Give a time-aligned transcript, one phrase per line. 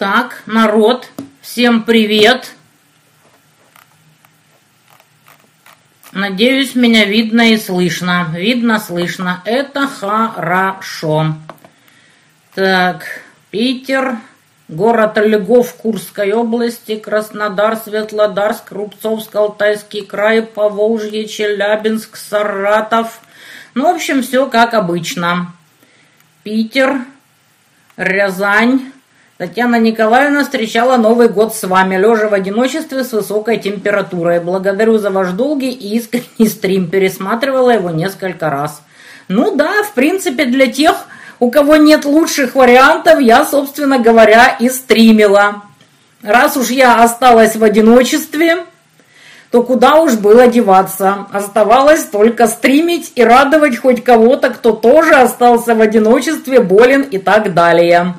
[0.00, 1.10] Так, народ,
[1.42, 2.54] всем привет.
[6.12, 8.28] Надеюсь, меня видно и слышно.
[8.34, 9.42] Видно, слышно.
[9.44, 11.34] Это хорошо.
[12.54, 13.04] Так,
[13.50, 14.16] Питер,
[14.68, 23.20] город Льгов Курской области, Краснодар, Светлодарск, Рубцовск, Алтайский край, Поволжье, Челябинск, Саратов.
[23.74, 25.52] Ну, в общем, все как обычно.
[26.42, 27.00] Питер,
[27.98, 28.92] Рязань,
[29.40, 34.38] Татьяна Николаевна встречала Новый год с вами, лежа в одиночестве с высокой температурой.
[34.38, 36.90] Благодарю за ваш долгий и искренний стрим.
[36.90, 38.82] Пересматривала его несколько раз.
[39.28, 41.06] Ну да, в принципе, для тех,
[41.38, 45.62] у кого нет лучших вариантов, я, собственно говоря, и стримила.
[46.22, 48.66] Раз уж я осталась в одиночестве,
[49.50, 51.26] то куда уж было деваться.
[51.32, 57.54] Оставалось только стримить и радовать хоть кого-то, кто тоже остался в одиночестве, болен и так
[57.54, 58.16] далее.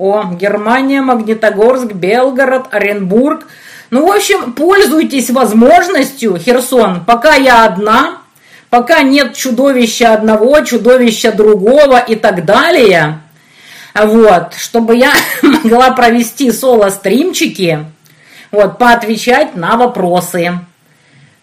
[0.00, 3.46] О, Германия, Магнитогорск, Белгород, Оренбург.
[3.90, 8.22] Ну, в общем, пользуйтесь возможностью, Херсон, пока я одна,
[8.70, 13.20] пока нет чудовища одного, чудовища другого и так далее.
[13.94, 17.84] Вот, чтобы я могла провести соло-стримчики,
[18.50, 20.60] вот, поотвечать на вопросы.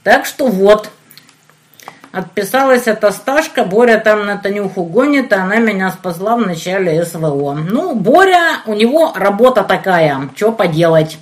[0.02, 0.90] Так что вот,
[2.12, 7.54] Отписалась от Осташка, Боря там на Танюху гонит, а она меня спасла в начале СВО.
[7.54, 11.18] Ну, Боря, у него работа такая, что поделать.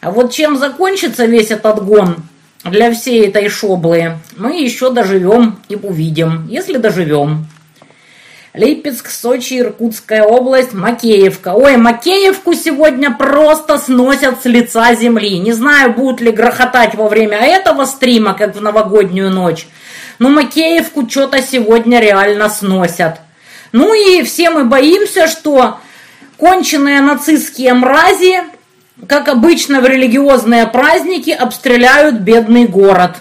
[0.00, 2.16] А вот чем закончится весь этот гон
[2.64, 7.46] для всей этой шоблы, мы еще доживем и увидим, если доживем.
[8.52, 11.52] Липецк, Сочи, Иркутская область, Макеевка.
[11.54, 15.38] Ой, Макеевку сегодня просто сносят с лица земли.
[15.38, 19.68] Не знаю, будут ли грохотать во время этого стрима, как в новогоднюю ночь.
[20.20, 23.20] Но Макеевку что-то сегодня реально сносят.
[23.72, 25.80] Ну и все мы боимся, что
[26.36, 28.42] конченые нацистские мрази,
[29.08, 33.16] как обычно в религиозные праздники, обстреляют бедный город.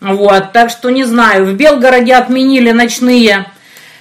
[0.00, 3.46] Вот, так что не знаю, в Белгороде отменили ночные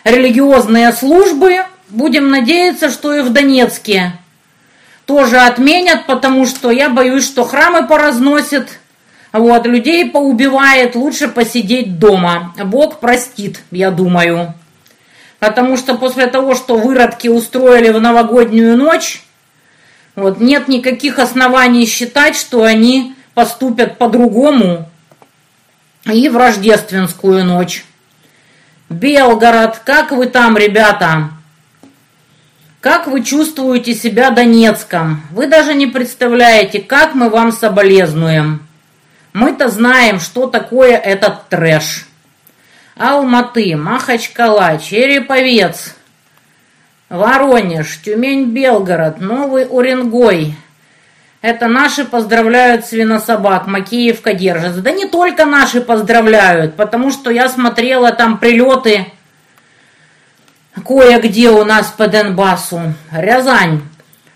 [0.03, 1.65] религиозные службы.
[1.89, 4.13] Будем надеяться, что и в Донецке
[5.07, 8.69] тоже отменят, потому что я боюсь, что храмы поразносят,
[9.39, 12.53] вот, людей поубивает, лучше посидеть дома.
[12.63, 14.53] Бог простит, я думаю.
[15.39, 19.23] Потому что после того, что выродки устроили в новогоднюю ночь,
[20.15, 24.89] вот, нет никаких оснований считать, что они поступят по-другому
[26.05, 27.83] и в рождественскую ночь.
[28.89, 31.29] Белгород, как вы там, ребята?
[32.79, 35.23] Как вы чувствуете себя Донецком?
[35.31, 38.64] Вы даже не представляете, как мы вам соболезнуем.
[39.35, 42.07] Мы-то знаем, что такое этот трэш.
[42.95, 45.93] Алматы, Махачкала, Череповец,
[47.09, 50.55] Воронеж, Тюмень-Белгород, Новый Уренгой,
[51.41, 54.79] это наши поздравляют свинособак, Макеевка держится.
[54.79, 59.07] Да не только наши поздравляют, потому что я смотрела там прилеты
[60.87, 62.93] кое-где у нас по Донбассу.
[63.11, 63.81] Рязань.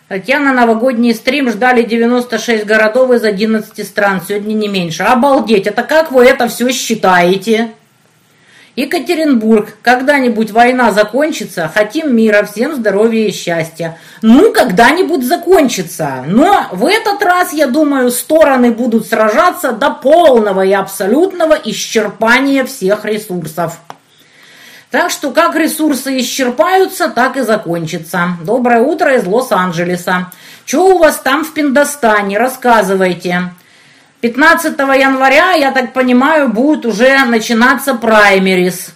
[0.09, 5.03] Татьяна, новогодний стрим ждали 96 городов из 11 стран, сегодня не меньше.
[5.03, 7.73] Обалдеть, это как вы это все считаете?
[8.75, 13.99] Екатеринбург, когда-нибудь война закончится, хотим мира, всем здоровья и счастья.
[14.23, 16.23] Ну, когда-нибудь закончится.
[16.25, 23.05] Но в этот раз, я думаю, стороны будут сражаться до полного и абсолютного исчерпания всех
[23.05, 23.77] ресурсов.
[24.91, 28.37] Так что как ресурсы исчерпаются, так и закончится.
[28.43, 30.31] Доброе утро из Лос-Анджелеса.
[30.65, 32.39] Что у вас там в Пиндостане?
[32.39, 33.51] Рассказывайте.
[34.21, 38.89] 15 января, я так понимаю, будет уже начинаться праймерис.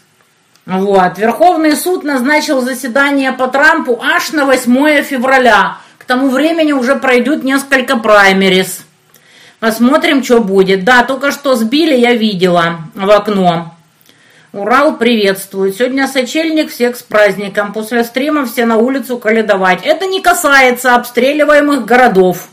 [0.65, 1.19] Вот.
[1.19, 5.77] Верховный суд назначил заседание по Трампу аж на 8 февраля.
[5.99, 8.83] К тому времени уже пройдут несколько праймерис.
[9.59, 10.83] Посмотрим, что будет.
[10.85, 13.72] Да, только что сбили, я видела в окно.
[14.53, 15.75] Урал приветствует.
[15.75, 17.73] Сегодня сочельник, всех с праздником.
[17.73, 19.79] После стрима все на улицу каледовать.
[19.83, 22.47] Это не касается обстреливаемых городов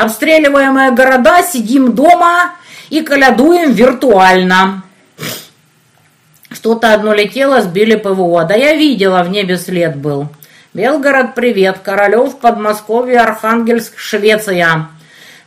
[0.00, 2.54] обстреливаемые города, сидим дома
[2.88, 4.82] и колядуем виртуально.
[6.50, 8.44] Что-то одно летело, сбили ПВО.
[8.44, 10.28] Да я видела, в небе след был.
[10.74, 11.78] Белгород, привет.
[11.82, 14.88] Королев, Подмосковье, Архангельск, Швеция.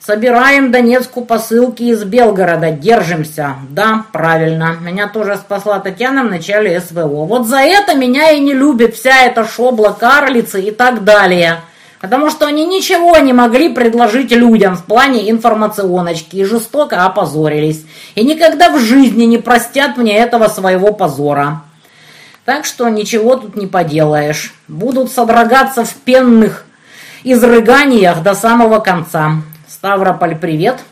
[0.05, 2.71] Собираем Донецку посылки из Белгорода.
[2.71, 3.55] Держимся.
[3.69, 4.75] Да, правильно.
[4.81, 7.25] Меня тоже спасла Татьяна в начале СВО.
[7.25, 11.61] Вот за это меня и не любит вся эта шобла карлицы и так далее.
[12.01, 17.85] Потому что они ничего не могли предложить людям в плане информационочки и жестоко опозорились.
[18.15, 21.61] И никогда в жизни не простят мне этого своего позора.
[22.43, 24.53] Так что ничего тут не поделаешь.
[24.67, 26.65] Будут содрогаться в пенных
[27.23, 29.37] изрыганиях до самого конца.
[29.73, 30.83] Ставрополь, привет.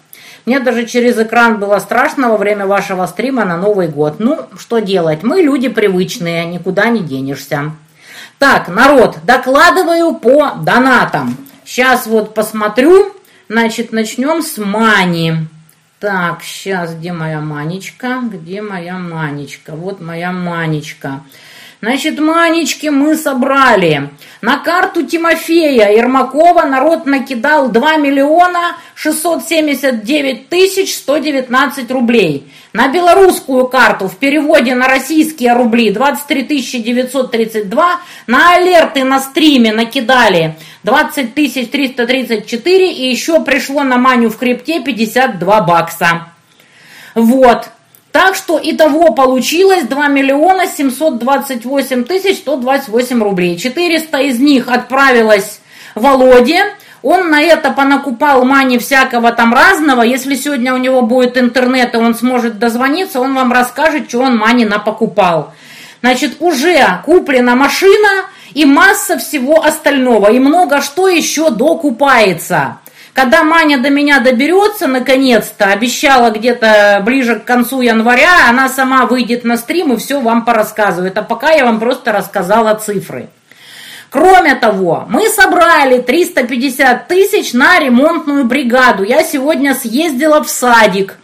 [0.48, 4.16] Мне даже через экран было страшно во время вашего стрима на Новый год.
[4.18, 5.22] Ну, что делать?
[5.22, 7.74] Мы люди привычные, никуда не денешься.
[8.40, 11.38] Так, народ, докладываю по донатам.
[11.64, 13.14] Сейчас вот посмотрю.
[13.50, 15.34] Значит, начнем с Мани.
[16.00, 18.20] Так, сейчас, где моя Манечка?
[18.24, 19.74] Где моя Манечка?
[19.76, 21.22] Вот моя Манечка.
[21.82, 24.10] Значит, манечки мы собрали.
[24.42, 32.52] На карту Тимофея Ермакова народ накидал 2 миллиона 679 тысяч 119 рублей.
[32.74, 36.44] На белорусскую карту в переводе на российские рубли 23
[36.84, 38.00] 932.
[38.28, 42.94] На алерты на стриме накидали 20 334.
[42.94, 46.28] И еще пришло на маню в крипте 52 бакса.
[47.16, 47.70] Вот.
[48.12, 53.58] Так что итого получилось 2 миллиона 728 тысяч 128 рублей.
[53.58, 55.62] 400 из них отправилось
[55.96, 56.64] Володе.
[57.04, 60.02] Он на это понакупал мани всякого там разного.
[60.02, 64.38] Если сегодня у него будет интернет, и он сможет дозвониться, он вам расскажет, что он
[64.38, 65.54] мани напокупал.
[66.02, 70.32] Значит, уже куплена машина и масса всего остального.
[70.32, 72.78] И много что еще докупается.
[73.14, 79.44] Когда Маня до меня доберется, наконец-то, обещала где-то ближе к концу января, она сама выйдет
[79.44, 81.18] на стрим и все вам порассказывает.
[81.18, 83.28] А пока я вам просто рассказала цифры.
[84.10, 89.04] Кроме того, мы собрали 350 тысяч на ремонтную бригаду.
[89.04, 91.16] Я сегодня съездила в садик.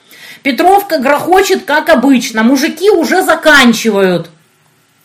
[0.43, 2.43] Петровка грохочет, как обычно.
[2.43, 4.29] Мужики уже заканчивают.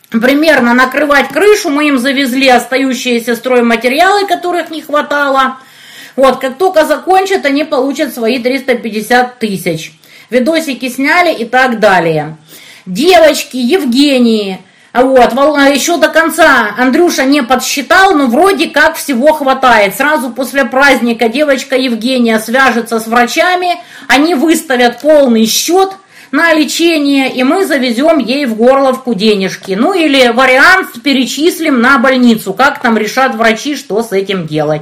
[0.09, 5.59] Примерно накрывать крышу мы им завезли остающиеся стройматериалы, которых не хватало–
[6.15, 9.93] вот, как только закончат, они получат свои 350 тысяч.
[10.29, 12.37] Видосики сняли и так далее.
[12.85, 14.59] Девочки, Евгении,
[14.93, 15.31] вот,
[15.71, 19.95] еще до конца Андрюша не подсчитал, но вроде как всего хватает.
[19.95, 25.93] Сразу после праздника девочка Евгения свяжется с врачами, они выставят полный счет
[26.31, 29.73] на лечение, и мы завезем ей в Горловку денежки.
[29.73, 34.81] Ну или вариант перечислим на больницу, как там решат врачи, что с этим делать.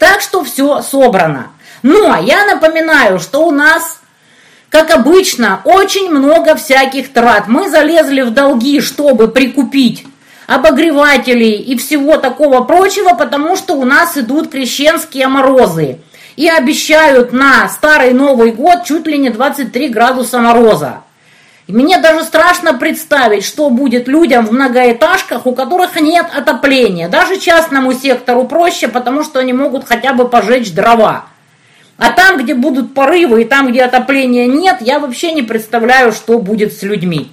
[0.00, 1.50] Так что все собрано.
[1.82, 4.00] Но я напоминаю, что у нас,
[4.70, 7.48] как обычно, очень много всяких трат.
[7.48, 10.06] Мы залезли в долги, чтобы прикупить
[10.46, 15.98] обогревателей и всего такого прочего, потому что у нас идут крещенские морозы.
[16.34, 21.02] И обещают на Старый Новый год чуть ли не 23 градуса мороза.
[21.70, 27.08] Мне даже страшно представить, что будет людям в многоэтажках, у которых нет отопления.
[27.08, 31.26] Даже частному сектору проще, потому что они могут хотя бы пожечь дрова.
[31.98, 36.38] А там, где будут порывы и там, где отопления нет, я вообще не представляю, что
[36.38, 37.30] будет с людьми.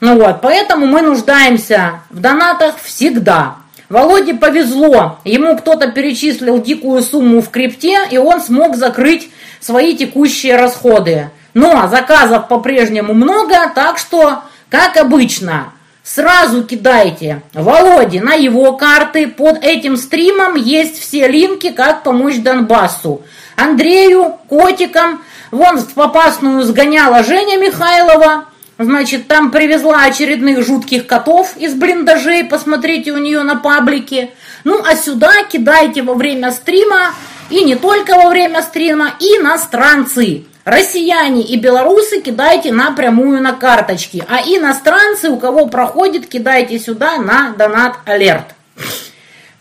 [0.00, 3.56] Ну вот, поэтому мы нуждаемся в донатах всегда.
[3.88, 9.30] Володе повезло, ему кто-то перечислил дикую сумму в крипте, и он смог закрыть
[9.60, 11.30] свои текущие расходы.
[11.58, 15.72] Но заказов по-прежнему много, так что, как обычно,
[16.04, 19.26] сразу кидайте Володе на его карты.
[19.26, 23.22] Под этим стримом есть все линки, как помочь Донбассу.
[23.56, 25.20] Андрею, котикам.
[25.50, 28.44] Вон в попасную сгоняла Женя Михайлова.
[28.78, 32.44] Значит, там привезла очередных жутких котов из блиндажей.
[32.44, 34.30] Посмотрите у нее на паблике.
[34.62, 37.14] Ну, а сюда кидайте во время стрима.
[37.50, 40.44] И не только во время стрима, иностранцы.
[40.68, 47.54] Россияне и белорусы кидайте напрямую на карточки, а иностранцы, у кого проходит, кидайте сюда на
[47.56, 48.54] донат алерт.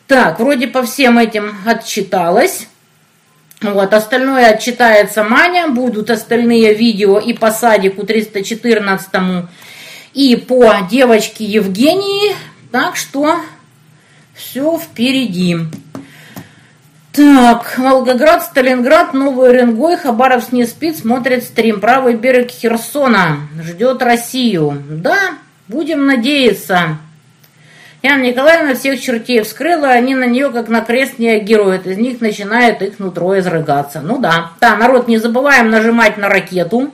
[0.05, 2.67] Так, вроде по всем этим отчиталась.
[3.61, 9.09] Вот, остальное отчитается Маня, будут остальные видео и по садику 314
[10.13, 12.35] и по девочке Евгении,
[12.69, 13.39] так что
[14.35, 15.55] все впереди.
[17.17, 21.79] Так, Волгоград, Сталинград, Новый Уренгой, Хабаровск не спит, смотрит стрим.
[21.79, 24.83] Правый берег Херсона ждет Россию.
[24.88, 25.17] Да,
[25.67, 27.00] будем надеяться.
[28.03, 31.88] Яна Николаевна всех чертей вскрыла, они на нее как на крест не реагируют.
[31.88, 34.00] Из них начинает их нутро изрыгаться.
[34.00, 34.51] Ну да.
[34.62, 36.91] Да, народ, не забываем нажимать на ракету.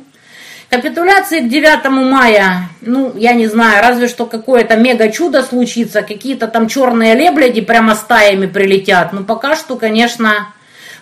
[0.74, 6.68] Капитуляции к 9 мая, ну, я не знаю, разве что какое-то мега-чудо случится, какие-то там
[6.68, 9.14] черные лебляди прямо стаями прилетят.
[9.14, 10.52] Но пока что, конечно,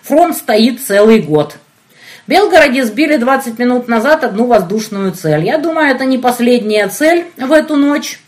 [0.01, 1.55] фронт стоит целый год.
[2.27, 5.45] В Белгороде сбили 20 минут назад одну воздушную цель.
[5.45, 8.19] Я думаю, это не последняя цель в эту ночь.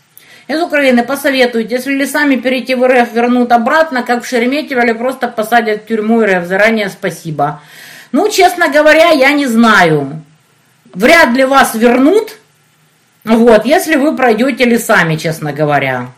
[0.48, 5.28] Из Украины посоветуйте, если лесами перейти в РФ вернут обратно, как в Шереметьево, или просто
[5.28, 6.46] посадят в тюрьму РФ.
[6.46, 7.60] Заранее спасибо.
[8.12, 10.22] Ну, честно говоря, я не знаю
[10.94, 12.36] вряд ли вас вернут,
[13.24, 16.08] вот, если вы пройдете лесами, честно говоря.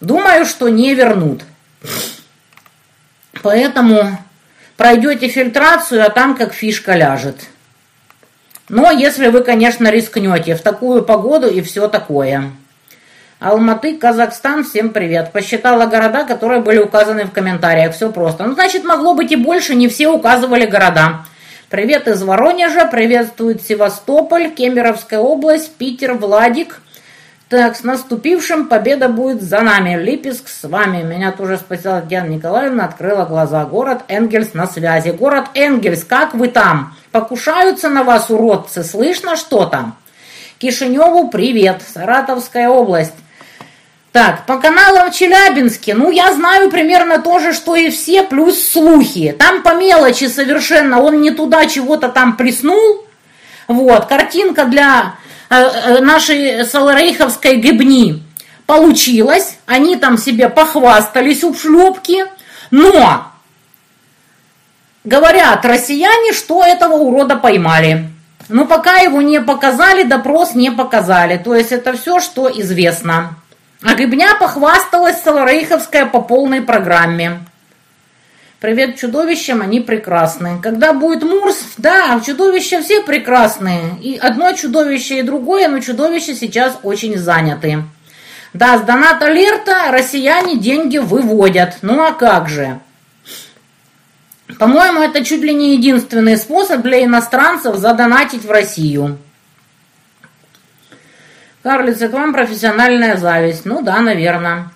[0.00, 1.42] Думаю, что не вернут.
[3.42, 4.18] Поэтому
[4.76, 7.36] пройдете фильтрацию, а там как фишка ляжет.
[8.68, 12.50] Но если вы, конечно, рискнете в такую погоду и все такое.
[13.38, 15.30] Алматы, Казахстан, всем привет.
[15.30, 17.94] Посчитала города, которые были указаны в комментариях.
[17.94, 18.44] Все просто.
[18.44, 21.26] Ну, значит, могло быть и больше, не все указывали города.
[21.68, 26.80] Привет из Воронежа, приветствует Севастополь, Кемеровская область, Питер, Владик.
[27.48, 30.00] Так, с наступившим победа будет за нами.
[30.00, 31.02] Липецк с вами.
[31.02, 33.64] Меня тоже спасла Диана Николаевна, открыла глаза.
[33.64, 35.10] Город Энгельс на связи.
[35.10, 36.94] Город Энгельс, как вы там?
[37.10, 38.84] Покушаются на вас, уродцы?
[38.84, 39.96] Слышно что там?
[40.58, 41.82] Кишиневу привет.
[41.92, 43.14] Саратовская область.
[44.16, 48.66] Так, по каналам в Челябинске, ну, я знаю примерно то же, что и все, плюс
[48.66, 49.36] слухи.
[49.38, 53.04] Там по мелочи совершенно, он не туда чего-то там приснул.
[53.68, 55.16] Вот, картинка для
[55.48, 58.22] Э, э, нашей Саларейховской гибни
[58.66, 62.24] получилось, они там себе похвастались у шлепки,
[62.72, 63.30] но
[65.04, 68.08] говорят россияне, что этого урода поймали.
[68.48, 71.36] Но пока его не показали, допрос не показали.
[71.36, 73.36] То есть это все, что известно.
[73.88, 77.38] А Гибня похвасталась Саларейховская по полной программе.
[78.58, 80.58] Привет чудовищам, они прекрасны.
[80.60, 83.96] Когда будет Мурс, да, чудовища все прекрасные.
[84.02, 87.84] И одно чудовище, и другое, но чудовища сейчас очень заняты.
[88.52, 91.76] Да, с донат алерта россияне деньги выводят.
[91.82, 92.80] Ну а как же?
[94.58, 99.18] По-моему, это чуть ли не единственный способ для иностранцев задонатить в Россию.
[101.66, 103.64] Карлица, к вам профессиональная зависть.
[103.64, 104.70] Ну да, наверное.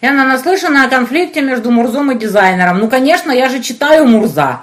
[0.00, 2.78] Яна наслышана о конфликте между Мурзом и дизайнером.
[2.78, 4.60] Ну, конечно, я же читаю Мурза.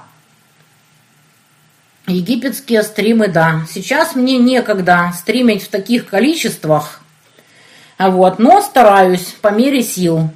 [2.07, 3.65] Египетские стримы, да.
[3.69, 7.01] Сейчас мне некогда стримить в таких количествах.
[7.99, 10.29] Вот, но стараюсь по мере сил.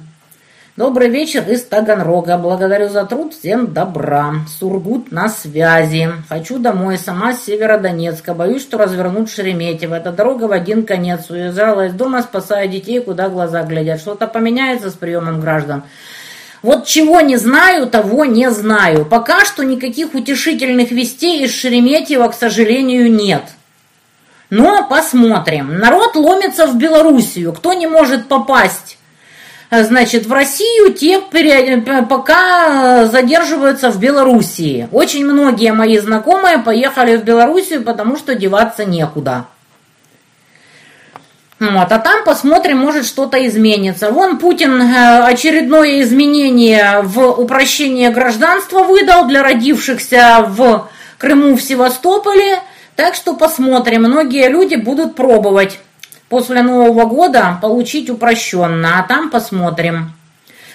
[0.80, 2.38] Добрый вечер из Таганрога.
[2.38, 3.34] Благодарю за труд.
[3.34, 4.36] Всем добра.
[4.58, 6.08] Сургут на связи.
[6.26, 6.96] Хочу домой.
[6.96, 8.32] Сама с Северодонецка.
[8.32, 9.96] Боюсь, что развернут Шереметьево.
[9.96, 11.28] Эта дорога в один конец.
[11.28, 14.00] Уезжала из дома, спасая детей, куда глаза глядят.
[14.00, 15.82] Что-то поменяется с приемом граждан.
[16.62, 19.04] Вот чего не знаю, того не знаю.
[19.04, 23.42] Пока что никаких утешительных вестей из Шереметьева, к сожалению, нет.
[24.48, 25.78] Но посмотрим.
[25.78, 27.52] Народ ломится в Белоруссию.
[27.52, 28.96] Кто не может попасть
[29.70, 31.20] значит, в Россию, те
[32.08, 34.88] пока задерживаются в Белоруссии.
[34.92, 39.46] Очень многие мои знакомые поехали в Белоруссию, потому что деваться некуда.
[41.60, 44.10] Вот, а там посмотрим, может что-то изменится.
[44.10, 52.60] Вон Путин э, очередное изменение в упрощение гражданства выдал для родившихся в Крыму, в Севастополе.
[52.96, 54.04] Так что посмотрим.
[54.04, 55.78] Многие люди будут пробовать
[56.30, 60.12] после Нового года получить упрощенно, а там посмотрим.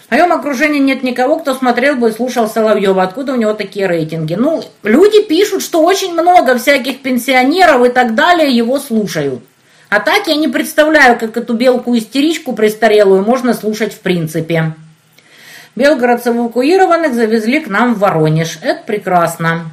[0.07, 3.01] В моем окружении нет никого, кто смотрел бы и слушал Соловьева.
[3.01, 4.35] Откуда у него такие рейтинги?
[4.35, 9.43] Ну, люди пишут, что очень много всяких пенсионеров и так далее его слушают.
[9.89, 14.73] А так я не представляю, как эту белку-истеричку престарелую можно слушать в принципе.
[15.75, 18.59] Белгородцы эвакуированных завезли к нам в Воронеж.
[18.61, 19.71] Это прекрасно.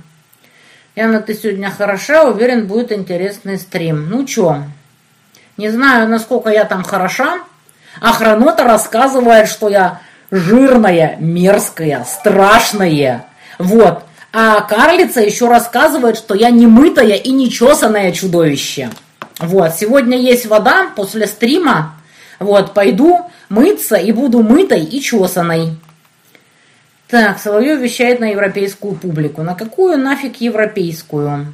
[0.94, 4.08] Яна, ты сегодня хороша, уверен, будет интересный стрим.
[4.08, 4.62] Ну чё,
[5.56, 7.40] не знаю, насколько я там хороша.
[8.00, 13.26] Охранота рассказывает, что я жирная, мерзкая, страшная.
[13.58, 14.04] Вот.
[14.32, 18.90] А карлица еще рассказывает, что я немытая и нечесанное чудовище.
[19.38, 19.74] Вот.
[19.74, 21.94] Сегодня есть вода после стрима.
[22.38, 22.72] Вот.
[22.72, 25.76] Пойду мыться и буду мытой и чесаной.
[27.08, 29.42] Так, Соловьев вещает на европейскую публику.
[29.42, 31.52] На какую нафиг европейскую?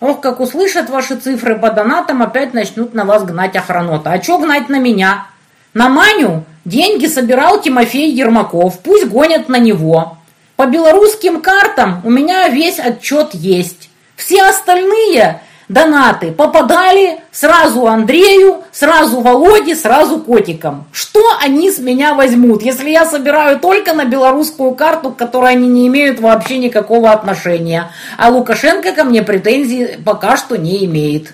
[0.00, 4.12] Ох, как услышат ваши цифры по донатам, опять начнут на вас гнать охранота.
[4.12, 5.26] А чё гнать на меня?
[5.72, 10.18] На Маню деньги собирал Тимофей Ермаков, пусть гонят на него.
[10.56, 13.90] По белорусским картам у меня весь отчет есть.
[14.16, 20.86] Все остальные донаты попадали сразу Андрею, сразу Володе, сразу котикам.
[20.92, 25.68] Что они с меня возьмут, если я собираю только на белорусскую карту, к которой они
[25.68, 31.32] не имеют вообще никакого отношения, а Лукашенко ко мне претензий пока что не имеет.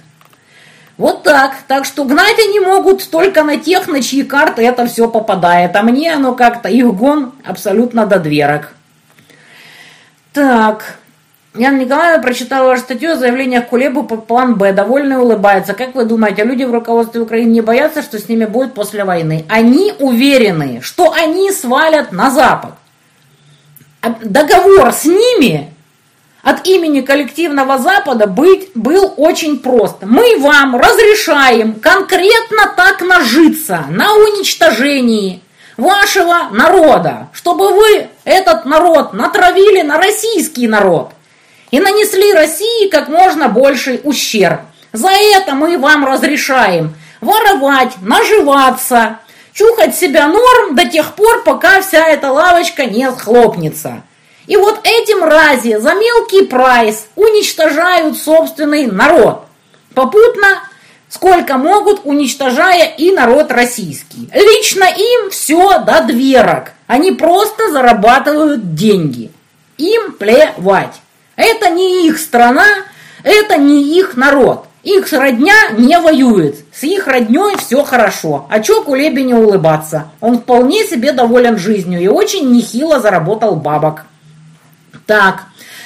[0.99, 1.57] Вот так.
[1.67, 5.75] Так что гнать они могут только на тех, на чьи карты это все попадает.
[5.75, 8.75] А мне оно как-то, их гон абсолютно до дверок.
[10.33, 10.99] Так,
[11.55, 14.73] Яна Николаевна прочитала вашу статью о заявлениях Кулебу по план Б.
[14.73, 15.75] Довольно улыбается.
[15.75, 19.45] Как вы думаете, люди в руководстве Украины не боятся, что с ними будет после войны?
[19.51, 22.73] Они уверены, что они свалят на Запад.
[24.01, 25.71] А договор с ними
[26.43, 29.97] от имени коллективного Запада быть, был очень прост.
[30.01, 35.43] Мы вам разрешаем конкретно так нажиться на уничтожении
[35.77, 41.12] вашего народа, чтобы вы этот народ натравили на российский народ
[41.73, 44.61] и нанесли России как можно больший ущерб.
[44.93, 49.19] За это мы вам разрешаем воровать, наживаться,
[49.53, 54.03] чухать себя норм до тех пор, пока вся эта лавочка не схлопнется.
[54.47, 59.47] И вот эти мрази за мелкий прайс уничтожают собственный народ.
[59.95, 60.69] Попутно
[61.09, 64.29] сколько могут, уничтожая и народ российский.
[64.35, 66.73] Лично им все до дверок.
[66.87, 69.31] Они просто зарабатывают деньги.
[69.79, 71.02] Им плевать.
[71.37, 72.67] Это не их страна,
[73.23, 74.67] это не их народ.
[74.83, 76.57] Их родня не воюет.
[76.73, 78.47] С их родней все хорошо.
[78.51, 80.11] А чё Кулебе не улыбаться?
[80.21, 84.03] Он вполне себе доволен жизнью и очень нехило заработал бабок.
[85.07, 85.45] Так,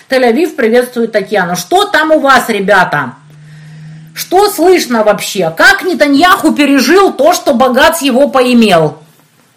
[0.09, 1.57] Тель-Авив приветствует Татьяну.
[1.57, 3.15] Что там у вас, ребята?
[4.15, 5.53] Что слышно вообще?
[5.55, 8.97] Как Нетаньяху пережил то, что Богац его поимел?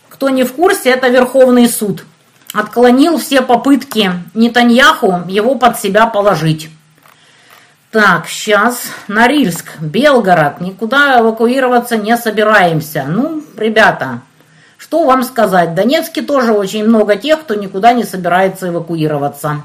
[0.09, 2.03] Кто не в курсе, это Верховный суд.
[2.53, 6.69] Отклонил все попытки Нетаньяху его под себя положить.
[7.91, 8.81] Так, сейчас.
[9.07, 10.61] Норильск, Белгород.
[10.61, 13.05] Никуда эвакуироваться не собираемся.
[13.07, 14.21] Ну, ребята,
[14.77, 15.69] что вам сказать?
[15.69, 19.63] В Донецке тоже очень много тех, кто никуда не собирается эвакуироваться.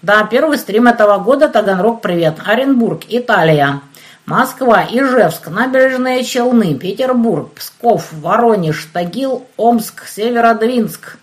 [0.00, 2.36] Да, первый стрим этого года Таганрог, привет.
[2.44, 3.80] Оренбург, Италия.
[4.26, 11.16] Москва, Ижевск, Набережные Челны, Петербург, Псков, Воронеж, Тагил, Омск, Северодвинск.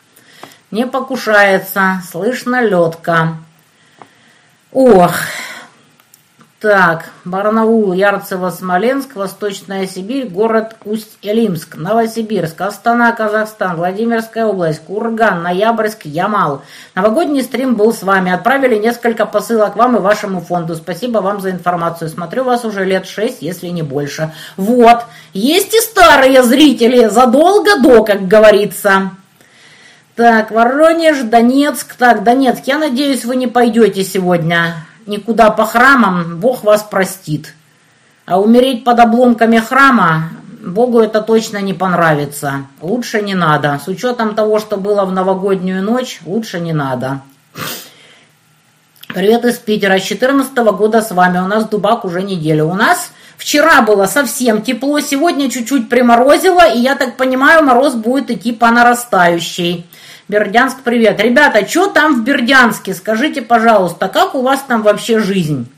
[0.75, 3.38] Не покушается, слышно ледка.
[4.74, 5.13] Ох,
[6.60, 16.01] так, Барнаул, Ярцево, Смоленск, Восточная Сибирь, город Усть-Илимск, Новосибирск, Астана, Казахстан, Владимирская область, Курган, Ноябрьск,
[16.03, 16.62] Ямал.
[16.94, 18.34] Новогодний стрим был с вами.
[18.34, 20.75] Отправили несколько посылок вам и вашему фонду.
[20.75, 22.10] Спасибо вам за информацию.
[22.10, 24.34] Смотрю вас уже лет шесть, если не больше.
[24.58, 29.12] Вот, есть и старые зрители, задолго до, как говорится.
[30.15, 31.95] Так, Воронеж, Донецк.
[31.95, 37.54] Так, Донецк, я надеюсь, вы не пойдете сегодня никуда по храмам, Бог вас простит.
[38.25, 40.30] А умереть под обломками храма
[40.65, 42.65] Богу это точно не понравится.
[42.82, 43.80] Лучше не надо.
[43.84, 47.21] С учетом того, что было в новогоднюю ночь, лучше не надо.
[49.10, 49.99] Привет из Питера.
[49.99, 51.38] С 14 года с вами.
[51.38, 52.65] У нас Дубак уже неделю.
[52.65, 58.32] У нас вчера было совсем тепло, сегодня чуть-чуть приморозило, и я так понимаю, мороз будет
[58.32, 59.86] идти по нарастающей.
[60.27, 61.19] Бердянск, привет.
[61.19, 62.95] Ребята, что там в Бердянске?
[62.95, 65.71] Скажите, пожалуйста, как у вас там вообще жизнь?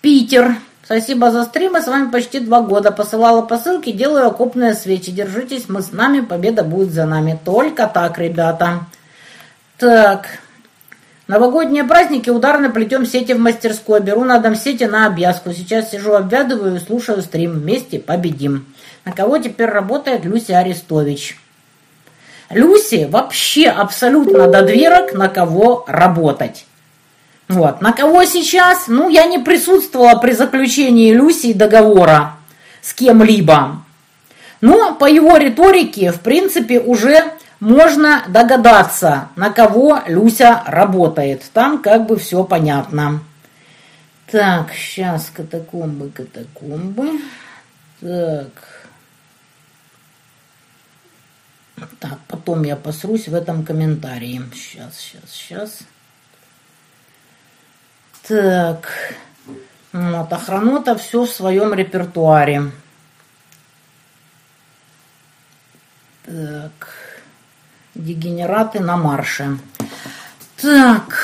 [0.00, 0.56] Питер.
[0.82, 2.90] Спасибо за стрим, я с вами почти два года.
[2.90, 5.12] Посылала посылки, делаю окопные свечи.
[5.12, 7.38] Держитесь, мы с нами, победа будет за нами.
[7.44, 8.80] Только так, ребята.
[9.76, 10.26] Так.
[11.28, 14.00] Новогодние праздники ударно плетем сети в мастерской.
[14.00, 15.52] Беру на дом сети на обвязку.
[15.52, 17.52] Сейчас сижу, обвядываю и слушаю стрим.
[17.52, 18.66] Вместе победим.
[19.04, 21.38] На кого теперь работает Люся Арестович?
[22.50, 26.66] Люси вообще абсолютно до дверок на кого работать.
[27.48, 27.80] Вот.
[27.80, 28.88] На кого сейчас?
[28.88, 32.36] Ну, я не присутствовала при заключении Люси договора
[32.82, 33.82] с кем-либо.
[34.60, 37.24] Но по его риторике, в принципе, уже
[37.60, 41.42] можно догадаться, на кого Люся работает.
[41.52, 43.20] Там как бы все понятно.
[44.30, 47.20] Так, сейчас катакомбы, катакомбы.
[48.00, 48.77] Так.
[52.00, 54.42] Так, потом я посрусь в этом комментарии.
[54.54, 55.78] Сейчас, сейчас, сейчас.
[58.26, 58.88] Так.
[59.92, 62.70] Вот, охранота все в своем репертуаре.
[66.24, 66.88] Так.
[67.94, 69.58] Дегенераты на марше.
[70.60, 71.18] Так.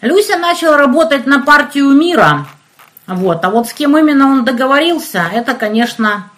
[0.00, 2.46] Люся начала работать на партию мира–
[3.06, 3.44] вот.
[3.44, 6.30] А вот с кем именно он договорился, это, конечно,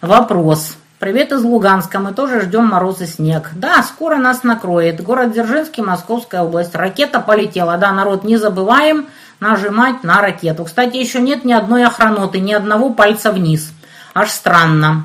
[0.00, 0.76] вопрос.
[0.98, 3.50] Привет из Луганска, мы тоже ждем мороз и снег.
[3.56, 5.02] Да, скоро нас накроет.
[5.02, 6.76] Город Дзержинский, Московская область.
[6.76, 7.76] Ракета полетела.
[7.76, 9.08] Да, народ, не забываем
[9.40, 10.64] нажимать на ракету.
[10.64, 13.72] Кстати, еще нет ни одной охраноты, ни одного пальца вниз.
[14.14, 15.04] Аж странно.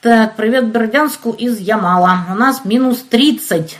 [0.00, 2.20] Так, привет Бердянску из Ямала.
[2.30, 3.76] У нас минус 30.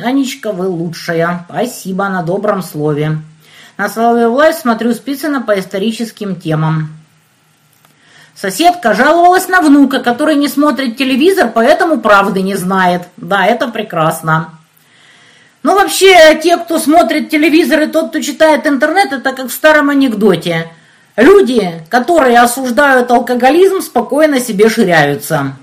[0.00, 1.46] Анечка, вы лучшая.
[1.48, 3.18] Спасибо на добром слове.
[3.82, 6.90] На слове власть смотрю Спицына по историческим темам.
[8.36, 13.02] Соседка жаловалась на внука, который не смотрит телевизор, поэтому правды не знает.
[13.16, 14.50] Да, это прекрасно.
[15.64, 19.90] Ну, вообще, те, кто смотрит телевизор и тот, кто читает интернет, это как в старом
[19.90, 20.68] анекдоте.
[21.16, 25.56] Люди, которые осуждают алкоголизм, спокойно себе ширяются.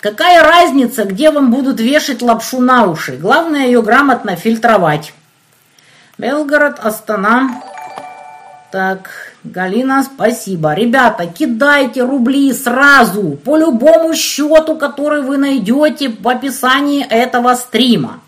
[0.00, 3.16] Какая разница, где вам будут вешать лапшу на уши?
[3.16, 5.14] Главное ее грамотно фильтровать.
[6.18, 7.62] Белгород, Астана.
[8.72, 9.10] Так,
[9.44, 10.72] Галина, спасибо.
[10.72, 18.20] Ребята, кидайте рубли сразу по любому счету, который вы найдете в описании этого стрима.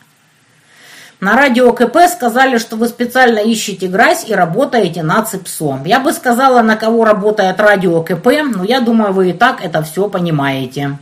[1.21, 5.85] На радио КП сказали, что вы специально ищете грязь и работаете на цепсом.
[5.85, 9.83] Я бы сказала, на кого работает радио КП, но я думаю, вы и так это
[9.83, 10.99] все понимаете.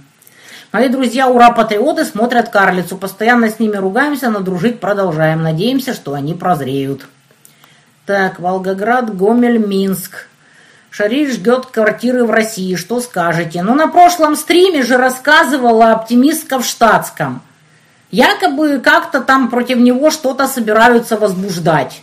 [0.73, 2.97] Мои друзья, ура-патриоты, смотрят карлицу.
[2.97, 5.43] Постоянно с ними ругаемся, но дружить продолжаем.
[5.43, 7.07] Надеемся, что они прозреют.
[8.05, 10.29] Так, Волгоград, Гомель, Минск.
[10.91, 12.75] Шариль ждет квартиры в России.
[12.75, 13.63] Что скажете?
[13.63, 17.43] Ну, на прошлом стриме же рассказывала оптимистка в штатском.
[18.11, 22.03] Якобы как-то там против него что-то собираются возбуждать.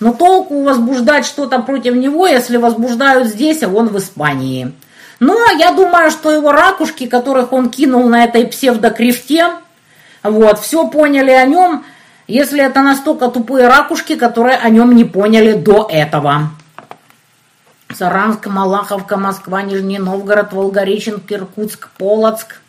[0.00, 4.72] Но толку возбуждать что-то против него, если возбуждают здесь, а он в Испании.
[5.24, 9.50] Ну, а я думаю, что его ракушки, которых он кинул на этой псевдокрифте,
[10.24, 11.84] вот, все поняли о нем,
[12.26, 16.50] если это настолько тупые ракушки, которые о нем не поняли до этого.
[17.94, 22.60] Саранск, Малаховка, Москва, Нижний Новгород, Волгореченск, Иркутск, Полоцк,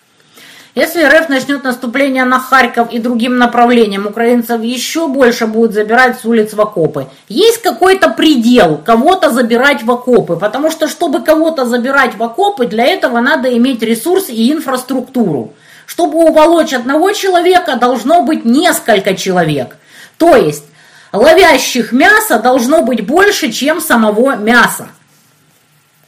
[0.76, 6.26] если РФ начнет наступление на Харьков и другим направлениям, украинцев еще больше будут забирать с
[6.26, 7.08] улиц в окопы.
[7.28, 12.86] Есть какой-то предел кого-то забирать в окопы, потому что, чтобы кого-то забирать в окопы, для
[12.86, 15.54] этого надо иметь ресурс и инфраструктуру.
[15.86, 19.78] Чтобы уволочь одного человека, должно быть несколько человек.
[20.18, 20.64] То есть,
[21.12, 24.88] ловящих мясо должно быть больше, чем самого мяса.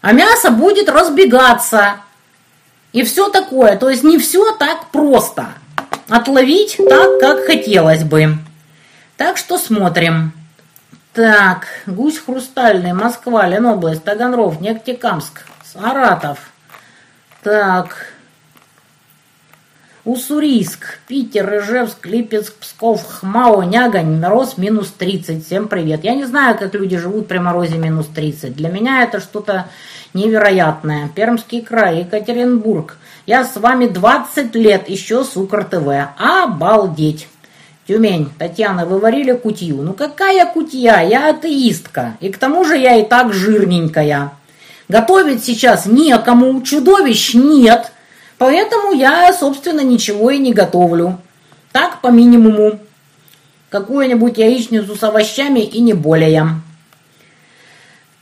[0.02, 1.98] А мясо будет разбегаться,
[2.96, 3.76] и все такое.
[3.76, 5.50] То есть не все так просто.
[6.08, 8.38] Отловить так, как хотелось бы.
[9.18, 10.32] Так что смотрим.
[11.12, 16.40] Так, гусь хрустальный, Москва, Ленобласть, Таганрог, Нефтекамск, Саратов.
[17.44, 18.14] Так,
[20.06, 25.44] Уссурийск, Питер, Ижевск, Липецк, Псков, Хмао, Нягань, мороз минус 30.
[25.44, 26.04] Всем привет.
[26.04, 28.56] Я не знаю, как люди живут при морозе минус 30.
[28.56, 29.68] Для меня это что-то
[30.14, 31.10] невероятное.
[31.16, 32.98] Пермский край, Екатеринбург.
[33.26, 35.88] Я с вами 20 лет, еще Сукр ТВ.
[36.20, 37.28] Обалдеть.
[37.88, 39.82] Тюмень, Татьяна, вы варили кутью.
[39.82, 41.02] Ну какая кутья?
[41.02, 42.16] Я атеистка.
[42.20, 44.34] И к тому же я и так жирненькая.
[44.88, 47.92] Готовить сейчас некому, чудовищ нет.
[48.38, 51.20] Поэтому я, собственно, ничего и не готовлю.
[51.72, 52.80] Так, по минимуму.
[53.70, 56.62] Какую-нибудь яичницу с овощами и не более.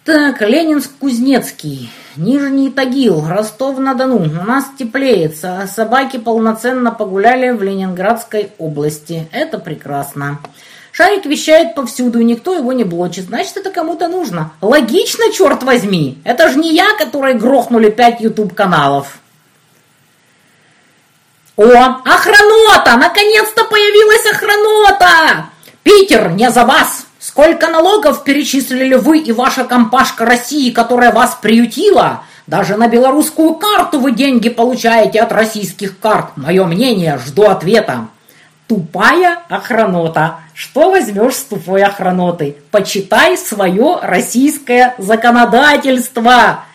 [0.05, 4.17] Так, Ленинск-Кузнецкий, Нижний Тагил, Ростов-на-Дону.
[4.17, 9.29] У нас теплеется, а собаки полноценно погуляли в Ленинградской области.
[9.31, 10.39] Это прекрасно.
[10.91, 13.25] Шарик вещает повсюду, никто его не блочит.
[13.25, 14.51] Значит, это кому-то нужно.
[14.61, 16.17] Логично, черт возьми.
[16.25, 19.19] Это же не я, который грохнули пять YouTube-каналов.
[21.55, 22.97] О, охранота!
[22.97, 25.49] Наконец-то появилась охранота!
[25.83, 27.05] Питер, не за вас!
[27.19, 32.23] Сколько налогов перечислили вы и ваша компашка России, которая вас приютила?
[32.47, 36.35] Даже на белорусскую карту вы деньги получаете от российских карт.
[36.35, 38.07] Мое мнение, жду ответа.
[38.67, 40.39] Тупая охранота.
[40.53, 42.57] Что возьмешь с тупой охраноты?
[42.71, 46.65] Почитай свое российское законодательство.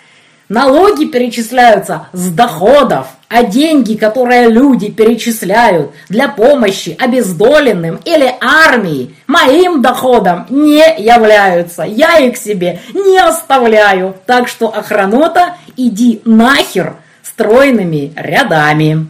[0.49, 9.83] Налоги перечисляются с доходов, а деньги, которые люди перечисляют для помощи обездоленным или армии, моим
[9.83, 11.83] доходом не являются.
[11.83, 14.15] Я их себе не оставляю.
[14.25, 19.07] Так что охранота, иди нахер стройными рядами.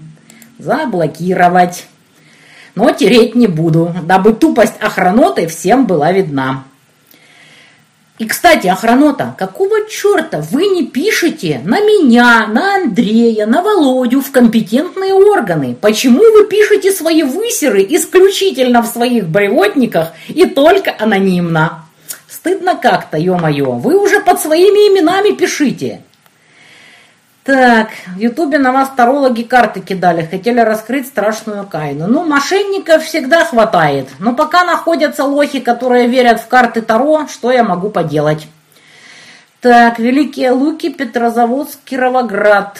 [0.58, 1.86] Заблокировать.
[2.74, 6.64] Но тереть не буду, дабы тупость охраноты всем была видна.
[8.18, 14.32] И, кстати, охранота, какого черта вы не пишете на меня, на Андрея, на Володю в
[14.32, 15.76] компетентные органы?
[15.80, 21.84] Почему вы пишете свои высеры исключительно в своих бревотниках и только анонимно?
[22.28, 26.02] Стыдно как-то, ё-моё, вы уже под своими именами пишите.
[27.48, 32.06] Так, в Ютубе на вас тарологи карты кидали, хотели раскрыть страшную кайну.
[32.06, 34.10] Ну, мошенников всегда хватает.
[34.18, 38.46] Но пока находятся лохи, которые верят в карты Таро, что я могу поделать?
[39.62, 42.76] Так, Великие Луки, Петрозаводск, Кировоград.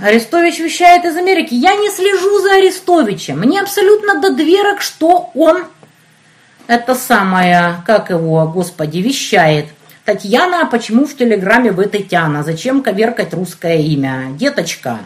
[0.00, 1.52] Арестович вещает из Америки.
[1.52, 3.40] Я не слежу за Арестовичем.
[3.40, 5.64] Мне абсолютно до дверок, что он,
[6.68, 9.66] это самое, как его, господи, вещает.
[10.06, 12.44] Татьяна, почему в Телеграме вы Татьяна?
[12.44, 14.28] Зачем коверкать русское имя?
[14.38, 15.00] Деточка,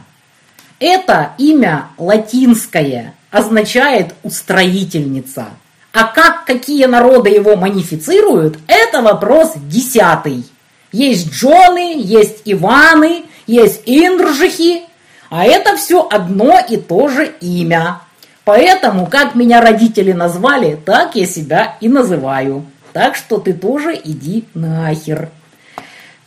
[0.78, 5.46] это имя латинское, означает «устроительница».
[5.94, 10.44] А как какие народы его манифицируют, это вопрос десятый.
[10.92, 14.82] Есть Джоны, есть Иваны, есть Индржихи,
[15.30, 18.02] а это все одно и то же имя.
[18.44, 22.66] Поэтому, как меня родители назвали, так я себя и называю.
[22.92, 25.30] Так что ты тоже иди нахер.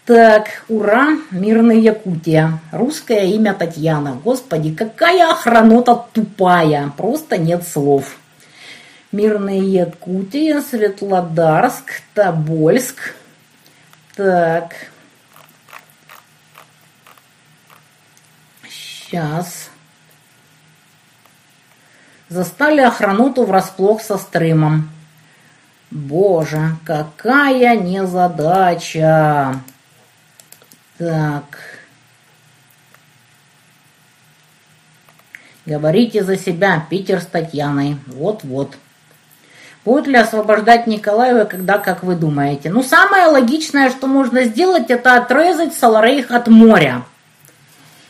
[0.05, 2.59] Так, ура, мирная Якутия.
[2.71, 4.19] Русское имя Татьяна.
[4.21, 6.91] Господи, какая охранота тупая.
[6.97, 8.17] Просто нет слов.
[9.13, 13.15] Мирная Якутия, Светлодарск, Тобольск.
[14.15, 14.73] Так.
[18.67, 19.69] Сейчас.
[22.27, 24.89] Застали охрануту врасплох со стримом.
[25.93, 29.59] Боже, какая незадача.
[30.97, 31.43] Так.
[35.67, 37.97] Говорите за себя, Питер с Татьяной.
[38.07, 38.73] Вот-вот.
[39.85, 42.71] Будет ли освобождать Николаева, когда, как вы думаете?
[42.71, 47.03] Ну, самое логичное, что можно сделать, это отрезать Саларейх от моря.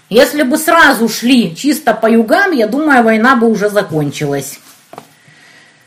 [0.07, 4.59] Если бы сразу шли чисто по югам, я думаю, война бы уже закончилась.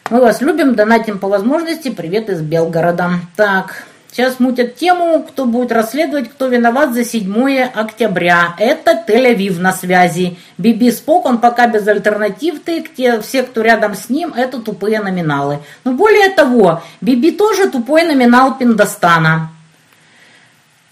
[0.09, 1.89] Мы вас любим, донатим по возможности.
[1.89, 3.11] Привет из Белгорода.
[3.35, 8.55] Так, Сейчас мутят тему, кто будет расследовать, кто виноват за 7 октября.
[8.59, 10.39] Это Тель-Авив на связи.
[10.57, 15.01] Биби Спок, он пока без альтернатив, ты, те, все, кто рядом с ним, это тупые
[15.01, 15.59] номиналы.
[15.85, 19.51] Но более того, Биби тоже тупой номинал Пиндостана.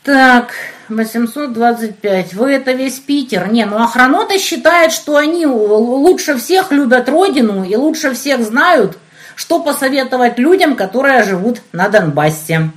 [0.02, 0.52] Так,
[0.90, 2.34] 825.
[2.34, 3.50] Вы это весь Питер?
[3.50, 8.98] Не, ну охранота считает, что они лучше всех любят родину и лучше всех знают,
[9.34, 12.70] что посоветовать людям, которые живут на Донбассе.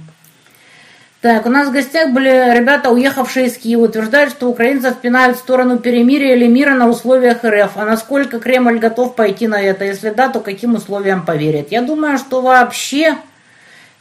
[1.20, 5.40] Так, у нас в гостях были ребята, уехавшие из Киева, утверждают, что украинцев пинают в
[5.40, 7.72] сторону перемирия или мира на условиях РФ.
[7.76, 9.84] А насколько Кремль готов пойти на это?
[9.84, 11.72] Если да, то каким условиям поверят?
[11.72, 13.18] Я думаю, что вообще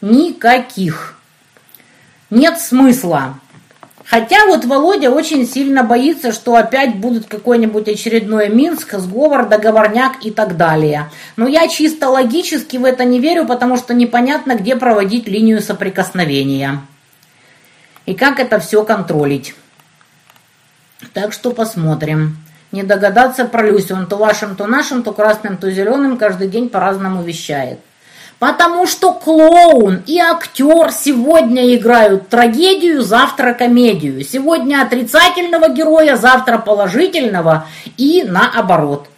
[0.03, 1.19] никаких.
[2.29, 3.41] Нет смысла.
[4.07, 10.31] Хотя вот Володя очень сильно боится, что опять будет какой-нибудь очередной Минск, сговор, договорняк и
[10.31, 11.11] так далее.
[11.37, 16.81] Но я чисто логически в это не верю, потому что непонятно, где проводить линию соприкосновения
[18.07, 19.55] и как это все контролить.
[21.13, 22.39] Так что посмотрим.
[22.73, 23.95] Не догадаться про Люсю.
[23.95, 27.81] Он то вашим, то нашим, то красным, то зеленым каждый день по-разному вещает.
[28.39, 34.23] Потому что клоун и актер сегодня играют трагедию, завтра комедию.
[34.25, 39.09] Сегодня отрицательного героя, завтра положительного и наоборот.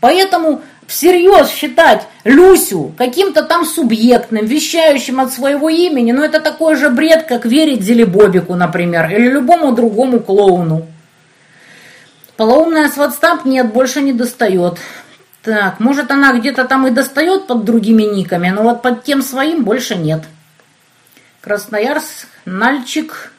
[0.00, 6.90] Поэтому всерьез считать Люсю каким-то там субъектным, вещающим от своего имени, но это такой же
[6.90, 10.86] бред, как верить Зелебобику, например, или любому другому клоуну.
[12.36, 14.78] Полоумная сватстамп нет, больше не достает.
[15.44, 19.62] Так, может она где-то там и достает под другими никами, но вот под тем своим
[19.62, 20.22] больше нет.
[21.42, 23.30] Красноярск, Нальчик,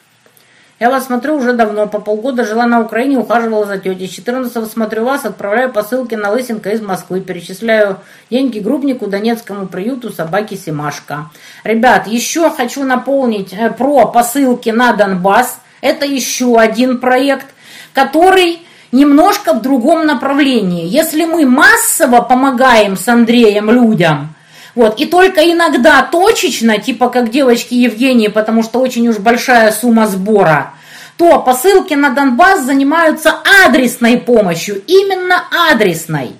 [0.78, 4.08] я вас смотрю уже давно, по полгода жила на Украине, ухаживала за тетей.
[4.08, 7.98] 14 смотрю вас, отправляю посылки на Лысенко из Москвы, перечисляю
[8.30, 11.30] деньги Грубнику, Донецкому приюту собаки Симашка.
[11.64, 15.58] Ребят, еще хочу наполнить э, про посылки на Донбасс.
[15.80, 17.46] Это еще один проект,
[17.94, 18.60] который
[18.96, 20.86] немножко в другом направлении.
[20.86, 24.34] Если мы массово помогаем с Андреем людям,
[24.74, 25.00] вот.
[25.00, 30.72] И только иногда точечно, типа как девочки Евгении, потому что очень уж большая сумма сбора,
[31.16, 36.32] то посылки на Донбасс занимаются адресной помощью, именно адресной,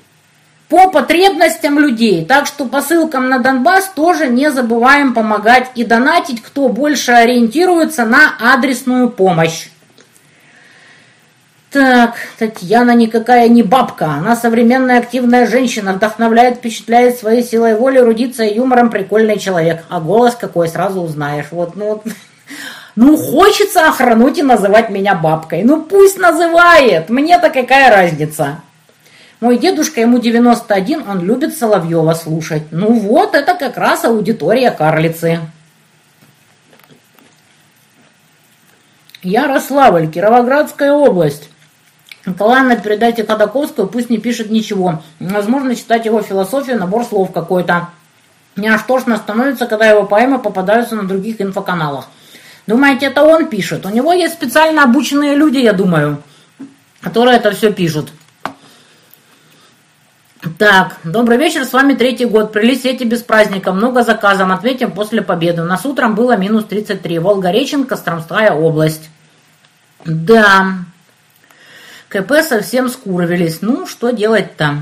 [0.68, 2.26] по потребностям людей.
[2.26, 8.34] Так что посылкам на Донбасс тоже не забываем помогать и донатить, кто больше ориентируется на
[8.38, 9.68] адресную помощь.
[11.76, 14.06] Так, Татьяна никакая не бабка.
[14.06, 19.84] Она современная активная женщина, вдохновляет, впечатляет своей силой воли, рудится и юмором прикольный человек.
[19.90, 21.48] А голос какой, сразу узнаешь.
[21.50, 22.02] Вот, ну,
[22.96, 25.64] ну хочется охрануть и называть меня бабкой.
[25.64, 28.62] Ну пусть называет, мне-то какая разница.
[29.40, 32.62] Мой дедушка, ему 91, он любит Соловьева слушать.
[32.70, 35.40] Ну вот, это как раз аудитория карлицы.
[39.22, 41.50] Ярославль, Кировоградская область.
[42.26, 45.02] Ладно, передайте Ходаковскую, пусть не пишет ничего.
[45.20, 47.90] Возможно, читать его философию, набор слов какой-то.
[48.56, 52.08] Мне аж тошно становится, когда его поэмы попадаются на других инфоканалах.
[52.66, 53.86] Думаете, это он пишет?
[53.86, 56.20] У него есть специально обученные люди, я думаю,
[57.00, 58.10] которые это все пишут.
[60.58, 62.52] Так, добрый вечер, с вами третий год.
[62.52, 65.62] Прились сети без праздника, много заказов, ответим после победы.
[65.62, 67.18] У нас утром было минус 33.
[67.18, 69.10] Волгореченко, Костромская область.
[70.04, 70.74] Да,
[72.16, 73.60] КП совсем скуровились.
[73.60, 74.76] Ну, что делать-то?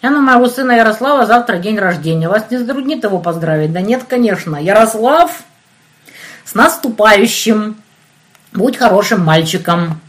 [0.00, 2.28] Я на моего сына Ярослава завтра день рождения.
[2.28, 3.72] Вас не затруднит его поздравить?
[3.72, 4.56] Да нет, конечно.
[4.56, 5.42] Ярослав,
[6.44, 7.76] с наступающим.
[8.52, 10.00] Будь хорошим мальчиком.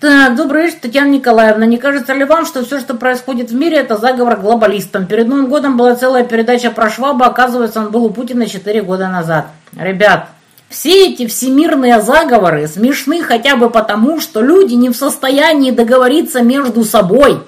[0.00, 1.66] Так, добрый вечер, Татьяна Николаевна.
[1.66, 5.06] Не кажется ли вам, что все, что происходит в мире, это заговор глобалистам?
[5.06, 9.08] Перед Новым годом была целая передача про Шваба, оказывается, он был у Путина 4 года
[9.08, 9.48] назад.
[9.76, 10.28] Ребят,
[10.70, 16.84] все эти всемирные заговоры смешны хотя бы потому, что люди не в состоянии договориться между
[16.84, 17.42] собой.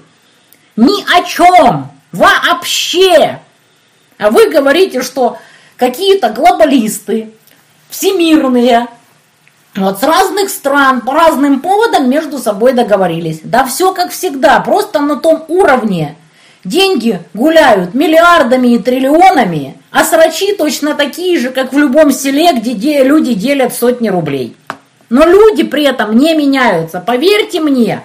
[0.75, 1.93] Ни о чем.
[2.11, 3.39] Вообще.
[4.19, 5.39] А вы говорите, что
[5.77, 7.33] какие-то глобалисты,
[7.89, 8.89] всемирные,
[9.77, 13.41] вот с разных стран по разным поводам между собой договорились.
[13.45, 16.17] Да все как всегда, просто на том уровне.
[16.65, 23.03] Деньги гуляют миллиардами и триллионами, а срачи точно такие же, как в любом селе, где
[23.03, 24.57] люди делят сотни рублей.
[25.11, 28.03] Но люди при этом не меняются, поверьте мне.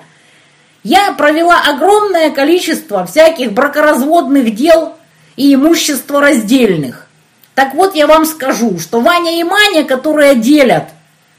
[0.83, 4.95] Я провела огромное количество всяких бракоразводных дел
[5.35, 7.07] и имущества раздельных.
[7.53, 10.85] Так вот я вам скажу, что Ваня и Маня, которые делят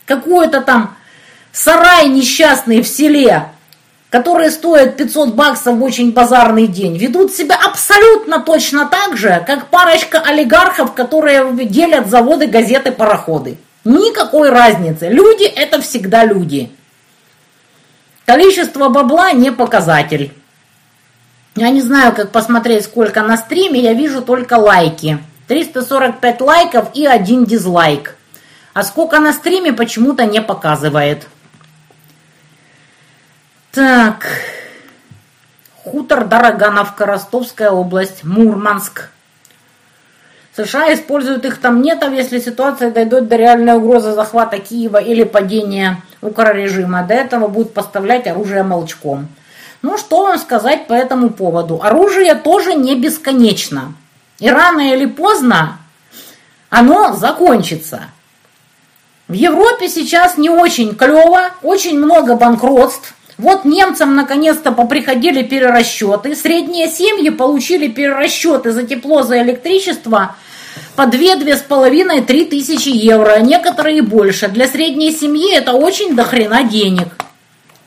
[0.07, 0.97] какой-то там
[1.53, 3.49] сарай несчастный в селе,
[4.11, 9.67] которые стоят 500 баксов в очень базарный день, ведут себя абсолютно точно так же, как
[9.67, 13.59] парочка олигархов, которые делят заводы, газеты, пароходы.
[13.85, 15.09] Никакой разницы.
[15.09, 16.71] Люди– это всегда люди.
[18.27, 20.33] Количество бабла не показатель.
[21.55, 25.19] Я не знаю, как посмотреть, сколько на стриме, я вижу только лайки.
[25.49, 28.17] 345 лайков и один дизлайк.
[28.75, 31.27] А сколько на стриме почему-то не показывает.
[33.73, 34.27] Так.
[35.85, 39.11] Хутор Дорогановка, Ростовская область, Мурманск.
[40.57, 46.03] США используют их там нетов, если ситуация дойдет до реальной угрозы захвата Киева или падения
[46.21, 47.05] укрорежима.
[47.05, 49.29] До этого будут поставлять оружие молчком.
[49.83, 51.81] Ну, что вам сказать по этому поводу?
[51.83, 53.95] Оружие тоже не бесконечно.
[54.41, 55.79] И рано или поздно
[56.71, 58.09] оно закончится.
[59.29, 63.15] В Европе сейчас не очень клево, очень много банкротств.
[63.39, 66.35] Вот немцам наконец-то поприходили перерасчеты.
[66.35, 70.35] Средние семьи получили перерасчеты за тепло, за электричество
[70.97, 74.49] по 2-2,5-3 тысячи евро, некоторые больше.
[74.49, 77.17] Для средней семьи это очень дохрена денег.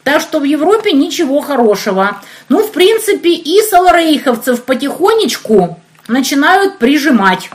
[0.05, 2.21] Так что в Европе ничего хорошего.
[2.47, 7.49] Ну, в принципе, и саларейховцев потихонечку начинают прижимать.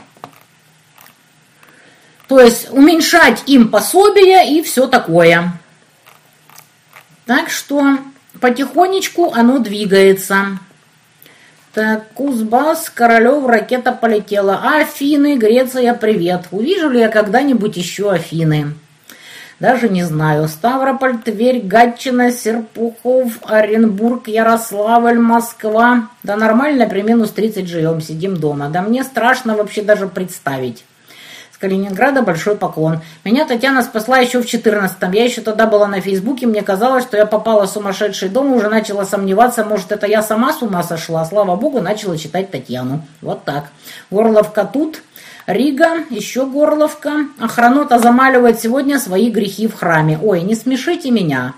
[2.27, 5.56] То есть уменьшать им пособие и все такое.
[7.27, 7.97] Так что
[8.39, 10.59] потихонечку оно двигается.
[11.73, 14.61] Так, Кузбасс, Королев, ракета полетела.
[14.79, 16.45] Афины, Греция, привет.
[16.51, 18.73] Увижу ли я когда-нибудь еще Афины?
[19.59, 20.47] Даже не знаю.
[20.47, 26.09] Ставрополь, Тверь, Гатчина, Серпухов, Оренбург, Ярославль, Москва.
[26.23, 28.69] Да нормально, при минус 30 живем, сидим дома.
[28.69, 30.85] Да мне страшно вообще даже представить.
[31.59, 33.01] Калининграда большой поклон.
[33.23, 35.11] Меня Татьяна спасла еще в 14-м.
[35.11, 38.69] Я еще тогда была на Фейсбуке, мне казалось, что я попала в сумасшедший дом, уже
[38.69, 41.25] начала сомневаться, может, это я сама с ума сошла.
[41.25, 43.01] Слава богу, начала читать Татьяну.
[43.21, 43.65] Вот так.
[44.11, 45.01] Горловка тут,
[45.47, 47.27] Рига, еще Горловка.
[47.39, 50.19] Охранота замаливает сегодня свои грехи в храме.
[50.21, 51.53] Ой, не смешите меня.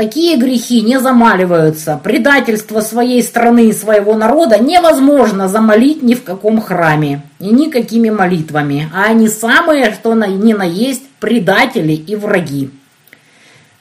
[0.00, 2.00] Такие грехи не замаливаются.
[2.02, 8.88] Предательство своей страны и своего народа невозможно замолить ни в каком храме и никакими молитвами.
[8.94, 12.70] А они самые, что на, ни на есть, предатели и враги.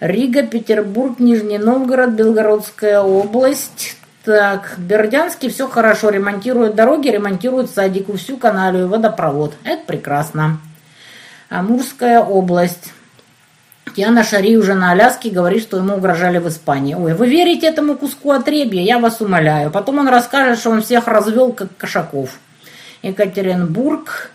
[0.02, 3.96] Рига, Петербург, Нижний Новгород, Белгородская область.
[4.26, 9.54] Так, Бердянский все хорошо, ремонтируют дороги, ремонтируют садику, всю каналию, водопровод.
[9.64, 10.60] Это прекрасно.
[11.48, 12.92] Амурская область.
[13.96, 16.94] Яна Шари уже на Аляске говорит, что ему угрожали в Испании.
[16.94, 18.82] Ой, вы верите этому куску отребья?
[18.82, 19.72] Я вас умоляю.
[19.72, 22.40] Потом он расскажет, что он всех развел, как кошаков.
[23.02, 24.32] Екатеринбург.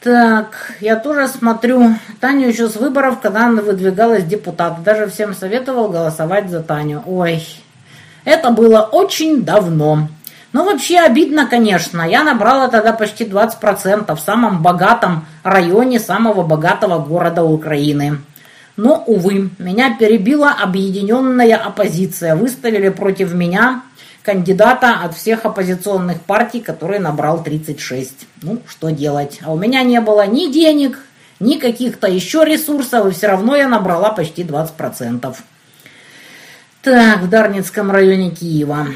[0.00, 4.82] Так, я тоже смотрю Таню еще с выборов, когда она выдвигалась депутат.
[4.84, 7.02] Даже всем советовал голосовать за Таню.
[7.04, 7.42] Ой,
[8.24, 10.08] это было очень давно.
[10.52, 12.02] Ну, вообще обидно, конечно.
[12.02, 18.18] Я набрала тогда почти 20% в самом богатом районе самого богатого города Украины.
[18.78, 22.36] Но, увы, меня перебила объединенная оппозиция.
[22.36, 23.82] Выставили против меня
[24.22, 28.28] кандидата от всех оппозиционных партий, который набрал 36.
[28.42, 29.40] Ну, что делать?
[29.42, 30.96] А у меня не было ни денег,
[31.40, 35.36] ни каких-то еще ресурсов, и все равно я набрала почти 20%.
[36.82, 38.86] Так, в Дарницком районе Киева.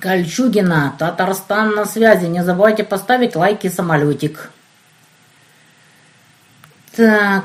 [0.00, 2.24] Кольчугина, Татарстан на связи.
[2.24, 4.50] Не забывайте поставить лайки самолетик.
[6.96, 7.44] Так,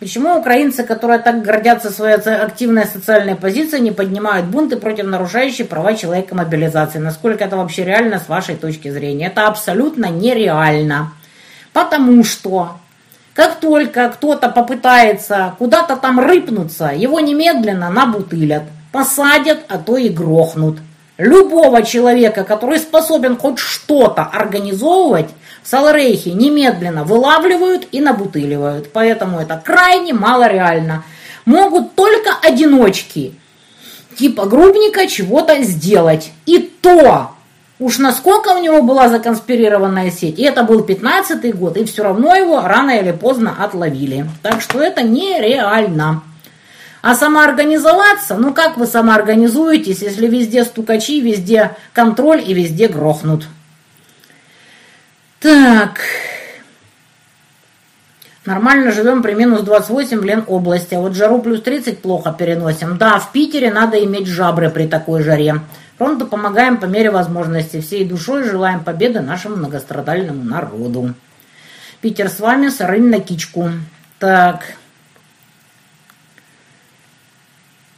[0.00, 5.94] почему украинцы, которые так гордятся своей активной социальной позицией, не поднимают бунты против нарушающей права
[5.94, 6.98] человека мобилизации?
[6.98, 9.26] Насколько это вообще реально с вашей точки зрения?
[9.26, 11.12] Это абсолютно нереально.
[11.72, 12.78] Потому что
[13.32, 20.78] Как только кто-то попытается куда-то там рыпнуться, его немедленно набутылят, посадят, а то и грохнут.
[21.16, 25.28] Любого человека, который способен хоть что-то организовывать,
[25.62, 28.92] в Саларейхе немедленно вылавливают и набутыливают.
[28.92, 31.04] Поэтому это крайне малореально.
[31.44, 33.34] Могут только одиночки,
[34.16, 36.32] типа грубника, чего-то сделать.
[36.46, 37.32] И то
[37.80, 42.34] Уж насколько у него была законспирированная сеть, и это был 15-й год, и все равно
[42.34, 44.26] его рано или поздно отловили.
[44.42, 46.22] Так что это нереально.
[47.00, 53.46] А самоорганизоваться, ну как вы самоорганизуетесь, если везде стукачи, везде контроль и везде грохнут?
[55.40, 56.00] Так.
[58.44, 62.98] Нормально живем при минус 28 в Ленобласти, а вот жару плюс 30 плохо переносим.
[62.98, 65.60] Да, в Питере надо иметь жабры при такой жаре.
[65.98, 67.80] Фронту помогаем по мере возможности.
[67.80, 71.14] Всей душой желаем победы нашему многострадальному народу.
[72.00, 73.70] Питер с вами, Сарынь на кичку.
[74.18, 74.74] Так.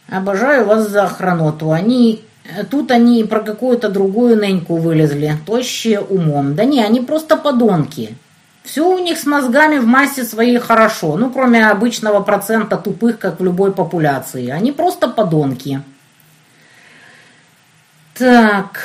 [0.08, 1.72] Обожаю вас за охраноту.
[1.72, 2.24] Они
[2.70, 6.54] Тут они про какую-то другую неньку вылезли, тощие умом.
[6.54, 8.16] Да не, они просто подонки.
[8.64, 13.40] Все у них с мозгами в массе своей хорошо, ну, кроме обычного процента тупых, как
[13.40, 14.50] в любой популяции.
[14.50, 15.82] Они просто подонки.
[18.14, 18.80] Так.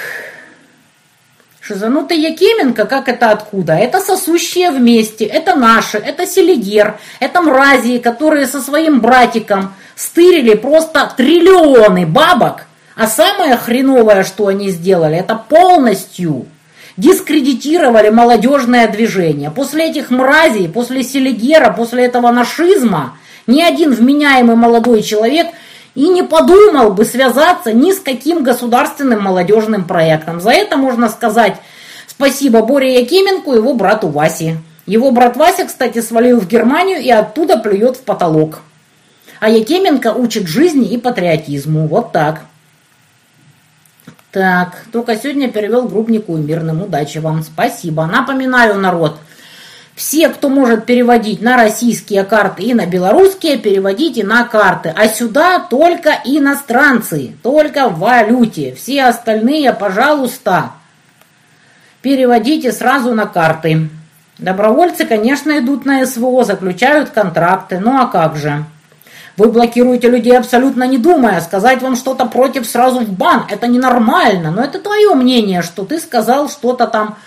[1.60, 3.74] Шизанутый Якименко, как это откуда?
[3.74, 11.12] Это сосущие вместе, это наши, это селигер, это мрази, которые со своим братиком стырили просто
[11.18, 16.48] триллионы бабок а самое хреновое, что они сделали, это полностью
[16.98, 19.52] дискредитировали молодежное движение.
[19.52, 25.46] После этих мразей, после Селигера, после этого нашизма, ни один вменяемый молодой человек
[25.94, 30.42] и не подумал бы связаться ни с каким государственным молодежным проектом.
[30.42, 31.58] За это можно сказать
[32.08, 34.58] спасибо Боре Якименку и его брату Васе.
[34.88, 38.60] Его брат Вася, кстати, свалил в Германию и оттуда плюет в потолок.
[39.40, 41.86] А Якименко учит жизни и патриотизму.
[41.88, 42.42] Вот так.
[44.32, 46.82] Так, только сегодня перевел группнику и мирным.
[46.82, 47.44] Удачи вам.
[47.44, 48.06] Спасибо.
[48.06, 49.18] Напоминаю, народ,
[49.98, 54.94] все, кто может переводить на российские карты и на белорусские, переводите на карты.
[54.96, 58.76] А сюда только иностранцы, только в валюте.
[58.76, 60.74] Все остальные, пожалуйста,
[62.04, 63.90] переводите сразу на карты.
[64.38, 67.80] Добровольцы, конечно, идут на СВО, заключают контракты.
[67.80, 68.66] Ну а как же?
[69.38, 71.40] Вы блокируете людей абсолютно не думая.
[71.42, 73.46] Сказать вам что-то против сразу в бан.
[73.50, 74.52] Это ненормально.
[74.52, 77.18] Но это твое мнение, что ты сказал что-то там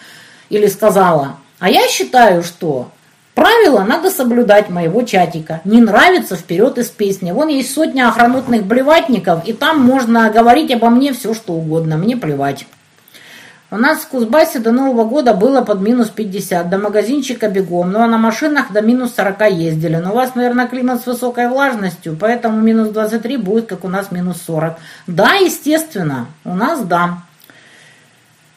[0.49, 1.37] или сказала.
[1.61, 2.91] А я считаю, что
[3.35, 5.61] правила надо соблюдать моего чатика.
[5.65, 7.31] Не нравится вперед из песни.
[7.31, 11.97] Вон есть сотня охранутных блеватников, и там можно говорить обо мне все, что угодно.
[11.97, 12.67] Мне плевать.
[13.73, 18.01] У нас в Кузбассе до Нового года было под минус 50, до магазинчика бегом, ну
[18.01, 19.95] а на машинах до минус 40 ездили.
[19.95, 24.11] Но у вас, наверное, климат с высокой влажностью, поэтому минус 23 будет, как у нас
[24.11, 24.77] минус 40.
[25.07, 27.19] Да, естественно, у нас да.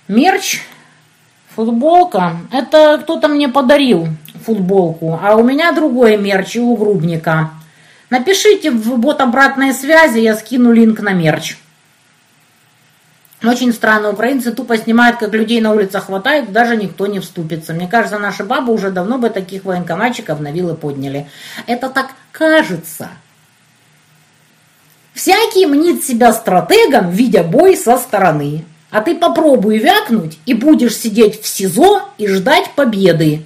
[0.08, 0.62] Мерч,
[1.56, 4.08] футболка, это кто-то мне подарил
[4.44, 7.52] футболку, а у меня другой мерч у грубника.
[8.10, 11.56] Напишите в бот обратной связи, я скину линк на мерч.
[13.44, 17.74] Очень странно, украинцы тупо снимают, как людей на улицах хватает, даже никто не вступится.
[17.74, 21.28] Мне кажется, наши бабы уже давно бы таких военкоматчиков на вилы подняли.
[21.68, 23.10] Это так кажется.
[25.14, 28.64] Всякий мнит себя стратегом, видя бой со стороны.
[28.90, 33.46] А ты попробуй вякнуть, и будешь сидеть в СИЗО и ждать победы.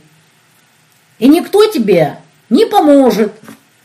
[1.17, 2.17] И никто тебе
[2.49, 3.33] не поможет,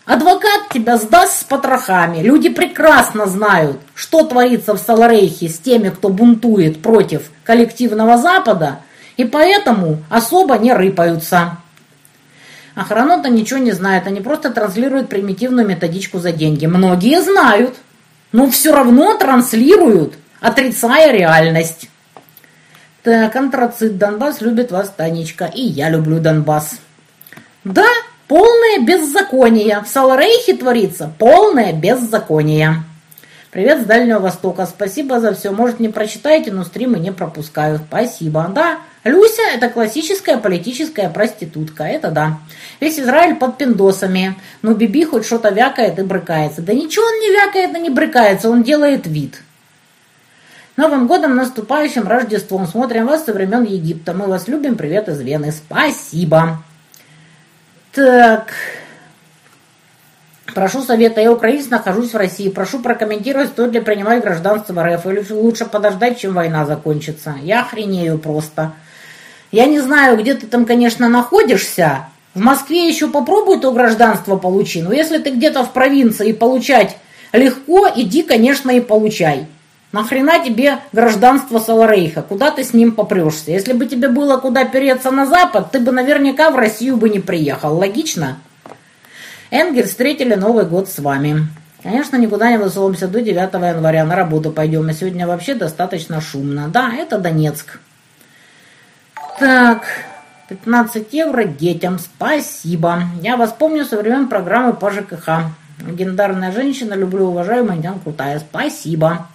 [0.04, 2.22] Адвокат тебя сдаст с потрохами.
[2.22, 8.80] Люди прекрасно знают, что творится в Саларейхе с теми, кто бунтует против коллективного Запада,
[9.16, 11.58] и поэтому особо не рыпаются.
[12.74, 16.66] Охрана-то ничего не знает, они просто транслируют примитивную методичку за деньги.
[16.66, 17.76] Многие знают,
[18.32, 21.88] но все равно транслируют, отрицая реальность.
[23.02, 26.76] Так, антрацит Донбасс любит вас, Танечка, и я люблю Донбасс.
[27.64, 27.86] Да,
[28.32, 29.82] Полное беззаконие.
[29.84, 32.76] В Саларейхе творится полное беззаконие.
[33.50, 34.64] Привет с Дальнего Востока.
[34.64, 35.50] Спасибо за все.
[35.50, 37.78] Может, не прочитаете, но стримы не пропускаю.
[37.86, 38.50] Спасибо.
[38.54, 41.84] Да, Люся– это классическая политическая проститутка.
[41.84, 42.38] Это да.
[42.80, 44.34] Весь Израиль под пиндосами.
[44.62, 46.62] Но Биби хоть что-то вякает и брыкается.
[46.62, 48.48] Да ничего он не вякает и не брыкается.
[48.48, 49.42] Он делает вид.
[50.78, 52.66] Новым годом, наступающим Рождеством.
[52.66, 54.14] Смотрим вас со времен Египта.
[54.14, 54.76] Мы вас любим.
[54.76, 55.52] Привет из Вены.
[55.52, 56.62] Спасибо.
[57.92, 58.52] Так.
[60.54, 61.20] Прошу совета.
[61.20, 62.48] Я украинец, нахожусь в России.
[62.48, 65.06] Прошу прокомментировать, стоит ли принимать гражданство РФ.
[65.06, 67.34] Или лучше подождать, чем война закончится.
[67.42, 68.72] Я охренею просто.
[69.50, 74.80] Я не знаю, где ты там, конечно, находишься, В Москве еще попробуй то гражданство получи,
[74.80, 76.96] но если ты где-то в провинции получать
[77.32, 79.46] легко, иди, конечно, и получай.
[79.92, 82.22] Нахрена тебе гражданство Саларейха?
[82.22, 83.50] Куда ты с ним попрешься?
[83.50, 87.20] Если бы тебе было куда переться на Запад, ты бы наверняка в Россию бы не
[87.20, 87.76] приехал.
[87.76, 88.38] Логично?
[89.50, 91.46] Энгель встретили Новый год с вами.
[91.82, 94.04] Конечно, никуда не высовываемся до 9 января.
[94.04, 94.88] На работу пойдем.
[94.88, 96.68] И сегодня вообще достаточно шумно.
[96.68, 97.78] Да, это Донецк.
[99.38, 99.82] Так,
[100.48, 101.98] 15 евро детям.
[101.98, 103.02] Спасибо.
[103.20, 105.50] Я вас помню со времен программы по ЖКХ.
[105.86, 108.38] Легендарная женщина, люблю, уважаю, Мандян крутая.
[108.38, 109.26] Спасибо.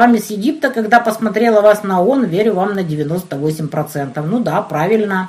[0.00, 4.22] Вами с Египта, когда посмотрела вас на ООН, верю вам на 98%.
[4.22, 5.28] Ну да, правильно.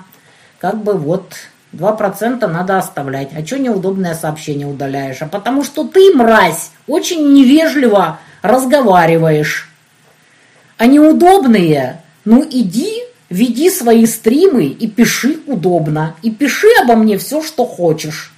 [0.60, 1.34] Как бы вот
[1.74, 3.32] 2% надо оставлять.
[3.36, 5.22] А что неудобное сообщение удаляешь?
[5.22, 9.70] А потому что ты, мразь, очень невежливо разговариваешь.
[10.78, 16.16] А неудобные, ну иди, веди свои стримы и пиши удобно.
[16.22, 18.32] И пиши обо мне все, что хочешь.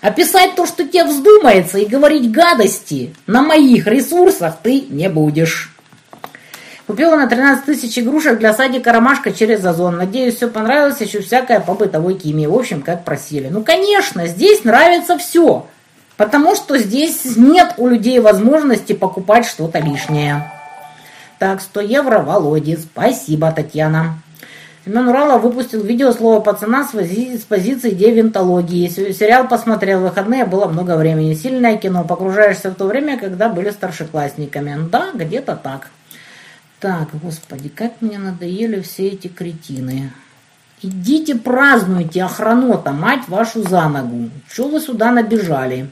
[0.00, 5.74] А писать то, что тебе вздумается, и говорить гадости на моих ресурсах ты не будешь.
[6.86, 9.96] Купила на 13 тысяч игрушек для садика «Ромашка» через Озон.
[9.96, 12.46] Надеюсь, все понравилось, еще всякое по бытовой химии.
[12.46, 13.48] В общем, как просили.
[13.48, 15.66] Ну, конечно, здесь нравится все.
[16.16, 20.50] Потому что здесь нет у людей возможности покупать что-то лишнее.
[21.38, 22.76] Так, 100 евро Володе.
[22.76, 24.18] Спасибо, Татьяна.
[24.84, 28.88] Семен Уралов выпустил видео «Слово пацана» с, пози с позиции девентологии.
[28.88, 31.34] Сериал посмотрел, в выходные было много времени.
[31.34, 34.88] Сильное кино, погружаешься в то время, когда были старшеклассниками.
[34.90, 35.90] Да, где-то так.
[36.78, 40.12] Так, господи, как мне надоели все эти кретины.
[40.80, 44.30] Идите празднуйте охранота, мать вашу за ногу.
[44.50, 45.90] Чего вы сюда набежали?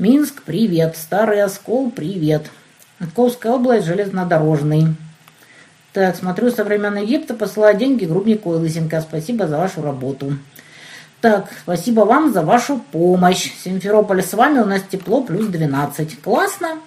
[0.00, 0.96] Минск, привет.
[0.96, 2.50] Старый Оскол, привет.
[2.98, 4.88] Отковская область, железнодорожный.
[5.92, 9.00] Так, смотрю, со времен Египта посылаю деньги Грубнику и Лысенко.
[9.00, 10.38] Спасибо за вашу работу.
[11.20, 13.52] Так, спасибо вам за вашу помощь.
[13.62, 16.22] Симферополь с вами, у нас тепло, плюс 12.
[16.22, 16.78] Классно.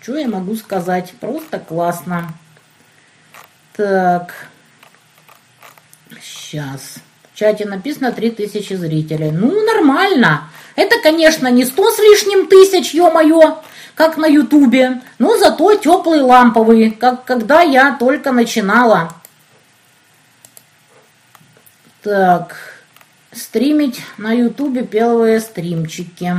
[0.00, 1.12] Что я могу сказать?
[1.20, 2.34] Просто классно.
[3.76, 4.34] Так.
[6.20, 6.96] Сейчас.
[7.32, 9.30] В чате написано 3000 зрителей.
[9.30, 10.50] Ну, нормально.
[10.74, 13.62] Это, конечно, не 100 с лишним тысяч, ё-моё,
[14.00, 15.02] как на ютубе.
[15.18, 19.12] Но зато теплые ламповые, как когда я только начинала.
[22.02, 22.56] Так.
[23.30, 26.34] Стримить на ютубе первые стримчики.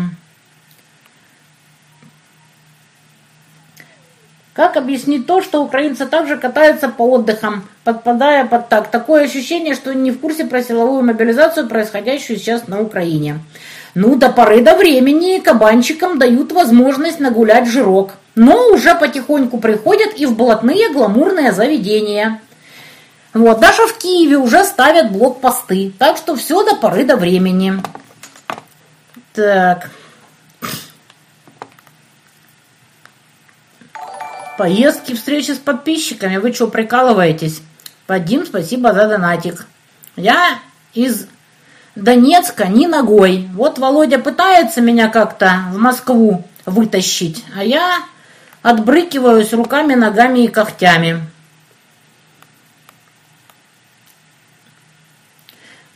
[4.54, 8.90] Как объяснить то, что украинцы также катаются по отдыхам, подпадая под так?
[8.90, 13.40] Такое ощущение, что не в курсе про силовую мобилизацию, происходящую сейчас на Украине.
[13.94, 18.14] Ну, до поры до времени кабанчикам дают возможность нагулять жирок.
[18.36, 22.40] Но уже потихоньку приходят и в блатные гламурные заведения.
[23.34, 25.92] Вот, даже в Киеве уже ставят блокпосты.
[25.98, 27.82] Так что все до поры до времени.
[29.34, 29.90] Так.
[34.58, 36.38] Поездки, встречи с подписчиками.
[36.38, 37.62] Вы что, прикалываетесь?
[38.08, 39.66] Вадим, спасибо за донатик.
[40.16, 40.60] Я
[40.94, 41.28] из
[41.96, 43.50] Донецка ни ногой.
[43.54, 48.00] Вот Володя пытается меня как-то в Москву вытащить, а я
[48.62, 51.22] отбрыкиваюсь руками, ногами и когтями.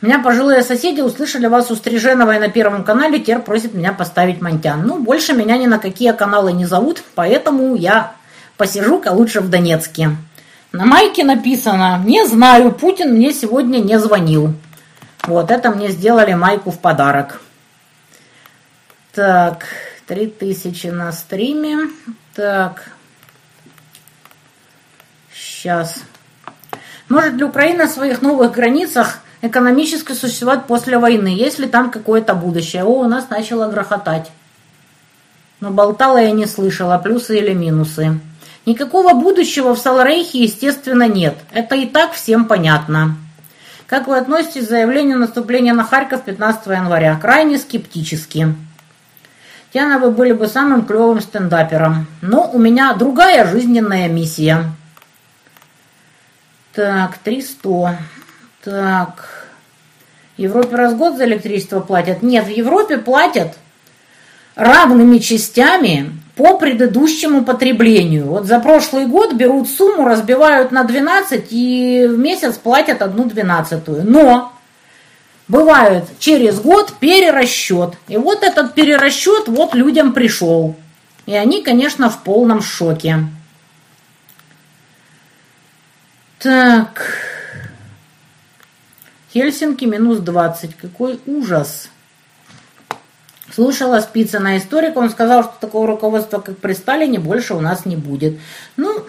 [0.02, 4.86] Меня пожилые соседи услышали вас у Стриженовой на Первом канале, теперь просят меня поставить Монтян.
[4.86, 8.14] Ну, больше меня ни на какие каналы не зовут, поэтому я
[8.56, 10.16] Посижу-ка лучше в Донецке.
[10.72, 14.54] На майке написано, не знаю, Путин мне сегодня не звонил.
[15.26, 17.40] Вот это мне сделали майку в подарок.
[19.12, 19.66] Так,
[20.06, 21.88] 3000 на стриме.
[22.34, 22.90] Так,
[25.34, 26.02] сейчас.
[27.08, 32.84] Может ли Украина в своих новых границах экономически существовать после войны, если там какое-то будущее?
[32.84, 34.30] О, у нас начало грохотать.
[35.60, 38.20] Но болтала я не слышала, плюсы или минусы.
[38.64, 41.36] Никакого будущего в Саларейхе, естественно, нет.
[41.52, 43.16] Это и так всем понятно.
[43.86, 47.16] Как вы относитесь к заявлению наступления на Харьков 15 января?
[47.20, 48.52] Крайне скептически.
[49.72, 52.06] Тяна, вы были бы самым клевым стендапером.
[52.20, 54.64] Но у меня другая жизненная миссия.
[56.72, 57.98] Так, 300.
[58.64, 59.46] Так.
[60.36, 62.22] В Европе раз в год за электричество платят?
[62.22, 63.56] Нет, в Европе платят
[64.56, 68.26] равными частями по предыдущему потреблению.
[68.26, 74.04] Вот за прошлый год берут сумму, разбивают на 12 и в месяц платят одну двенадцатую.
[74.04, 74.52] Но
[75.48, 77.94] бывает через год перерасчет.
[78.06, 80.76] И вот этот перерасчет вот людям пришел.
[81.24, 83.20] И они, конечно, в полном шоке.
[86.38, 87.02] Так.
[89.32, 90.76] Хельсинки минус 20.
[90.76, 91.88] Какой ужас.
[93.56, 97.96] Слушала Спицына историка, он сказал, что такого руководства, как при Сталине, больше у нас не
[97.96, 98.38] будет.
[98.76, 99.00] Ну,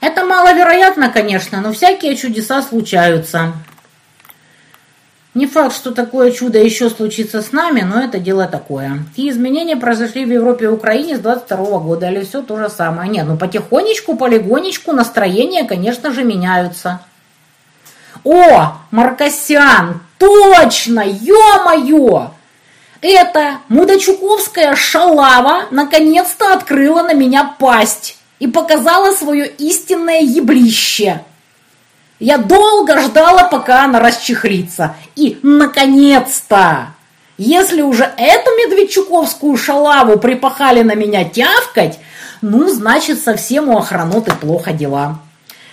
[0.00, 3.52] это маловероятно, конечно, но всякие чудеса случаются.
[5.34, 9.00] Не факт, что такое чудо еще случится с нами, но это дело такое.
[9.14, 13.10] И изменения произошли в Европе и Украине с 22 года, или все то же самое?
[13.10, 17.00] Нет, ну потихонечку, полигонечку настроения, конечно же, меняются.
[18.24, 22.30] О, Маркосян, точно, ё-моё!
[23.08, 31.22] Эта мудачуковская шалава наконец-то открыла на меня пасть и показала свое истинное еблище.
[32.18, 34.96] Я долго ждала, пока она расчехлится.
[35.14, 36.88] И, наконец-то,
[37.38, 42.00] если уже эту медведчуковскую шалаву припахали на меня тявкать,
[42.42, 45.20] ну, значит, совсем у охраноты плохо дела.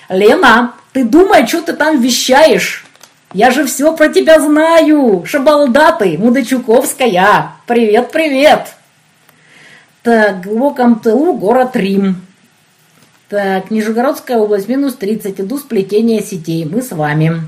[0.08, 2.86] Лена, ты думай, что ты там вещаешь?
[3.34, 5.26] Я же все про тебя знаю.
[5.26, 7.54] Шабалда ты, Мудачуковская.
[7.66, 8.76] Привет, привет.
[10.04, 12.22] Так, в глубоком тылу город Рим.
[13.30, 15.42] Так, Нижегородская область, минус 30.
[15.42, 16.66] Иду сплетение сетей.
[16.66, 17.42] Мы с вами.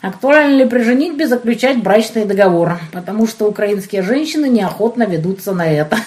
[0.00, 2.80] Актуально ли при женитьбе заключать брачный договор?
[2.92, 5.98] Потому что украинские женщины неохотно ведутся на это.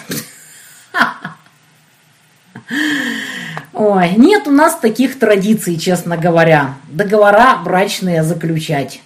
[3.78, 6.74] Ой, нет у нас таких традиций, честно говоря.
[6.90, 9.00] Договора брачные заключать.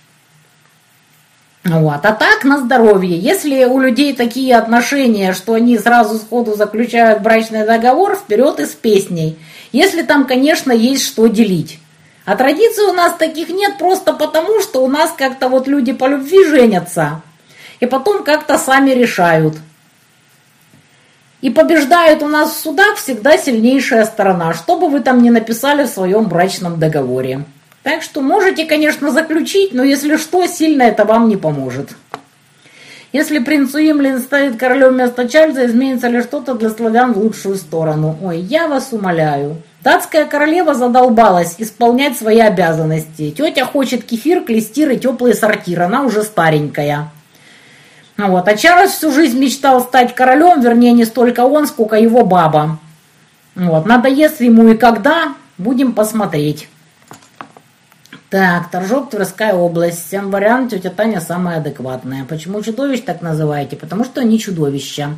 [1.63, 2.01] Вот.
[2.03, 3.19] А так, на здоровье.
[3.19, 8.71] Если у людей такие отношения, что они сразу сходу заключают брачный договор, вперед и с
[8.71, 9.39] песней.
[9.73, 11.79] Если там, конечно, есть что делить.
[12.25, 16.07] А традиций у нас таких нет просто потому, что у нас как-то вот люди по
[16.07, 17.21] любви женятся.
[17.81, 19.55] И потом как-то сами решают.
[21.43, 25.85] И побеждает у нас в судах всегда сильнейшая сторона, что бы вы там ни написали
[25.85, 27.45] в своем брачном договоре.
[27.83, 31.91] Так что можете, конечно, заключить, но если что, сильно это вам не поможет.
[33.13, 38.17] Если принц Уимлин станет королем вместо Чарльза, изменится ли что-то для славян в лучшую сторону?
[38.23, 39.57] Ой, я вас умоляю.
[39.83, 43.35] Датская королева задолбалась исполнять свои обязанности.
[43.37, 45.83] Тетя хочет кефир, клестир и теплый сортир.
[45.83, 47.11] Она уже старенькая.
[48.17, 48.47] Вот.
[48.49, 52.79] А Чарльз всю жизнь мечтал стать королем, вернее, не столько он, сколько его баба.
[53.55, 53.87] Вот.
[53.87, 56.69] Надоест ему и когда, будем посмотреть.
[58.33, 60.07] Так, Торжок, Тверская область.
[60.07, 62.25] Всем вариант, тетя Таня самая адекватная.
[62.25, 63.77] Почему чудовищ так называете?
[63.77, 65.11] Потому что они чудовища.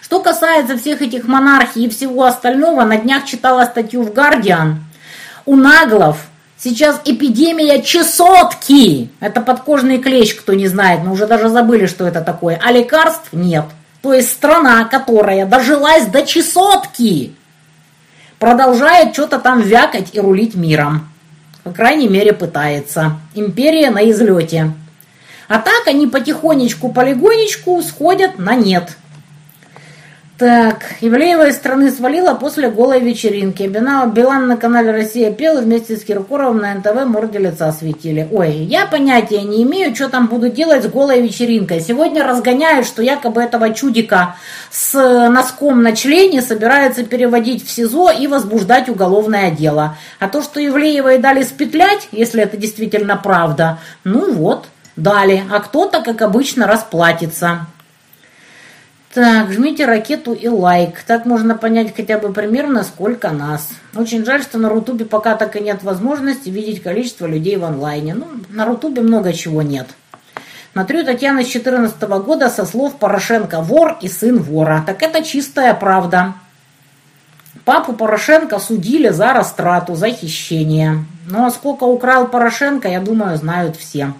[0.00, 4.84] Что касается всех этих монархий и всего остального, на днях читала статью в «Гардиан».
[5.44, 6.28] У наглов
[6.62, 9.10] сейчас эпидемия чесотки.
[9.20, 11.00] Это подкожный клещ, кто не знает.
[11.04, 12.60] Мы уже даже забыли, что это такое.
[12.62, 13.64] А лекарств нет.
[14.00, 17.32] То есть страна, которая дожилась до чесотки,
[18.38, 21.08] продолжает что-то там вякать и рулить миром.
[21.64, 23.18] По крайней мере, пытается.
[23.34, 24.72] Империя на излете.
[25.48, 28.96] А так они потихонечку-полигонечку сходят на нет.
[30.42, 33.62] Так, Ивлеева из страны свалила после голой вечеринки.
[33.62, 38.26] Билан на канале «Россия» пел вместе с Киркоровым на НТВ морде лица светили.
[38.32, 41.80] Ой, я понятия не имею, что там буду делать с голой вечеринкой.
[41.80, 44.34] Сегодня разгоняют, что якобы этого чудика
[44.68, 44.94] с
[45.28, 49.96] носком на члене собирается переводить в СИЗО и возбуждать уголовное дело.
[50.18, 54.64] А то, что Ивлеевой дали спетлять, если это действительно правда, ну вот,
[54.96, 55.44] дали.
[55.52, 57.68] А кто-то, как обычно, расплатится.
[59.14, 61.02] Так, жмите ракету и лайк.
[61.06, 63.68] Так можно понять хотя бы примерно, сколько нас.
[63.94, 68.14] Очень жаль, что на Рутубе пока так и нет возможности видеть количество людей в онлайне.
[68.14, 69.88] Ну, на Рутубе много чего нет.
[70.72, 74.82] Смотрю Татьяна с 14 года со слов Порошенко «вор и сын вора».
[74.86, 76.32] Так это чистая правда.
[77.66, 81.04] Папу Порошенко судили за растрату, за хищение.
[81.26, 84.14] Ну а сколько украл Порошенко, я думаю, знают все.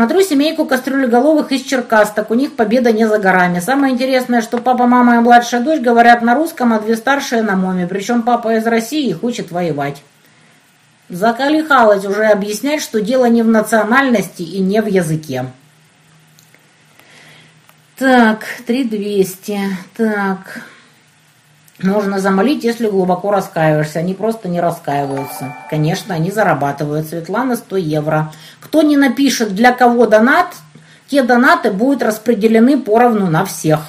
[0.00, 3.60] Смотрю семейку кастрюлеголовых из Черкас, так у них победа не за горами.
[3.60, 7.54] Самое интересное, что папа, мама и младшая дочь говорят на русском, а две старшие на
[7.54, 7.86] моме.
[7.86, 10.02] Причем папа из России и хочет воевать.
[11.10, 15.44] Закалихалась уже объяснять, что дело не в национальности и не в языке.
[17.98, 19.60] Так, 3200.
[19.98, 20.62] Так.
[21.82, 24.00] Можно замолить, если глубоко раскаиваешься.
[24.00, 25.54] Они просто не раскаиваются.
[25.70, 27.06] Конечно, они зарабатывают.
[27.06, 28.32] Светлана 100 евро.
[28.70, 30.54] Кто не напишет, для кого донат,
[31.08, 33.80] те донаты будут распределены поровну на всех.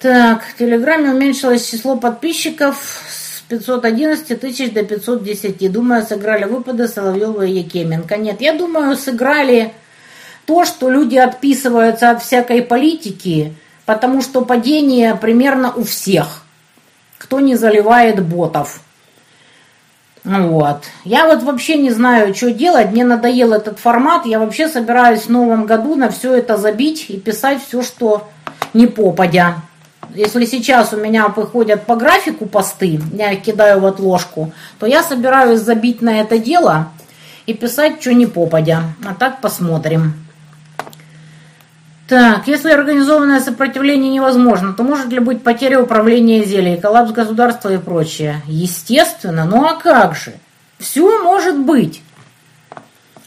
[0.00, 2.76] Так, в Телеграме уменьшилось число подписчиков
[3.08, 5.70] с 511 тысяч до 510.
[5.70, 8.16] Думаю, сыграли выпады Соловьева и Якименко.
[8.16, 9.72] Нет, я думаю, сыграли
[10.44, 13.54] то, что люди отписываются от всякой политики,
[13.86, 16.42] потому что падение примерно у всех,
[17.18, 18.80] кто не заливает ботов.
[20.24, 20.84] Вот.
[21.04, 22.90] Я вот вообще не знаю, что делать.
[22.90, 24.26] Мне надоел этот формат.
[24.26, 28.28] Я вообще собираюсь в новом году на все это забить и писать все, что
[28.74, 29.56] не попадя.
[30.14, 35.60] Если сейчас у меня выходят по графику посты, я кидаю в отложку, то я собираюсь
[35.60, 36.88] забить на это дело
[37.46, 38.82] и писать, что не попадя.
[39.06, 40.14] А так посмотрим.
[42.08, 47.76] Так, если организованное сопротивление невозможно, то может ли быть потеря управления зелий, коллапс государства и
[47.76, 48.40] прочее?
[48.46, 50.32] Естественно, ну а как же?
[50.78, 52.02] Все может быть.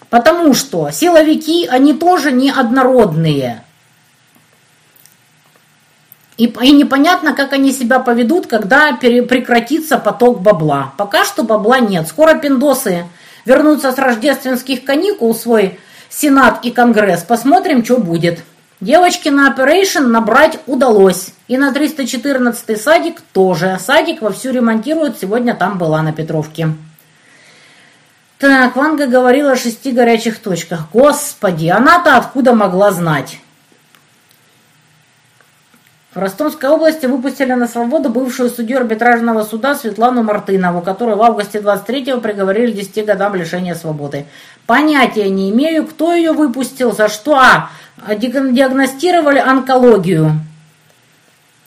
[0.10, 3.64] Потому что силовики, они тоже не однородные.
[6.38, 10.94] И, и непонятно, как они себя поведут, когда пере, прекратится поток бабла.
[10.98, 12.08] Пока что бабла нет.
[12.08, 13.06] Скоро пиндосы
[13.46, 15.80] вернутся с рождественских каникул свой
[16.10, 17.22] Сенат и Конгресс.
[17.22, 18.44] Посмотрим, что будет.
[18.82, 21.34] Девочке на Operation набрать удалось.
[21.48, 23.78] И на 314 садик тоже.
[23.80, 25.20] Садик вовсю ремонтируют.
[25.22, 26.70] Сегодня там была на Петровке.
[28.40, 30.88] Так, Ванга говорила о шести горячих точках.
[30.92, 33.38] Господи, она-то откуда могла знать?
[36.14, 41.60] В Ростовской области выпустили на свободу бывшую судью арбитражного суда Светлану Мартынову, которую в августе
[41.60, 44.26] 23-го приговорили к 10 годам лишения свободы.
[44.66, 47.38] Понятия не имею, кто ее выпустил, за что.
[47.38, 47.70] А,
[48.16, 50.34] диагностировали онкологию.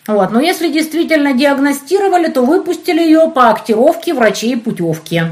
[0.06, 0.30] Вот.
[0.30, 5.22] Но если действительно диагностировали, то выпустили ее по актировке врачей путевки.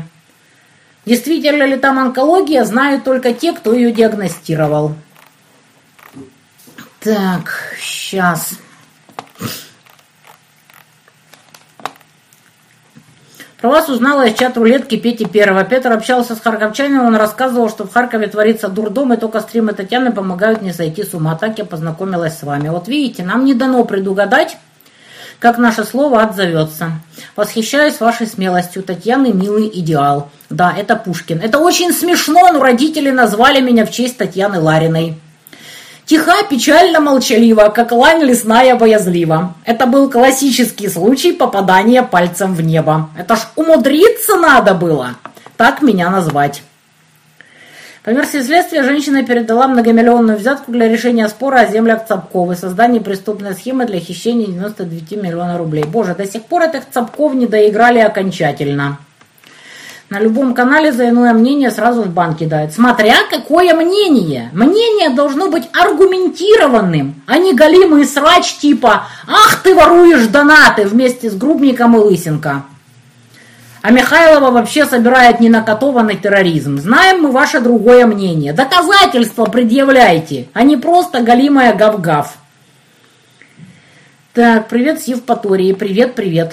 [1.04, 4.94] Действительно ли там онкология, знают только те, кто ее диагностировал.
[7.00, 8.54] Так, сейчас.
[13.62, 15.62] Про вас узнала из чат рулетки Пети Первого.
[15.62, 20.10] Петр общался с харьковчанином, он рассказывал, что в Харькове творится дурдом, и только стримы Татьяны
[20.10, 21.36] помогают не сойти с ума.
[21.36, 22.70] Так я познакомилась с вами.
[22.70, 24.56] Вот видите, нам не дано предугадать,
[25.38, 26.90] как наше слово отзовется.
[27.36, 28.82] Восхищаюсь вашей смелостью.
[28.82, 30.30] Татьяны милый идеал.
[30.50, 31.38] Да, это Пушкин.
[31.38, 35.20] Это очень смешно, но родители назвали меня в честь Татьяны Лариной.
[36.12, 39.54] Тиха, печально, молчалива, как лань лесная боязлива.
[39.64, 43.08] Это был классический случай попадания пальцем в небо.
[43.16, 45.14] Это ж умудриться надо было
[45.56, 46.62] так меня назвать.
[48.04, 53.00] По версии следствия, женщина передала многомиллионную взятку для решения спора о землях Цапков и создания
[53.00, 55.84] преступной схемы для хищения 99 миллионов рублей.
[55.84, 58.98] Боже, до сих пор этих Цапков не доиграли окончательно.
[60.12, 62.74] На любом канале за иное мнение сразу в бан кидают.
[62.74, 64.50] Смотря какое мнение.
[64.52, 71.34] Мнение должно быть аргументированным, а не галимый срач типа «Ах, ты воруешь донаты» вместе с
[71.34, 72.64] Грубником и Лысенко.
[73.80, 76.76] А Михайлова вообще собирает ненакотованный терроризм.
[76.76, 78.52] Знаем мы ваше другое мнение.
[78.52, 82.34] Доказательства предъявляйте, а не просто галимая гав-гав.
[84.34, 85.72] Так, привет с Евпатории.
[85.72, 86.52] Привет, привет.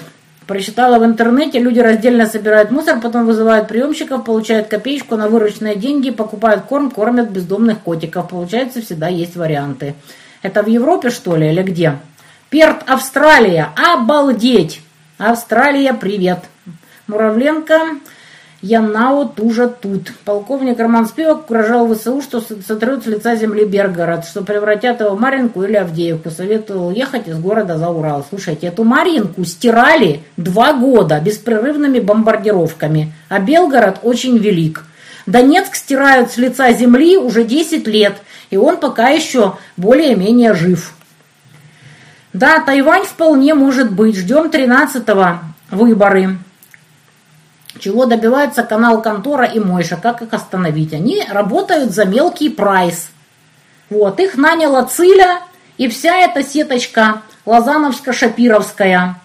[0.49, 6.09] Прочитала в интернете, люди раздельно собирают мусор, потом вызывают приемщиков, получают копеечку на вырученные деньги,
[6.09, 8.29] покупают корм, кормят бездомных котиков.
[8.29, 9.93] Получается, всегда есть варианты.
[10.41, 11.99] Это в Европе, что ли, или где?
[12.49, 13.69] Перт, Австралия.
[13.75, 14.81] Обалдеть!
[15.19, 16.39] Австралия, привет.
[17.05, 17.79] Муравленко,
[18.61, 20.11] Янао тужа тут.
[20.25, 25.19] Полковник Роман Спивак угрожал ВСУ, что сотрут с лица земли Бергород, что превратят его в
[25.19, 26.29] Маринку или Авдеевку.
[26.29, 28.25] Советовал ехать из города за Урал.
[28.29, 34.83] Слушайте, эту Маринку стирали два года беспрерывными бомбардировками, а Белгород очень велик.
[35.25, 38.17] Донецк стирают с лица земли уже 10 лет,
[38.49, 40.93] и он пока еще более-менее жив.
[42.33, 44.17] Да, Тайвань вполне может быть.
[44.17, 45.39] Ждем 13-го
[45.71, 46.37] выборы.
[47.77, 49.95] Чего добивается канал Контора и Мойша?
[49.95, 50.93] Как их остановить?
[50.93, 53.09] Они работают за мелкий прайс.
[53.89, 55.41] Вот, их наняла Циля
[55.77, 59.15] и вся эта сеточка Лозановско-Шапировская.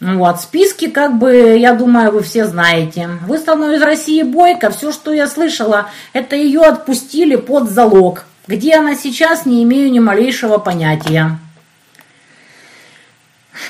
[0.00, 3.08] Вот, списки, как бы, я думаю, вы все знаете.
[3.26, 8.24] Выставленную из России Бойко, все, что я слышала, это ее отпустили под залог.
[8.48, 11.38] Где она сейчас, не имею ни малейшего понятия.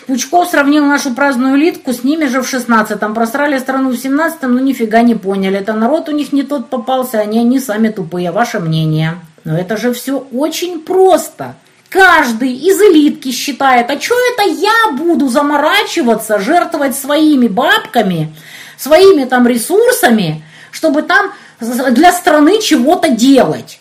[0.07, 3.15] Пучков сравнил нашу праздную элитку с ними же в шестнадцатом.
[3.15, 5.59] Просрали страну в семнадцатом, но нифига не поняли.
[5.59, 8.31] Это народ у них не тот попался, они, они сами тупые.
[8.31, 9.19] Ваше мнение?
[9.45, 11.57] Но это же все очень просто.
[11.89, 18.33] Каждый из элитки считает, а что это я буду заморачиваться, жертвовать своими бабками,
[18.79, 23.79] своими там ресурсами, чтобы там для страны чего-то делать.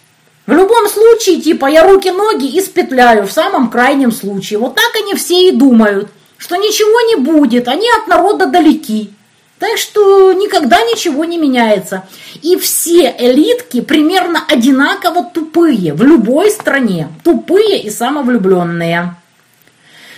[0.51, 4.59] В любом случае, типа, я руки-ноги испетляю в самом крайнем случае.
[4.59, 9.11] Вот так они все и думают, что ничего не будет, они от народа далеки.
[9.59, 12.03] Так что никогда ничего не меняется.
[12.41, 17.07] И все элитки примерно одинаково тупые в любой стране.
[17.23, 19.15] Тупые и самовлюбленные.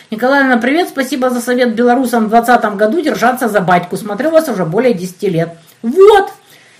[0.09, 3.97] Николаевна, привет, спасибо за совет белорусам в 2020 году держаться за батьку.
[3.97, 5.49] Смотрю вас уже более 10 лет.
[5.83, 6.31] Вот,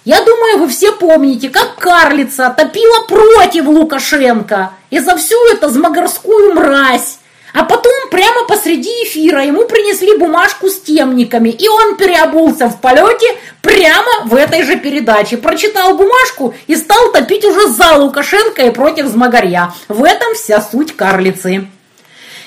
[0.05, 6.53] я думаю, вы все помните, как карлица топила против Лукашенко и за всю эту змагарскую
[6.53, 7.19] мразь.
[7.53, 13.27] А потом прямо посреди эфира ему принесли бумажку с темниками, и он переобулся в полете
[13.61, 15.37] прямо в этой же передаче.
[15.37, 19.71] Прочитал бумажку и стал топить уже за Лукашенко и против Змагарья.
[19.87, 21.67] В этом вся суть карлицы.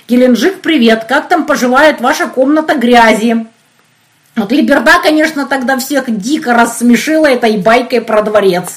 [0.08, 1.04] Геленджик, привет.
[1.08, 3.46] Как там поживает ваша комната грязи?
[4.36, 8.74] Вот Либерда, конечно, тогда всех дико рассмешила этой байкой про дворец.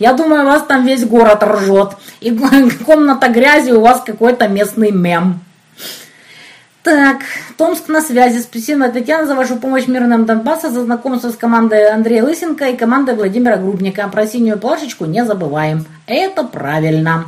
[0.00, 1.90] Я думаю, вас там весь город ржет.
[2.20, 2.36] И
[2.84, 5.40] комната грязи у вас какой-то местный мем.
[6.82, 7.18] Так,
[7.56, 8.40] Томск на связи.
[8.40, 13.14] Спасибо, Татьяна, за вашу помощь мирным Донбасса, за знакомство с командой Андрея Лысенко и командой
[13.14, 14.08] Владимира Грубника.
[14.08, 15.84] Про синюю плашечку не забываем.
[16.06, 17.26] Это правильно.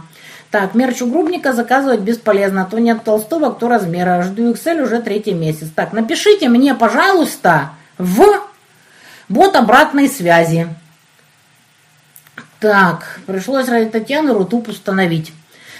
[0.51, 2.67] Так, мерч у Грубника заказывать бесполезно.
[2.69, 4.23] То нет Толстого, кто размера.
[4.23, 5.69] Жду Excel уже третий месяц.
[5.75, 8.25] Так, напишите мне, пожалуйста, в
[9.29, 10.69] бот обратной связи.
[12.59, 15.33] Так, пришлось ради Татьяны Рутуб установить.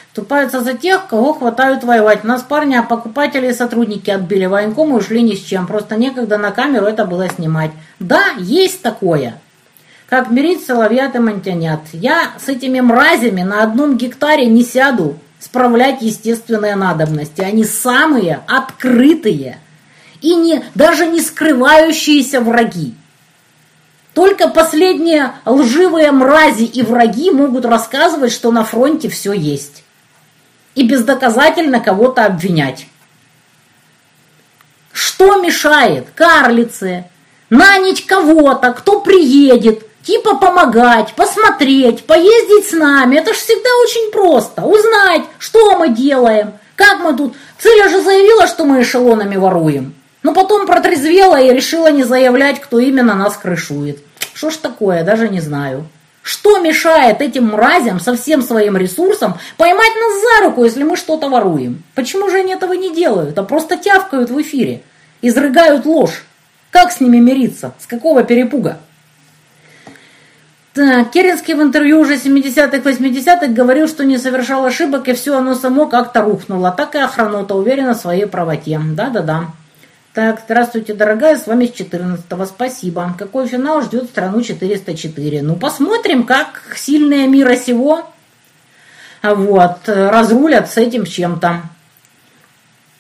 [0.07, 2.25] Вступаются за тех, кого хватают воевать.
[2.25, 4.47] Нас парня покупатели и сотрудники отбили.
[4.47, 5.67] Военкомы ушли ни с чем.
[5.67, 7.71] Просто некогда на камеру это было снимать.
[7.99, 9.41] Да, есть такое.
[10.11, 11.83] Как мирить соловьят и мантянят.
[11.93, 17.43] Я с этими мразями на одном гектаре не сяду справлять естественные надобности.
[17.43, 19.61] Они самые открытые
[20.21, 22.97] и не, даже не скрывающиеся враги.
[24.13, 29.85] Только последние лживые мрази и враги могут рассказывать, что на фронте все есть
[30.75, 32.89] и бездоказательно кого-то обвинять.
[34.93, 37.05] Что мешает карлице
[37.49, 43.17] нанять кого-то, кто приедет, типа помогать, посмотреть, поездить с нами?
[43.17, 44.63] Это же всегда очень просто.
[44.63, 47.35] Узнать, что мы делаем, как мы тут...
[47.59, 49.95] Циля же заявила, что мы эшелонами воруем.
[50.25, 53.99] Но потом протрезвела и решила не заявлять, кто именно нас крышует.
[54.35, 55.87] Что ж такое, даже не знаю.
[56.23, 61.29] Что мешает этим мразям со всем своим ресурсом поймать нас за руку, если мы что-то
[61.29, 61.85] воруем?
[61.95, 64.83] Почему же они этого не делают, а просто тявкают в эфире,
[65.23, 66.25] изрыгают ложь?
[66.71, 67.75] Как с ними мириться?
[67.79, 68.79] С какого перепуга?
[70.73, 75.55] Так, Керенский в интервью уже 70-х, 80-х говорил, что не совершал ошибок, и все оно
[75.55, 76.71] само как-то рухнуло.
[76.71, 78.81] Так и охранота уверена в своей правоте.
[78.81, 79.47] Да-да-да.
[80.15, 83.15] Так, здравствуйте, дорогая, с вами с 14-го, спасибо.
[83.19, 85.43] Какой финал ждет страну 404?
[85.43, 88.07] Ну, посмотрим, как сильные мира сего
[89.23, 91.63] вот, разрулят с этим чем-то.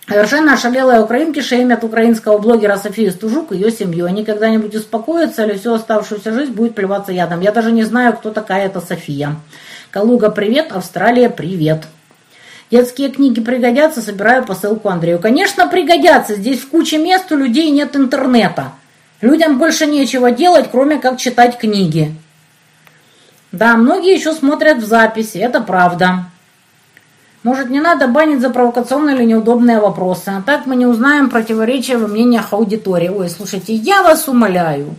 [0.08, 4.06] Совершенно ошалелая украинки шеймят украинского блогера Софию Стужук и ее семью.
[4.06, 7.40] Они когда-нибудь успокоятся или всю оставшуюся жизнь будет плеваться ядом.
[7.40, 9.36] Я даже не знаю, кто такая эта София.
[9.90, 10.72] Калуга, привет.
[10.72, 11.84] Австралия, привет.
[12.70, 15.18] Детские книги пригодятся, собираю посылку Андрею.
[15.18, 16.36] Конечно, пригодятся.
[16.36, 18.72] Здесь в куче мест у людей нет интернета.
[19.20, 22.14] Людям больше нечего делать, кроме как читать книги.
[23.52, 26.29] Да, многие еще смотрят в записи, это правда.
[27.42, 30.28] Может, не надо банить за провокационные или неудобные вопросы.
[30.28, 33.08] А так мы не узнаем противоречия в мнениях аудитории.
[33.08, 34.94] Ой, слушайте, я вас умоляю.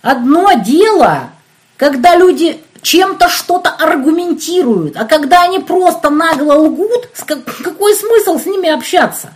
[0.00, 1.24] Одно дело,
[1.76, 4.96] когда люди чем-то что-то аргументируют.
[4.96, 9.30] А когда они просто нагло лгут, какой смысл с ними общаться?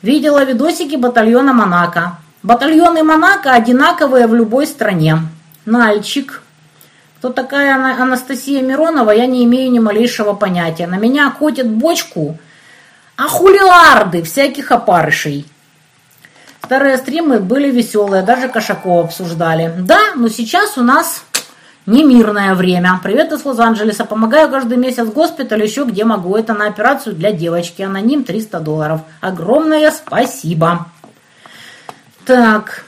[0.00, 2.18] Видела видосики батальона Монако.
[2.42, 5.18] Батальоны Монако одинаковые в любой стране.
[5.66, 6.43] Нальчик.
[7.24, 10.86] Кто такая Анастасия Миронова, я не имею ни малейшего понятия.
[10.86, 12.36] На меня котят бочку
[13.16, 15.46] а хулиларды всяких опарышей.
[16.62, 19.72] Старые стримы были веселые, даже Кошакова обсуждали.
[19.78, 21.24] Да, но сейчас у нас
[21.86, 23.00] Немирное время.
[23.02, 24.04] Привет из Лос-Анджелеса.
[24.04, 26.36] Помогаю каждый месяц в госпитале, еще где могу.
[26.36, 27.80] Это на операцию для девочки.
[27.80, 29.00] Аноним 300 долларов.
[29.22, 30.88] Огромное спасибо.
[32.26, 32.84] Так.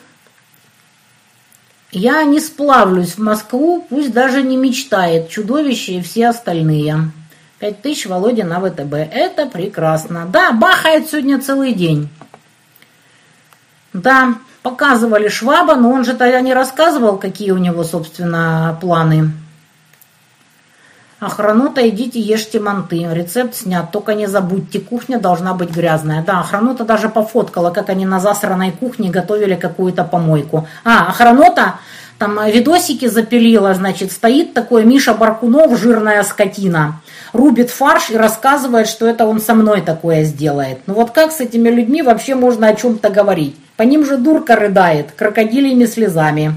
[1.98, 5.30] Я не сплавлюсь в Москву, пусть даже не мечтает.
[5.30, 7.10] Чудовище и все остальные.
[7.58, 8.92] 5000 Володя на ВТБ.
[8.92, 10.26] Это прекрасно.
[10.30, 12.10] Да, бахает сегодня целый день.
[13.94, 19.30] Да, Показывали Шваба, но он же тогда не рассказывал, какие у него, собственно, планы.
[21.18, 23.08] Охрану-то идите ешьте манты.
[23.10, 26.22] Рецепт снят, только не забудьте, кухня должна быть грязная.
[26.22, 30.68] Да, охрану-то даже пофоткала, как они на засранной кухне готовили какую-то помойку.
[30.84, 31.76] А, охранота
[32.18, 37.00] там видосики запилила, значит, стоит такой Миша Баркунов, жирная скотина,
[37.32, 40.80] рубит фарш и рассказывает, что это он со мной такое сделает.
[40.86, 43.56] Ну вот как с этими людьми вообще можно о чем-то говорить?
[43.76, 46.54] По ним же дурка рыдает, крокодилями слезами.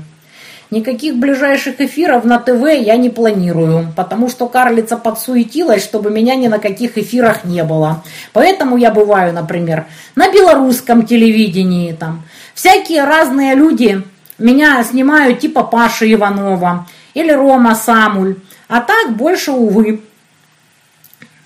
[0.71, 6.47] Никаких ближайших эфиров на ТВ я не планирую, потому что карлица подсуетилась, чтобы меня ни
[6.47, 8.03] на каких эфирах не было.
[8.33, 12.21] Поэтому я бываю, например, на белорусском телевидении, там.
[12.53, 14.03] Всякие разные люди
[14.37, 18.35] меня снимают, типа Паши Иванова или Рома Самуль.
[18.67, 20.01] А так больше, увы.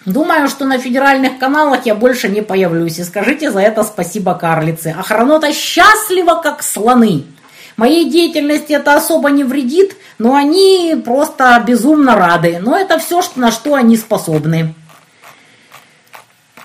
[0.06, 3.00] Думаю, что на федеральных каналах я больше не появлюсь.
[3.00, 4.94] И скажите за это спасибо карлице.
[5.00, 7.24] Охранота счастлива, как слоны.
[7.76, 12.60] Моей деятельности это особо не вредит, но они просто безумно рады.
[12.62, 14.74] Но это все, на что они способны.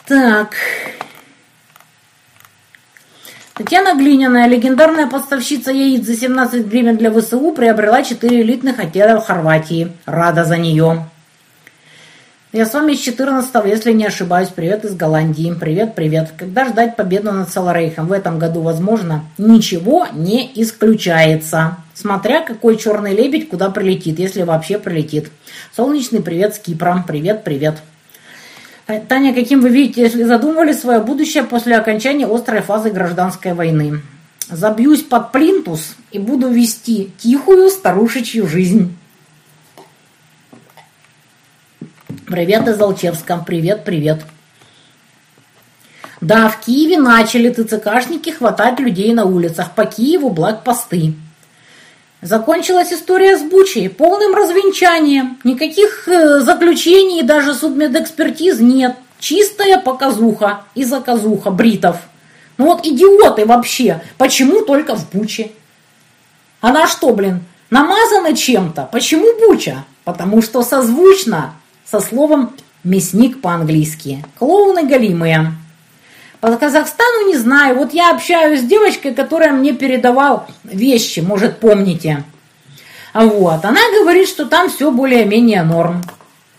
[0.07, 0.55] Так.
[3.55, 9.27] Татьяна Глиняная, легендарная поставщица яиц за 17 гривен для ВСУ, приобрела 4 элитных отеля в
[9.27, 9.93] Хорватии.
[10.07, 11.09] Рада за нее.
[12.51, 14.49] Я с вами с 14 если не ошибаюсь.
[14.49, 15.55] Привет из Голландии.
[15.61, 16.33] Привет, привет.
[16.39, 18.07] Когда ждать победу над Саларейхом?
[18.07, 19.27] В этом году возможно?
[19.37, 21.77] Ничего не исключается.
[21.93, 25.29] Смотря какой черный лебедь куда прилетит, если вообще прилетит.
[25.77, 27.05] Солнечный привет с Кипра.
[27.07, 27.83] Привет, привет.
[29.09, 34.01] Таня, каким вы видите, если задумывали свое будущее после окончания острой фазы гражданской войны?
[34.49, 38.97] Забьюсь под плинтус и буду вести тихую старушечью жизнь.
[42.31, 43.43] Привет из Алчевска.
[43.47, 44.21] Привет, привет.
[46.21, 49.73] Да, в Киеве начали ТЦКшники хватать людей на улицах.
[49.75, 51.15] По Киеву блокпосты.
[52.21, 55.39] Закончилась история с Бучей полным развенчанием.
[55.43, 58.97] Никаких э, заключений, даже судмедэкспертиз нет.
[59.19, 61.97] Чистая показуха и заказуха бритов.
[62.59, 64.03] Ну вот идиоты вообще.
[64.19, 65.53] Почему только в Буче?
[66.61, 68.87] Она что, блин, намазана чем-то?
[68.93, 69.87] Почему Буча?
[70.05, 71.55] Потому что созвучно
[71.91, 74.25] со словом «мясник» по-английски.
[74.39, 75.53] Клоуны голимые.
[76.41, 77.77] По Казахстану не знаю.
[77.77, 82.25] Вот я общаюсь с девочкой, которая мне передавал вещи, может, помните.
[83.15, 83.65] Вот.
[83.65, 86.03] Она говорит, что там все более-менее норм.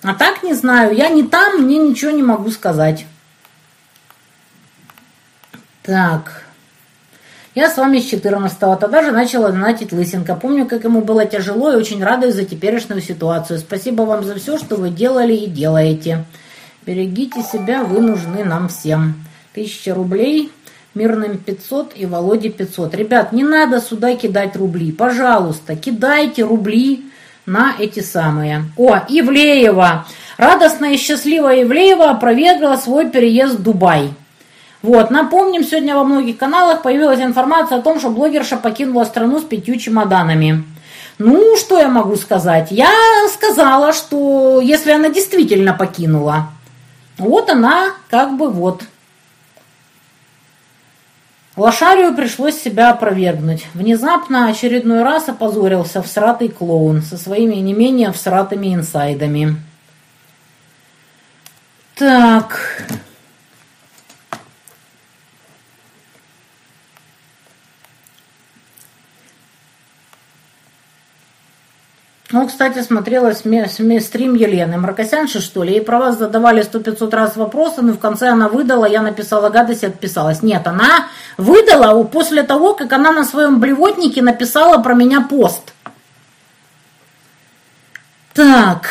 [0.02, 0.96] А так не знаю.
[0.96, 3.06] Я не там, мне ничего не могу сказать.
[5.84, 6.46] Так.
[7.60, 8.78] Я с вами с 14-го.
[8.78, 10.36] Тогда же начала донатить Лысенко.
[10.36, 13.60] Помню, как ему было тяжело и очень радуюсь за теперешнюю ситуацию.
[13.60, 16.24] Спасибо вам за все, что вы делали и делаете.
[16.86, 19.16] Берегите себя, вы нужны нам всем.
[19.54, 20.54] Тысяча рублей,
[20.94, 22.96] Мирным 500 и Володе 500.
[22.96, 24.94] Ребят, не надо сюда кидать рубли.
[24.94, 27.12] Пожалуйста, кидайте рубли
[27.46, 28.72] на эти самые.
[28.78, 30.08] О, Ивлеева.
[30.38, 34.14] Радостная и счастливая Ивлеева опровергла свой переезд в Дубай.
[34.82, 39.44] Вот, напомним, сегодня во многих каналах появилась информация о том, что блогерша покинула страну с
[39.44, 40.64] пятью чемоданами.
[41.18, 42.72] Ну, что я могу сказать?
[42.72, 42.90] Я
[43.34, 46.52] сказала, что если она действительно покинула,
[47.18, 48.84] вот она как бы вот.
[51.58, 53.68] Лошарию пришлось себя опровергнуть.
[53.74, 59.58] Внезапно очередной раз опозорился всратый клоун со своими не менее всратыми инсайдами.
[61.96, 62.86] Так...
[72.32, 77.36] Ну, кстати, смотрела стрим Елены Маркосянши, что ли, ей про вас задавали сто пятьсот раз
[77.36, 80.44] вопросы, но в конце она выдала, я написала гадость и отписалась.
[80.44, 81.08] Нет, она
[81.38, 85.74] выдала после того, как она на своем блевотнике написала про меня пост.
[88.36, 88.90] Так,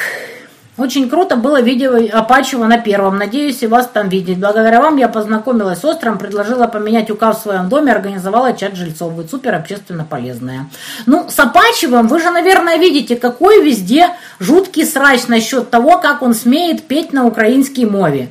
[0.79, 3.19] очень круто было видео Апачева на первом.
[3.19, 4.39] Надеюсь, и вас там видеть.
[4.39, 9.13] Благодаря вам я познакомилась с Остром, предложила поменять указ в своем доме, организовала чат жильцов.
[9.13, 10.71] Вы супер общественно полезная.
[11.07, 16.33] Ну, с Апачевым вы же, наверное, видите, какой везде жуткий срач насчет того, как он
[16.33, 18.31] смеет петь на украинской мове.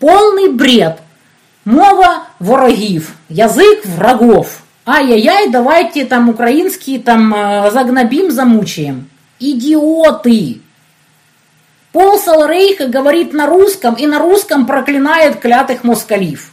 [0.00, 0.98] Полный бред.
[1.66, 4.62] Мова ворогів, язык врагов.
[4.86, 9.08] Ай-яй-яй, давайте там украинские там э, загнобим, замучаем.
[9.40, 10.63] Идиоты!
[11.94, 16.50] Пол Саларейха говорит на русском и на русском проклинает клятых москалив.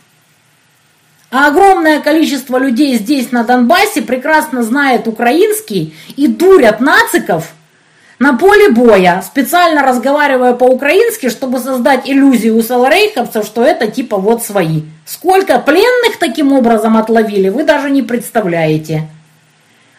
[1.32, 7.54] А огромное количество людей здесь, на Донбассе, прекрасно знает украинский и дурят нациков
[8.20, 14.44] на поле боя, специально разговаривая по-украински, чтобы создать иллюзию у саларейховцев, что это типа вот
[14.44, 14.84] свои.
[15.08, 19.08] Сколько пленных таким образом отловили, вы даже не представляете.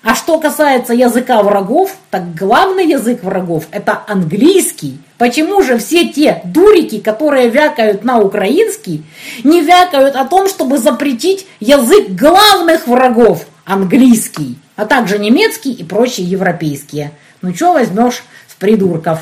[0.03, 4.98] А что касается языка врагов, так главный язык врагов– это английский.
[5.16, 9.05] Почему же все те дурики, которые вякают на украинский,
[9.44, 16.26] не вякают о том, чтобы запретить язык главных врагов– английский, а также немецкий и прочие
[16.26, 17.12] европейские?
[17.40, 19.20] Ну что возьмешь с придурков?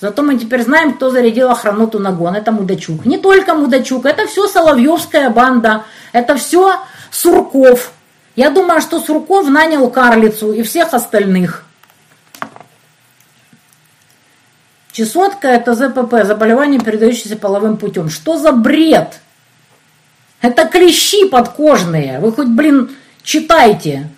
[0.00, 2.34] Зато мы теперь знаем, кто зарядил охраноту на гон.
[2.34, 3.06] Это Мудачук.
[3.06, 6.76] Не только Мудачук, это все Соловьевская банда, это все
[7.10, 7.92] Сурков,
[8.36, 11.64] Я думаю, что Сурков нанял карлицу и всех остальных.
[14.92, 18.08] Чесотка– это ЗПП, заболевание, передающееся половым путем.
[18.08, 19.20] Что за бред?
[20.40, 22.18] Это клещи подкожные.
[22.20, 22.90] Вы хоть, блин,
[23.22, 24.08] читайте.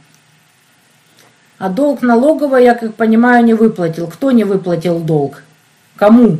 [1.58, 4.06] А долг налогового, я как понимаю, не выплатил.
[4.06, 5.42] Кто не выплатил долг?
[5.96, 6.38] Кому?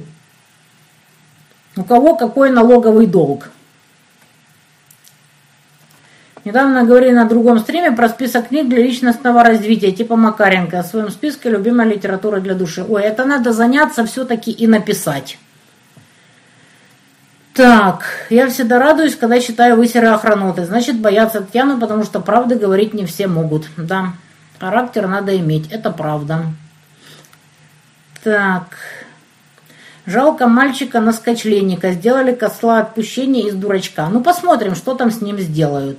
[1.76, 3.50] У кого какой налоговый долг?
[6.44, 10.80] Недавно говорили на другом стриме про список книг для личностного развития, типа Макаренко.
[10.80, 12.84] О своем списке любимая литература для души.
[12.88, 15.38] Ой, это надо заняться все-таки и написать.
[17.54, 20.64] Так, я всегда радуюсь, когда читаю высеры охраноты.
[20.64, 23.66] Значит, боятся Татьяну, потому что правды говорить не все могут.
[23.76, 24.14] Да,
[24.58, 26.46] характер надо иметь, это правда.
[28.24, 28.78] Так,
[30.06, 31.92] жалко мальчика на скачленника.
[31.92, 34.08] Сделали косла отпущения из дурачка.
[34.08, 35.98] Ну, посмотрим, что там с ним сделают.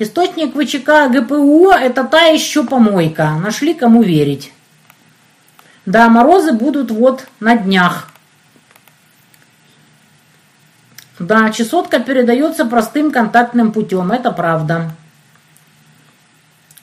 [0.00, 3.32] Источник ВЧК ГПУ– это та еще помойка.
[3.32, 4.50] Нашли кому верить.
[5.84, 8.08] Да, морозы будут вот на днях.
[11.18, 14.90] Да, чесотка передается простым контактным путем, это правда.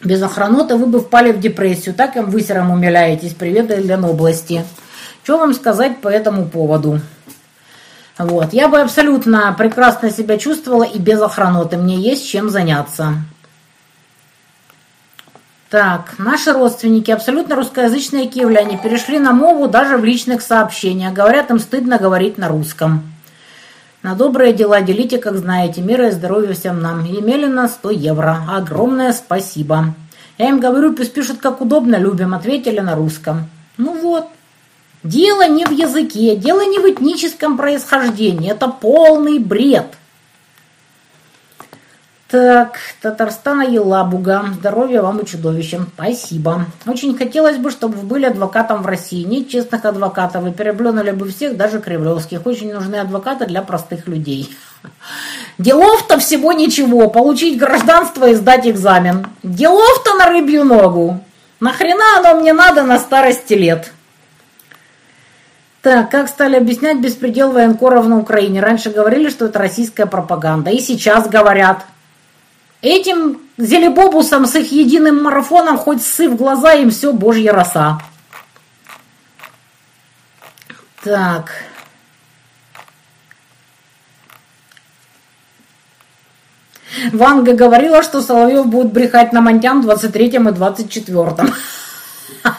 [0.04, 3.34] Без охраноты вы бы впали в депрессию, так им высером умиляетесь.
[3.34, 4.64] Привет Ленобласти.
[5.24, 7.02] Что вам сказать по этому поводу?
[8.18, 8.54] Вот.
[8.54, 11.78] Я бы абсолютно прекрасно себя чувствовала и без охраноты.
[11.78, 13.14] Мне есть чем заняться.
[15.70, 21.14] Так, наши родственники, абсолютно русскоязычные киевляне, перешли на мову даже в личных сообщениях.
[21.14, 23.04] Говорят, им стыдно говорить на русском.
[24.02, 25.82] На добрые дела делите, как знаете.
[25.82, 27.04] Мира и здоровья всем нам.
[27.04, 28.46] Емелина 100 евро.
[28.50, 29.94] Огромное спасибо.
[30.38, 32.34] Я им говорю, пусть пишут как удобно, любим.
[32.34, 33.50] Ответили на русском.
[33.78, 34.28] Ну вот.
[35.08, 38.52] Дело не в языке, дело не в этническом происхождении.
[38.52, 39.86] Это полный бред.
[42.28, 44.44] Так, Татарстана Елабуга.
[44.60, 45.88] Здоровья вам и чудовищам.
[45.96, 46.66] Спасибо.
[46.86, 49.24] Очень хотелось бы, чтобы вы были адвокатом в России.
[49.24, 50.44] Нет честных адвокатов.
[50.44, 52.46] Вы переплюнули бы всех, даже кремлевских.
[52.46, 54.54] Очень нужны адвокаты для простых людей.
[55.58, 57.10] Делов-то всего ничего.
[57.10, 59.26] Получить гражданство и сдать экзамен.
[59.42, 61.24] Делов-то на рыбью ногу.
[61.62, 63.94] Нахрена оно мне надо на старости лет?
[65.82, 68.62] Так, как стали объяснять беспредел военкоров на Украине?
[68.62, 70.72] Раньше говорили, что это российская пропаганда.
[70.72, 71.86] И сейчас говорят.
[72.82, 78.00] Этим зелебобусам с их единым марафоном хоть сы в глаза, им все божья роса.
[81.04, 81.52] Так.
[87.12, 91.54] Ванга говорила, что Соловьев будет брехать на Монтян в 23-м и 24-м.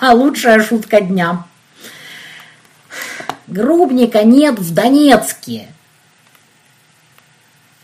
[0.13, 1.45] Лучшая шутка дня.
[3.49, 5.69] Грубника нет в Донецке.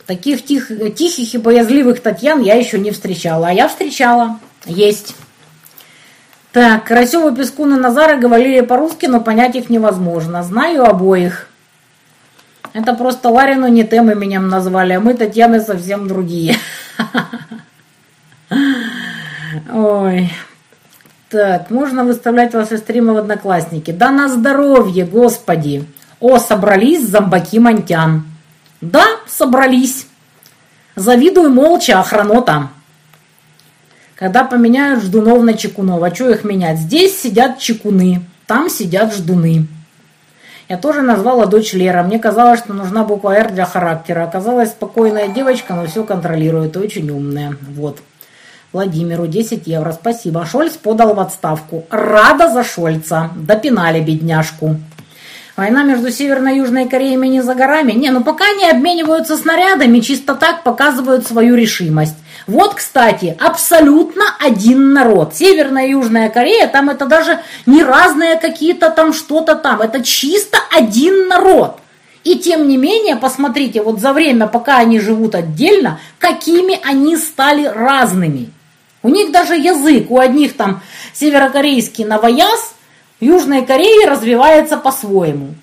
[0.05, 3.47] Таких тих, тихих и боязливых Татьян я еще не встречала.
[3.47, 4.39] А я встречала.
[4.65, 5.15] Есть.
[6.51, 10.43] Так, Карасева, Пескун и Назара говорили по-русски, но понять их невозможно.
[10.43, 11.49] Знаю обоих.
[12.73, 16.55] Это просто Ларину не тем именем назвали, а мы Татьяны совсем другие.
[19.73, 20.31] Ой.
[21.29, 23.91] Так, можно выставлять ваши стримы в Одноклассники.
[23.91, 25.85] Да на здоровье, господи.
[26.19, 28.25] О, собрались зомбаки Монтян.
[28.81, 30.07] Да, собрались.
[30.95, 32.69] Завидую молча охранота.
[34.15, 36.79] Когда поменяют ждунов на чекунов, а что их менять?
[36.79, 39.67] Здесь сидят чекуны, там сидят ждуны.
[40.69, 42.01] Я тоже назвала дочь Лера.
[42.01, 44.23] Мне казалось, что нужна буква «Р» для характера.
[44.23, 47.55] Оказалась спокойная девочка, но все контролирует, очень умная.
[47.61, 47.99] Вот.
[48.75, 50.45] Владимиру 10 евро, спасибо.
[50.45, 51.85] Шольц подал в отставку.
[51.89, 53.29] Рада за Шольца.
[53.33, 54.75] Допинали бедняжку.
[55.55, 57.93] Война между Северной и Южной Кореями не за горами.
[57.93, 62.17] Не, ну пока они обмениваются снарядами, чисто так показывают свою решимость.
[62.47, 65.33] Вот, кстати, абсолютно один народ.
[65.33, 69.79] Северная и Южная Корея, там это даже не разные какие-то там что-то там.
[69.79, 71.79] Это чисто один народ.
[72.25, 77.63] И тем не менее, посмотрите, вот за время, пока они живут отдельно, какими они стали
[77.63, 78.49] разными.
[79.05, 80.81] У них даже язык, у одних там
[81.13, 82.73] северокорейский новояз,
[83.19, 85.53] в Южной Корее развивается по-своему.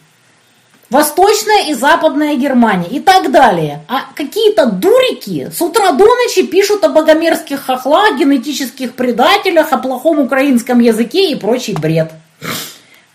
[0.90, 3.84] Восточная и Западная Германия и так далее.
[3.88, 10.20] А какие-то дурики с утра до ночи пишут о богомерзких хохлах, генетических предателях, о плохом
[10.20, 12.12] украинском языке и прочий бред.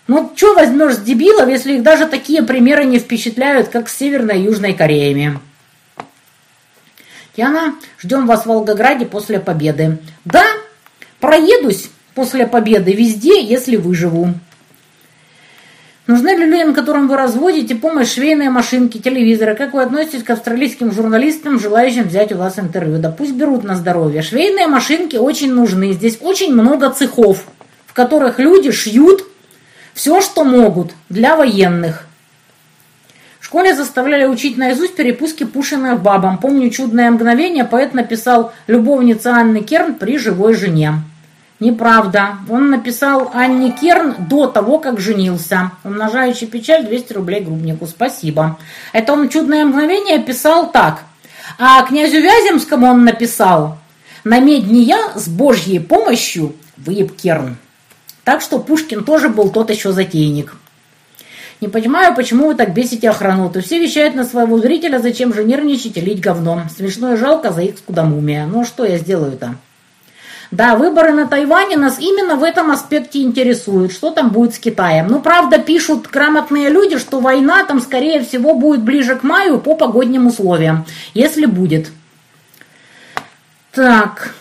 [0.07, 4.41] Ну, что возьмешь с дебилов, если их даже такие примеры не впечатляют, как с Северной
[4.41, 5.39] и Южной Кореями?
[7.37, 9.99] Яна, ждем вас в Волгограде после победы.
[10.25, 10.43] Да,
[11.19, 14.33] проедусь после победы везде, если выживу.
[16.07, 19.55] Нужны ли людям, которым вы разводите, помощь швейные машинки, телевизоры?
[19.55, 22.97] Как вы относитесь к австралийским журналистам, желающим взять у вас интервью?
[22.97, 24.23] Да пусть берут на здоровье.
[24.23, 25.91] Швейные машинки очень нужны.
[25.91, 27.43] Здесь очень много цехов,
[27.85, 29.25] в которых люди шьют
[29.93, 32.06] все, что могут для военных.
[33.47, 36.37] Школе заставляли учить наизусть перепуски Пушиных бабам.
[36.37, 40.95] Помню чудное мгновение, поэт написал «Любовница Анны Керн при живой жене».
[41.61, 42.39] Неправда.
[42.49, 45.71] Он написал Анне Керн до того, как женился.
[45.85, 47.87] Умножающий печаль 200 рублей грубнику.
[47.87, 48.59] Спасибо.
[48.91, 51.03] Это он «Чудное мгновение» писал так.
[51.57, 53.77] А князю Вяземскому он написал
[54.25, 57.55] «На медне я с Божьей помощью выеб Керн».
[58.25, 60.53] Так что Пушкин тоже был тот еще затейник.
[61.59, 63.61] Не понимаю, почему вы так бесите охрануту.
[63.61, 66.69] Все вещают на своего зрителя, зачем же нервничать и лить говном.
[66.69, 68.45] Смешно и жалко за их скудомумия.
[68.45, 69.55] Ну что я сделаю-то?
[70.51, 73.91] Да, выборы на Тайване нас именно в этом аспекте интересуют.
[73.91, 75.07] Что там будет с Китаем?
[75.07, 79.75] Ну, правда, пишут грамотные люди, что война там, скорее всего, будет ближе к маю по
[79.75, 80.85] погодным условиям.
[81.13, 81.89] Если будет.
[83.73, 84.35] Так.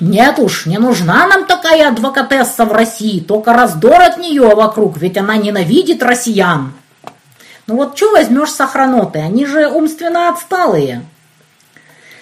[0.00, 3.20] Нет уж, не нужна нам такая адвокатесса в России.
[3.20, 6.72] Только раздор от нее вокруг, ведь она ненавидит россиян.
[7.66, 9.20] Ну вот что возьмешь с охраноты?
[9.20, 11.02] Они же умственно отсталые.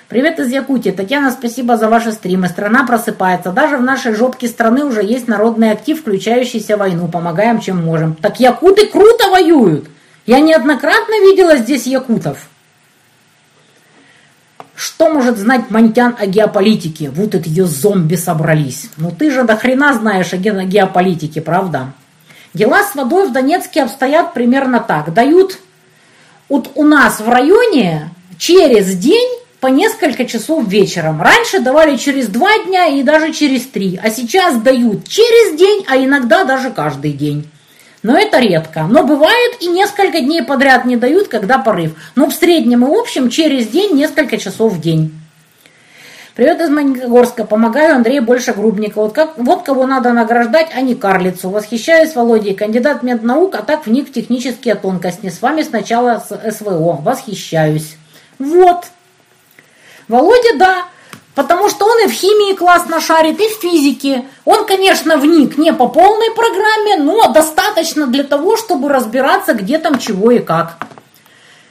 [0.08, 0.90] Привет из Якутии.
[0.90, 2.48] Татьяна, спасибо за ваши стримы.
[2.48, 3.50] Страна просыпается.
[3.50, 7.08] Даже в нашей жопке страны уже есть народный актив, включающийся в войну.
[7.08, 8.14] Помогаем, чем можем.
[8.14, 9.88] Так якуты круто воюют.
[10.26, 12.50] Я неоднократно видела здесь якутов.
[14.82, 17.08] Что может знать Монтян о геополитике?
[17.10, 18.90] Вот это ее зомби собрались.
[18.96, 21.92] Ну ты же до хрена знаешь о геополитике, правда?
[22.52, 25.14] Дела с водой в Донецке обстоят примерно так.
[25.14, 25.60] Дают
[26.48, 29.28] вот у нас в районе через день
[29.60, 31.22] по несколько часов вечером.
[31.22, 35.96] Раньше давали через два дня и даже через три, а сейчас дают через день, а
[35.96, 37.48] иногда даже каждый день.
[38.02, 38.82] Но это редко.
[38.82, 41.92] Но бывает и несколько дней подряд не дают, когда порыв.
[42.16, 45.12] Но в среднем и общем через день несколько часов в день.
[46.34, 47.44] Привет из Маленькогорска.
[47.44, 48.96] Помогаю Андрею больше Грубника.
[48.96, 51.50] Вот, как, вот кого надо награждать, а не карлицу.
[51.50, 52.54] Восхищаюсь Володей.
[52.54, 55.28] Кандидат меднаук, а так в технические тонкости.
[55.28, 56.98] С вами сначала СВО.
[57.02, 57.96] Восхищаюсь.
[58.40, 58.86] Вот.
[60.08, 60.84] Володя, да,
[61.34, 64.26] потому что он и в химии классно шарит, и в физике.
[64.44, 69.98] Он, конечно, вник не по полной программе, но достаточно для того, чтобы разбираться, где там
[69.98, 70.78] чего и как.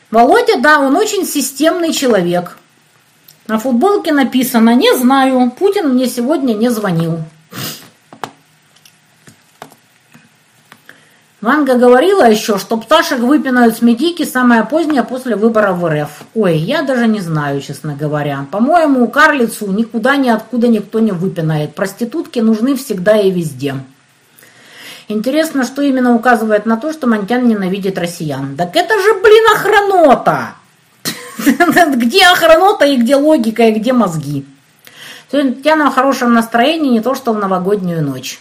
[0.09, 2.57] Володя, да, он очень системный человек.
[3.47, 7.19] На футболке написано «Не знаю, Путин мне сегодня не звонил».
[11.41, 16.09] Ванга говорила еще, что пташек выпинают с медики самое позднее после выборов в РФ.
[16.35, 18.45] Ой, я даже не знаю, честно говоря.
[18.51, 21.73] По-моему, карлицу никуда ни откуда никто не выпинает.
[21.73, 23.73] Проститутки нужны всегда и везде.
[25.07, 28.55] Интересно, что именно указывает на то, что Монтян ненавидит россиян.
[28.55, 30.53] Так это же, блин, охранота!
[31.95, 34.45] Где охранота и где логика, и где мозги?
[35.31, 38.39] Сегодня Татьяна в хорошем настроении, не то что в новогоднюю ночь.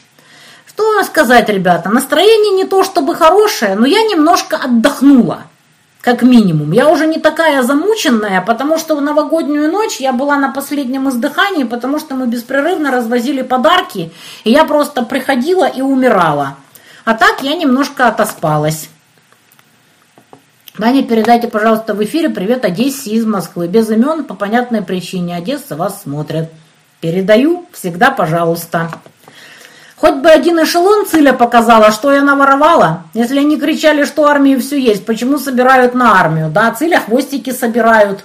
[0.80, 5.42] Что сказать, ребята, настроение не то чтобы хорошее, но я немножко отдохнула,
[6.00, 6.72] как минимум.
[6.72, 11.64] Я уже не такая замученная, потому что в новогоднюю ночь я была на последнем издыхании,
[11.64, 14.10] потому что мы беспрерывно развозили подарки,
[14.44, 16.56] и я просто приходила и умирала.
[17.04, 18.88] А так я немножко отоспалась.
[20.78, 23.68] Даня, передайте, пожалуйста, в эфире привет Одессе из Москвы.
[23.68, 25.36] Без имен, по понятной причине.
[25.36, 26.50] Одесса вас смотрит.
[27.00, 28.90] Передаю всегда, пожалуйста.
[30.00, 33.02] Хоть бы один эшелон Циля показала, что я наворовала.
[33.12, 36.48] Если они кричали, что армии все есть, почему собирают на армию?
[36.48, 38.24] Да, Циля хвостики собирают.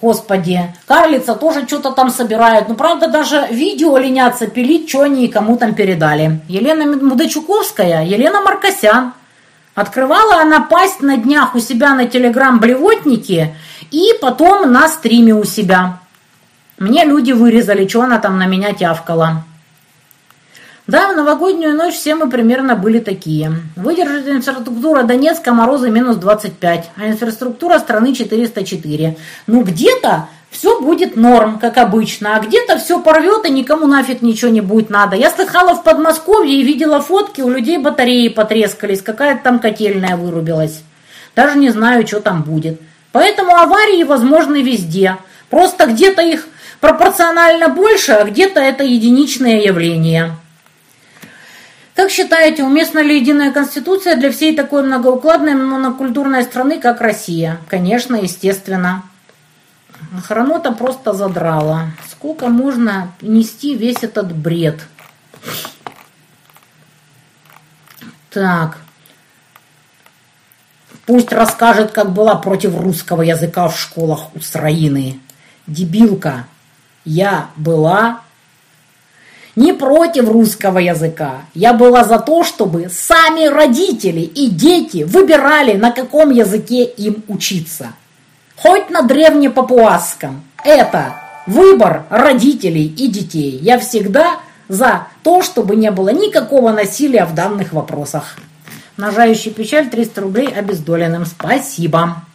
[0.00, 2.68] Господи, карлица тоже что-то там собирают.
[2.68, 6.42] Ну, правда, даже видео ленятся пилить, что они и кому там передали.
[6.48, 9.12] Елена Мудачуковская, Елена Маркосян.
[9.74, 13.56] Открывала она пасть на днях у себя на телеграм-блевотнике
[13.90, 15.98] и потом на стриме у себя.
[16.78, 19.42] Мне люди вырезали, что она там на меня тявкала.
[20.86, 23.50] Да, в новогоднюю ночь все мы примерно были такие.
[23.74, 29.16] Выдержит инфраструктура Донецка морозы минус 25, а инфраструктура страны 404.
[29.48, 34.48] Ну где-то все будет норм, как обычно, а где-то все порвет и никому нафиг ничего
[34.52, 35.16] не будет надо.
[35.16, 40.82] Я слыхала в Подмосковье и видела фотки, у людей батареи потрескались, какая-то там котельная вырубилась.
[41.34, 42.80] Даже не знаю, что там будет.
[43.10, 45.16] Поэтому аварии возможны везде.
[45.50, 46.46] Просто где-то их
[46.80, 50.36] пропорционально больше, а где-то это единичное явление.
[51.96, 57.58] Как считаете, уместна ли единая конституция для всей такой многоукладной монокультурной страны, как Россия?
[57.68, 59.02] Конечно, естественно.
[60.24, 61.86] Хронота просто задрала.
[62.10, 64.86] Сколько можно нести весь этот бред?
[68.28, 68.76] Так.
[71.06, 75.18] Пусть расскажет, как была против русского языка в школах Украины.
[75.66, 76.46] Дебилка,
[77.06, 78.20] я была
[79.56, 81.42] не против русского языка.
[81.54, 87.94] Я была за то, чтобы сами родители и дети выбирали, на каком языке им учиться.
[88.56, 90.44] Хоть на древнепапуасском.
[90.62, 91.14] Это
[91.46, 93.58] выбор родителей и детей.
[93.62, 98.36] Я всегда за то, чтобы не было никакого насилия в данных вопросах.
[98.96, 101.24] Нажающий печаль 300 рублей обездоленным.
[101.24, 102.25] Спасибо.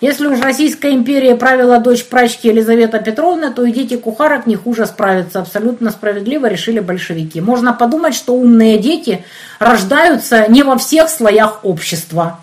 [0.00, 4.86] Если уж Российская империя правила дочь прачки Елизавета Петровна, то и дети кухарок не хуже
[4.86, 5.40] справятся.
[5.40, 7.42] Абсолютно справедливо решили большевики.
[7.42, 9.22] Можно подумать, что умные дети
[9.58, 12.40] рождаются не во всех слоях общества.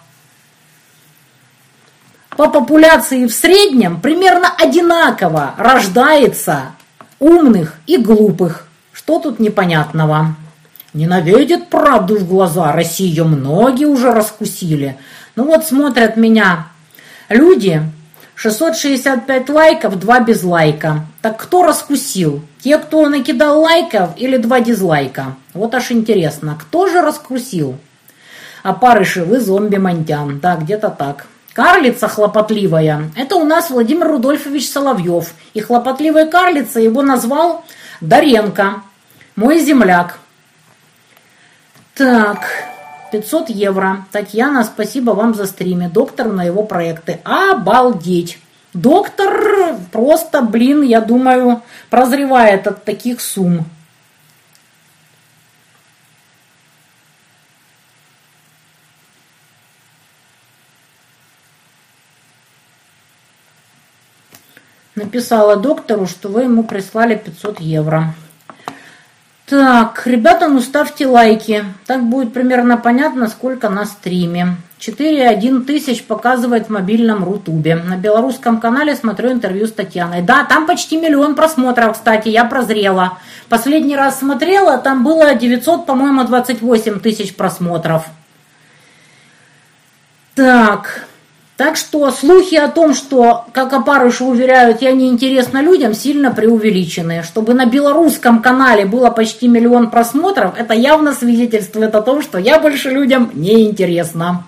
[2.38, 6.74] По популяции в среднем примерно одинаково рождается
[7.20, 8.68] умных и глупых.
[8.94, 10.36] Что тут непонятного?
[10.94, 12.72] Ненавидят правду в глаза.
[12.72, 14.96] Россию многие уже раскусили.
[15.36, 16.68] Ну вот смотрят меня
[17.30, 17.82] Люди,
[18.36, 21.06] 665 лайков, 2 безлайка.
[21.22, 22.42] Так кто раскусил?
[22.62, 25.36] Те, кто накидал лайков или 2 дизлайка?
[25.54, 27.78] Вот аж интересно, кто же раскусил?
[28.82, 30.40] Парыши, вы зомби-мантян.
[30.40, 31.26] Да, где-то так.
[31.54, 33.10] Карлица хлопотливая.
[33.16, 35.34] Это у нас Владимир Рудольфович Соловьев.
[35.54, 37.66] И хлопотливая карлица его назвал
[38.02, 38.84] Даренко.
[39.36, 40.20] Мой земляк.
[41.96, 42.46] Так,
[43.12, 44.06] 500 евро.
[44.12, 45.90] Татьяна, спасибо вам за стриме.
[45.90, 47.20] Доктор на его проекты.
[47.24, 48.40] Обалдеть!
[48.74, 53.66] Доктор просто, блин, я думаю, прозревает от таких сумм.
[64.94, 68.14] Написала доктору, что вы ему прислали 500 евро.
[69.50, 71.64] Так, ребята, ну ставьте лайки.
[71.86, 74.58] Так будет примерно понятно, сколько на стриме.
[74.78, 77.78] 4,1 тысяч показывает в мобильном Рутубе.
[77.78, 80.22] На белорусском канале смотрю интервью с Татьяной.
[80.22, 83.20] Да, там почти миллион просмотров, кстати, я прозрела.
[83.48, 88.06] Последний раз смотрела, там было 900, по-моему, 28 тысяч просмотров.
[90.36, 91.08] Так,
[91.58, 97.24] так что слухи о том, что, как опарыши уверяют, я неинтересна людям, сильно преувеличены.
[97.24, 102.60] Чтобы на белорусском канале было почти миллион просмотров, это явно свидетельствует о том, что я
[102.60, 104.44] больше людям не интересна.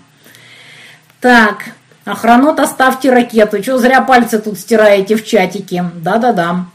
[1.20, 1.66] Так,
[2.06, 3.62] охранот оставьте ракету.
[3.64, 5.86] Что зря пальцы тут стираете в чатике?
[5.96, 6.66] Да-да-да.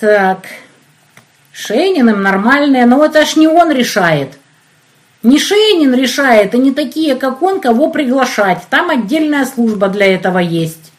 [0.00, 0.40] Так,
[1.54, 4.32] Шейниным нормальные, но это ж не он решает.
[5.24, 8.62] Не Шейнин решает, и не такие, как он, кого приглашать.
[8.68, 10.92] Там отдельная служба для этого есть.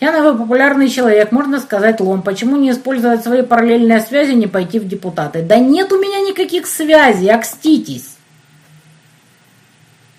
[0.00, 2.20] Я новый популярный человек, можно сказать лом.
[2.20, 5.40] Почему не использовать свои параллельные связи, не пойти в депутаты?
[5.40, 8.16] Да нет у меня никаких связей, окститесь.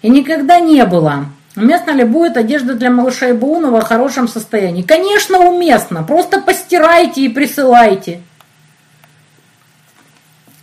[0.01, 1.25] И никогда не было.
[1.55, 4.81] Уместно ли будет одежда для малышей Баунова в хорошем состоянии?
[4.81, 6.01] Конечно, уместно.
[6.01, 8.21] Просто постирайте и присылайте.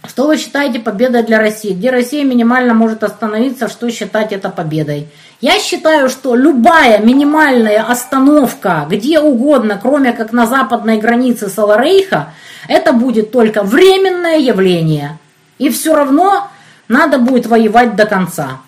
[0.09, 1.75] Что вы считаете победой для России?
[1.75, 5.09] Где Россия минимально может остановиться, что считать это победой?
[5.41, 12.33] Я считаю, что любая минимальная остановка где угодно, кроме как на западной границе Саларейха,
[12.67, 15.19] это будет только временное явление.
[15.59, 16.49] И все равно
[16.89, 18.61] надо будет воевать до конца.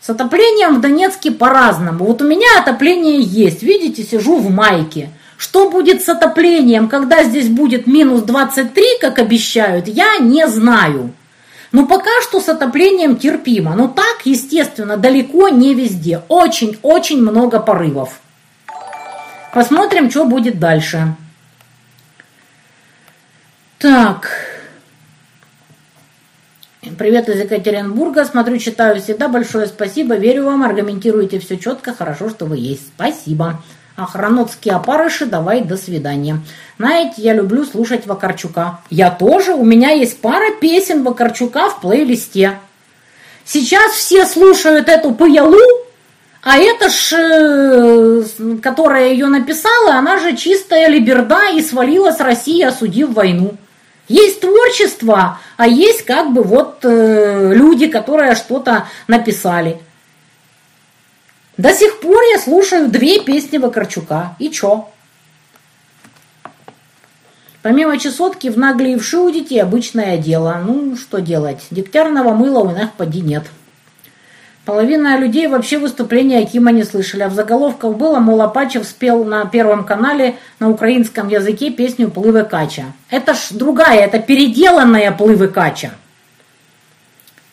[0.00, 2.04] С отоплением в Донецке по-разному.
[2.04, 3.62] Вот у меня отопление есть.
[3.62, 5.10] Видите, сижу в майке.
[5.36, 11.12] Что будет с отоплением, когда здесь будет минус 23, как обещают, я не знаю.
[11.72, 13.74] Но пока что с отоплением терпимо.
[13.74, 16.22] Но так, естественно, далеко не везде.
[16.28, 18.20] Очень-очень много порывов.
[19.52, 21.14] Посмотрим, что будет дальше.
[23.78, 24.30] Так.
[26.96, 28.24] Привет из Екатеринбурга.
[28.24, 29.28] Смотрю, читаю всегда.
[29.28, 30.14] Большое спасибо.
[30.14, 30.62] Верю вам.
[30.62, 31.92] Аргументируете все четко.
[31.92, 32.86] Хорошо, что вы есть.
[32.94, 33.62] Спасибо.
[33.96, 36.40] Охранотские опарыши, давай, до свидания.
[36.78, 38.80] Знаете, я люблю слушать Вакарчука.
[38.90, 42.58] Я тоже, у меня есть пара песен Вакарчука в плейлисте.
[43.46, 45.56] Сейчас все слушают эту пыялу,
[46.42, 48.22] а это ж, э,
[48.62, 53.54] которая ее написала, она же чистая либерда и свалила с России, осудив войну.
[54.08, 59.80] Есть творчество, а есть как бы вот э, люди, которые что-то написали.
[61.56, 64.36] До сих пор я слушаю две песни Вакарчука.
[64.38, 64.88] И чё?
[67.62, 70.60] Помимо чесотки в нагле и вши у детей обычное дело.
[70.64, 71.66] Ну, что делать?
[71.70, 73.44] Дегтярного мыла у них поди нет.
[74.66, 79.44] Половина людей вообще выступления Акима не слышали, а в заголовках было, мол, Апачев спел на
[79.46, 82.86] Первом канале на украинском языке песню «Плывы Кача».
[83.08, 85.92] Это ж другая, это переделанная «Плывы Кача».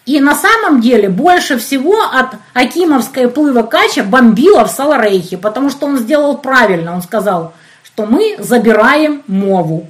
[0.05, 5.85] И на самом деле больше всего от Акимовской плыва Кача бомбило в Саларейхе, потому что
[5.85, 6.93] он сделал правильно.
[6.93, 7.53] Он сказал,
[7.85, 9.87] что мы забираем мову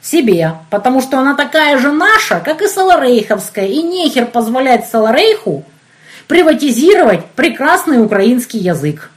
[0.00, 5.64] себе, потому что она такая же наша, как и Саларейховская, и нехер позволять Саларейху
[6.26, 9.10] приватизировать прекрасный украинский язык.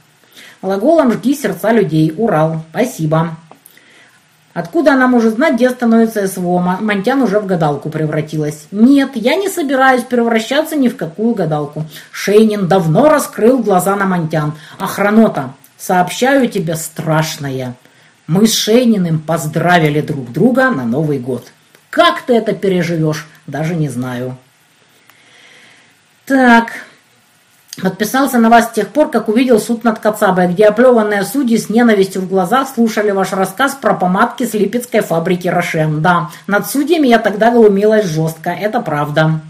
[0.62, 2.14] Глаголом «жги сердца людей».
[2.16, 2.62] Урал.
[2.70, 3.36] Спасибо.
[4.56, 6.78] Откуда она может знать, где становится СВО?
[6.80, 8.68] Монтян уже в гадалку превратилась.
[8.70, 11.84] Нет, я не собираюсь превращаться ни в какую гадалку.
[12.10, 14.54] Шейнин давно раскрыл глаза на Монтян.
[14.78, 17.74] Охранота, сообщаю тебе страшное.
[18.26, 21.48] Мы с Шейниным поздравили друг друга на Новый год.
[21.90, 24.38] Как ты это переживешь, даже не знаю.
[26.24, 26.86] Так,
[27.82, 31.68] Подписался на вас с тех пор, как увидел суд над Кацабой, где оплеванные судьи с
[31.68, 36.00] ненавистью в глазах слушали ваш рассказ про помадки с липецкой фабрики «Рошен».
[36.00, 39.40] Да, над судьями я тогда глумилась жестко, это правда.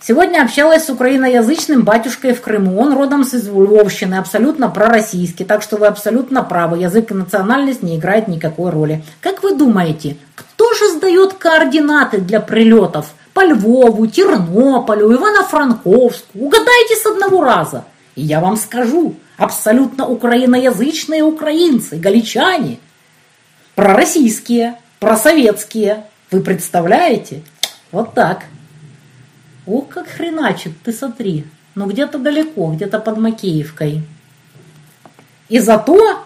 [0.00, 2.80] Сегодня общалась с украиноязычным батюшкой в Крыму.
[2.80, 6.78] Он родом с Львовщины, абсолютно пророссийский, так что вы абсолютно правы.
[6.78, 9.04] Язык и национальность не играют никакой роли.
[9.20, 16.38] Как вы думаете, кто же сдает координаты для прилетов– по Львову, Тернополю, Ивано-Франковску.
[16.38, 17.84] Угадайте с одного раза.
[18.14, 22.78] И я вам скажу, абсолютно украиноязычные украинцы, галичане,
[23.74, 26.04] пророссийские, просоветские.
[26.30, 27.42] Вы представляете?
[27.90, 28.44] Вот так.
[29.66, 31.46] Ох, как хреначит, ты смотри.
[31.74, 34.02] Ну где-то далеко, где-то под Макеевкой.
[35.48, 36.24] И зато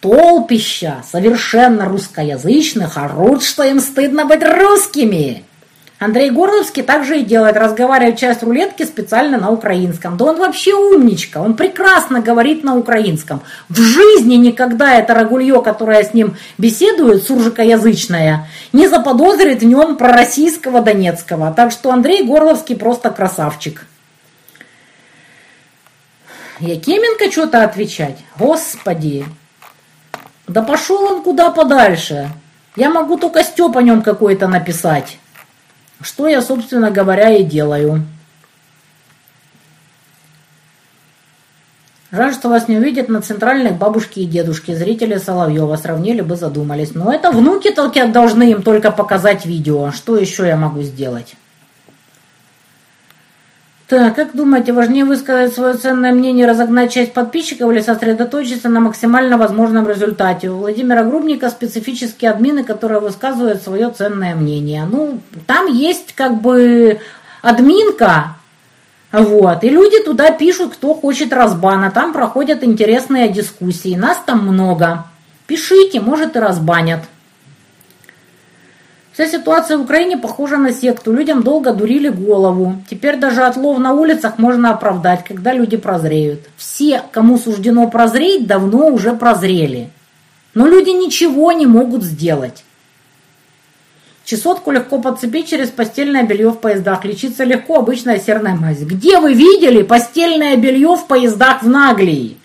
[0.00, 5.44] толпища совершенно русскоязычных орут, что им стыдно быть русскими.
[6.02, 10.16] Андрей Горловский также и делает, разговаривает часть рулетки специально на украинском.
[10.16, 13.40] Да он вообще умничка, он прекрасно говорит на украинском.
[13.68, 20.80] В жизни никогда это рагулье, которое с ним беседует, суржикоязычное, не заподозрит в нем пророссийского
[20.80, 21.54] Донецкого.
[21.54, 23.86] Так что Андрей Горловский просто красавчик.
[26.58, 28.18] Якименко что-то отвечать?
[28.36, 29.24] Господи!
[30.48, 32.28] Да пошел он куда подальше.
[32.74, 35.18] Я могу только Степ о нем какой-то написать.
[36.02, 38.02] Что я, собственно говоря, и делаю.
[42.10, 44.74] Жаль, что вас не увидят на центральных бабушки и дедушки.
[44.74, 46.94] Зрители Соловьева сравнили бы, задумались.
[46.94, 49.92] Но это внуки только должны им только показать видео.
[49.92, 51.36] Что еще я могу сделать?
[53.92, 59.36] Так, как думаете, важнее высказать свое ценное мнение, разогнать часть подписчиков или сосредоточиться на максимально
[59.36, 60.48] возможном результате?
[60.48, 64.86] У Владимира Грубника специфические админы, которые высказывают свое ценное мнение.
[64.90, 67.00] Ну, там есть как бы
[67.42, 68.36] админка,
[69.12, 71.90] вот, и люди туда пишут, кто хочет разбана.
[71.90, 73.94] Там проходят интересные дискуссии.
[73.94, 75.04] Нас там много.
[75.46, 77.00] Пишите, может и разбанят.
[79.12, 81.12] Вся ситуация в Украине похожа на секту.
[81.12, 82.76] Людям долго дурили голову.
[82.88, 86.40] Теперь даже отлов на улицах можно оправдать, когда люди прозреют.
[86.56, 89.90] Все, кому суждено прозреть, давно уже прозрели.
[90.54, 92.64] Но люди ничего не могут сделать.
[94.24, 97.04] Чесотку легко подцепить через постельное белье в поездах.
[97.04, 98.80] Лечиться легко обычная серная мазь.
[98.80, 102.38] Где вы видели постельное белье в поездах в Наглии?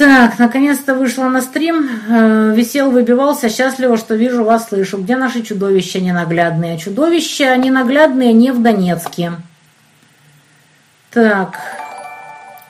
[0.00, 1.86] Так, наконец-то вышла на стрим.
[2.08, 3.50] Э, висел, выбивался.
[3.50, 4.96] Счастливо, что вижу вас, слышу.
[4.96, 6.78] Где наши чудовища ненаглядные?
[6.78, 9.32] Чудовища ненаглядные не в Донецке.
[11.10, 11.60] Так,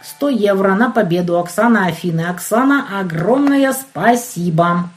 [0.03, 1.39] 100 евро на победу.
[1.39, 2.23] Оксана Афины.
[2.23, 4.91] Оксана, огромное спасибо.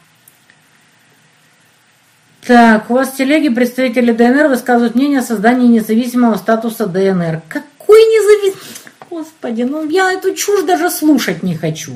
[2.48, 7.44] Так, у вас в телеге представители ДНР высказывают мнение о создании независимого статуса ДНР.
[7.48, 8.64] Какой независимый?
[9.12, 11.94] Господи, ну я эту чушь даже слушать не хочу.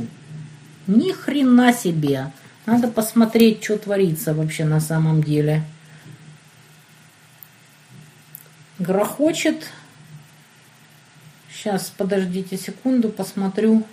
[0.88, 2.32] Ни хрена себе.
[2.66, 5.64] Надо посмотреть, что творится вообще на самом деле.
[8.80, 9.70] Грохочет.
[11.52, 13.86] Сейчас, подождите секунду, посмотрю,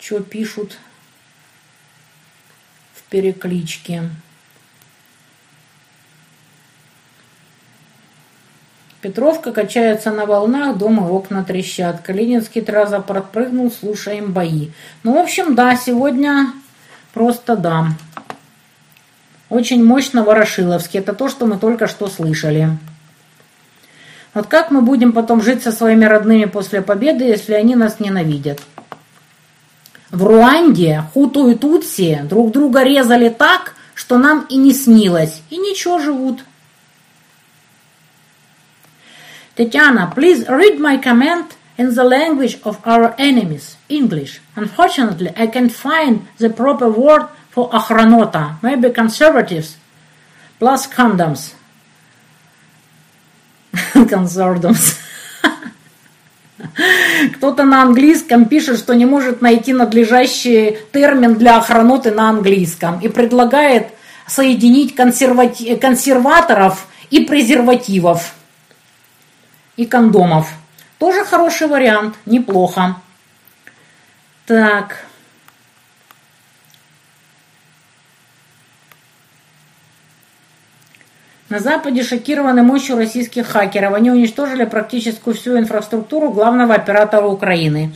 [0.00, 0.78] что пишут
[2.94, 4.10] в перекличке.
[9.00, 12.00] Петровка качается на волнах, дома окна трещат.
[12.02, 14.70] Калининский траза подпрыгнул, слушаем бои.
[15.04, 16.52] Ну, в общем, да, сегодня
[17.14, 17.88] просто да.
[19.50, 20.98] Очень мощно Ворошиловский.
[20.98, 22.70] Это то, что мы только что слышали.
[24.34, 28.60] Вот как мы будем потом жить со своими родными после победы, если они нас ненавидят?
[30.10, 35.42] В Руанде Хуту и Тутси друг друга резали так, что нам и не снилось.
[35.50, 36.40] И ничего живут.
[39.58, 44.40] Tatiana, please read my comment in the language of our enemies, English.
[44.54, 49.76] Unfortunately, I can't find the proper word for охранота, maybe conservatives,
[50.60, 51.54] plus condoms.
[54.14, 55.00] Consortiums.
[57.34, 63.08] Кто-то на английском пишет, что не может найти надлежащий термин для охраноты на английском и
[63.08, 63.88] предлагает
[64.28, 65.74] соединить консервати...
[65.74, 68.34] консерваторов и презервативов
[69.78, 70.52] и кондомов.
[70.98, 72.96] Тоже хороший вариант, неплохо.
[74.44, 75.04] Так.
[81.48, 83.94] На Западе шокированы мощью российских хакеров.
[83.94, 87.94] Они уничтожили практически всю инфраструктуру главного оператора Украины.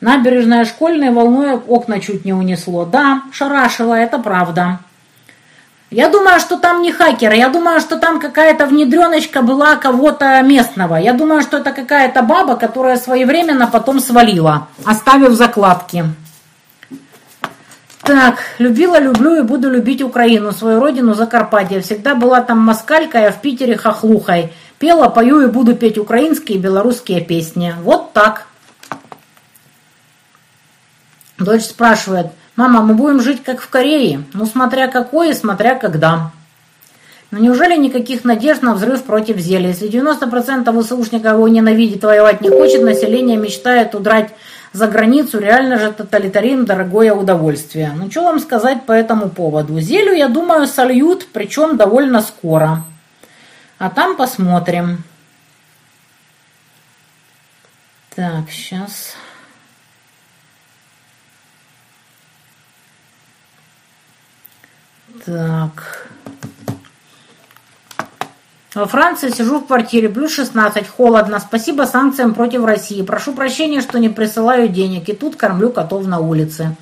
[0.00, 2.84] Набережная Школьная волной окна чуть не унесло.
[2.84, 4.80] Да, шарашило, это правда.
[5.94, 10.96] Я думаю, что там не хакеры, я думаю, что там какая-то внедреночка была кого-то местного.
[10.96, 16.04] Я думаю, что это какая-то баба, которая своевременно потом свалила, оставив закладки.
[18.02, 21.80] Так, любила, люблю и буду любить Украину, свою родину Закарпатье.
[21.80, 24.52] Всегда была там москалькой, а в Питере хохлухой.
[24.80, 27.72] Пела, пою и буду петь украинские и белорусские песни.
[27.82, 28.48] Вот так.
[31.38, 34.22] Дочь спрашивает, мама, мы будем жить как в Корее?
[34.32, 36.30] Ну, смотря какой и смотря когда.
[37.30, 39.68] Но неужели никаких надежд на взрыв против зелья?
[39.68, 44.30] Если 90% ВСУшников его ненавидит, воевать не хочет, население мечтает удрать
[44.72, 47.92] за границу, реально же тоталитаризм– дорогое удовольствие.
[47.96, 49.80] Ну, что вам сказать по этому поводу?
[49.80, 52.84] Зелью, я думаю, сольют, причем довольно скоро.
[53.78, 55.02] А там посмотрим.
[58.14, 59.16] Так, сейчас...
[65.24, 66.08] Так.
[68.74, 71.38] Во Франции сижу в квартире, плюс 16, холодно.
[71.38, 73.02] Спасибо санкциям против России.
[73.02, 75.08] Прошу прощения, что не присылаю денег.
[75.08, 76.74] И тут кормлю котов на улице.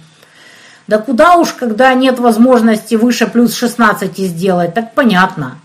[0.86, 5.58] Да куда уж, когда нет возможности выше плюс 16 сделать, так понятно.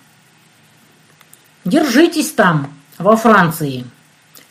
[1.63, 3.85] Держитесь там, во Франции.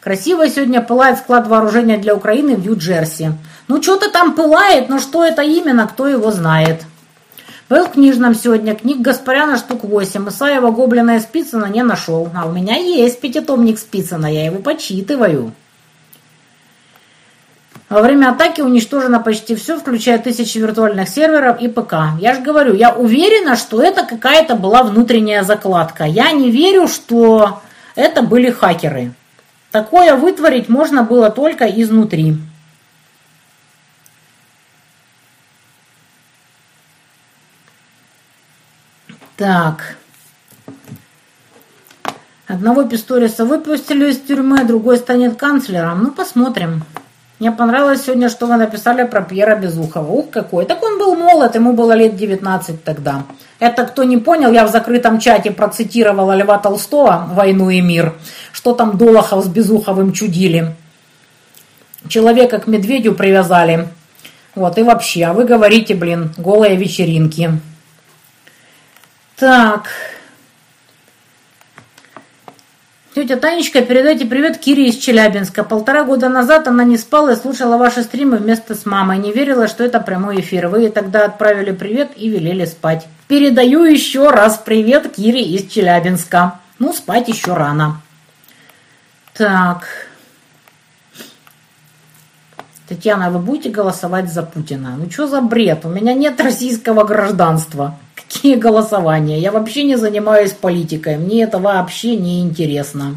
[0.00, 3.32] Красиво сегодня пылает склад вооружения для Украины в Нью-Джерси.
[3.68, 6.84] Ну, что-то там пылает, но что это именно, кто его знает.
[7.68, 10.28] Был в книжном сегодня, книг Гаспаряна штук 8.
[10.28, 12.28] Исаева Гоблина и Спицына не нашел.
[12.32, 15.52] А у меня есть пятитомник Спицына, я его почитываю.
[17.88, 21.94] Во время атаки уничтожено почти все, включая тысячи виртуальных серверов и ПК.
[22.20, 26.04] Я же говорю, я уверена, что это какая-то была внутренняя закладка.
[26.04, 27.62] Я не верю, что
[27.96, 29.12] это были хакеры.
[29.72, 32.36] Такое вытворить можно было только изнутри.
[39.36, 39.96] Так.
[42.46, 46.04] Одного Писториса выпустили из тюрьмы, другой станет канцлером.
[46.04, 46.84] Ну, посмотрим.
[47.38, 50.10] Мне понравилось сегодня, что вы написали про Пьера Безухова.
[50.10, 50.64] Ух, какой.
[50.64, 53.24] Так он был молод, ему было лет 19 тогда.
[53.58, 58.14] Это, кто не понял, я в закрытом чате процитировала Льва Толстого «Войну и мир».
[58.52, 60.74] Что там Долохов с Безуховым чудили.
[62.08, 63.88] Человека к медведю привязали.
[64.54, 67.60] Вот, и вообще, а вы говорите, блин, голые вечеринки.
[69.36, 69.90] Так.
[73.14, 75.62] Тетя Танечка, передайте привет Кире из Челябинска.
[75.62, 79.18] Полтора года назад она не спала и слушала ваши стримы вместе с мамой.
[79.18, 80.68] Не верила, что это прямой эфир.
[80.68, 83.06] Вы ей тогда отправили привет и велели спать.
[83.28, 86.60] Передаю еще раз привет Кире из Челябинска.
[86.78, 88.00] Ну, спать еще рано.
[89.34, 89.86] Так.
[92.88, 94.96] Татьяна, вы будете голосовать за Путина?
[94.96, 95.84] Ну, что за бред?
[95.84, 97.98] У меня нет российского гражданства.
[98.28, 99.38] Какие голосования?
[99.38, 101.16] Я вообще не занимаюсь политикой.
[101.16, 103.16] Мне это вообще не интересно.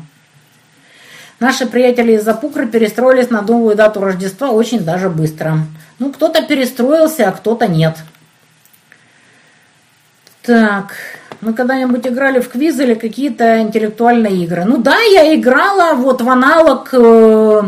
[1.40, 5.60] Наши приятели из Запукры перестроились на новую дату Рождества очень даже быстро.
[5.98, 7.96] Ну, кто-то перестроился, а кто-то нет.
[10.42, 10.96] Так,
[11.42, 14.66] мы когда-нибудь играли в квиз или какие-то интеллектуальные игры?
[14.66, 17.62] Ну да, я играла вот в аналог, э,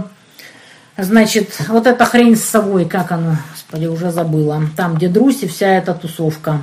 [0.97, 4.63] значит, вот эта хрень с собой, как она, господи, уже забыла.
[4.75, 6.59] Там, где Друси, вся эта тусовка.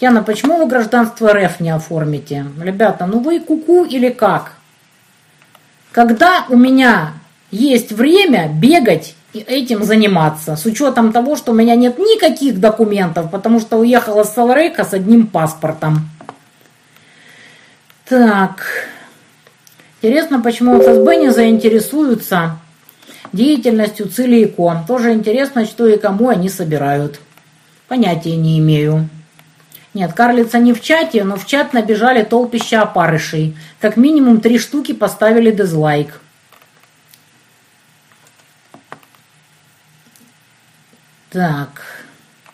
[0.00, 2.46] Яна, почему вы гражданство РФ не оформите?
[2.60, 4.52] Ребята, ну вы куку -ку или как?
[5.92, 7.12] Когда у меня
[7.50, 13.30] есть время бегать и этим заниматься, с учетом того, что у меня нет никаких документов,
[13.30, 16.10] потому что уехала с Салрейка с одним паспортом.
[18.08, 18.66] Так.
[20.02, 22.58] Интересно, почему ФСБ не заинтересуются
[23.32, 24.84] деятельностью Целико.
[24.86, 27.20] Тоже интересно, что и кому они собирают.
[27.88, 29.08] Понятия не имею.
[29.94, 33.56] Нет, карлица не в чате, но в чат набежали толпища опарышей.
[33.80, 36.20] Как минимум три штуки поставили дизлайк.
[41.30, 41.82] Так.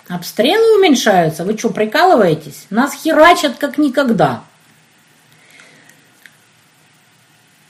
[0.09, 1.45] Обстрелы уменьшаются?
[1.45, 2.67] Вы что, прикалываетесь?
[2.69, 4.43] Нас херачат как никогда.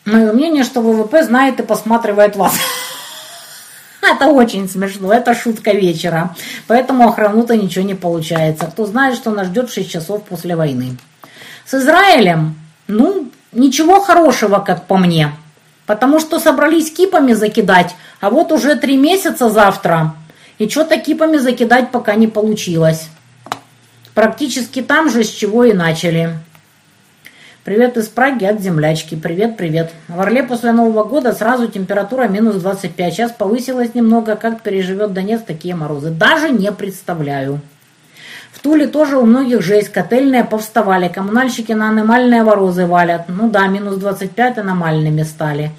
[0.05, 2.55] Мое мнение, что ВВП знает и посматривает вас.
[4.11, 6.35] Это очень смешно, это шутка вечера.
[6.67, 8.67] Поэтому охрану-то ничего не получается.
[8.67, 10.97] Кто знает, что нас ждет 6 часов после войны.
[11.65, 12.57] С Израилем,
[12.89, 15.33] ну, ничего хорошего, как по мне.
[15.87, 20.15] Потому что собрались кипами закидать, а вот уже три месяца завтра.
[20.59, 23.09] И что-то кипами закидать пока не получилось.
[24.15, 26.39] Практически там же, с чего и начали.
[27.63, 29.17] Привет из Праги от землячки.
[29.17, 29.93] Привет, привет.
[30.09, 33.13] В Орле после Нового года сразу температура минус 25.
[33.13, 34.35] Сейчас повысилась немного.
[34.37, 36.09] Как переживет Донец такие морозы?
[36.09, 37.61] Даже не представляю.
[38.51, 39.91] В Туле тоже у многих жесть.
[39.91, 41.09] Котельные повставали.
[41.09, 43.27] Коммунальщики на аномальные ворозы валят.
[43.29, 45.71] Ну да, минус 25 аномальными стали.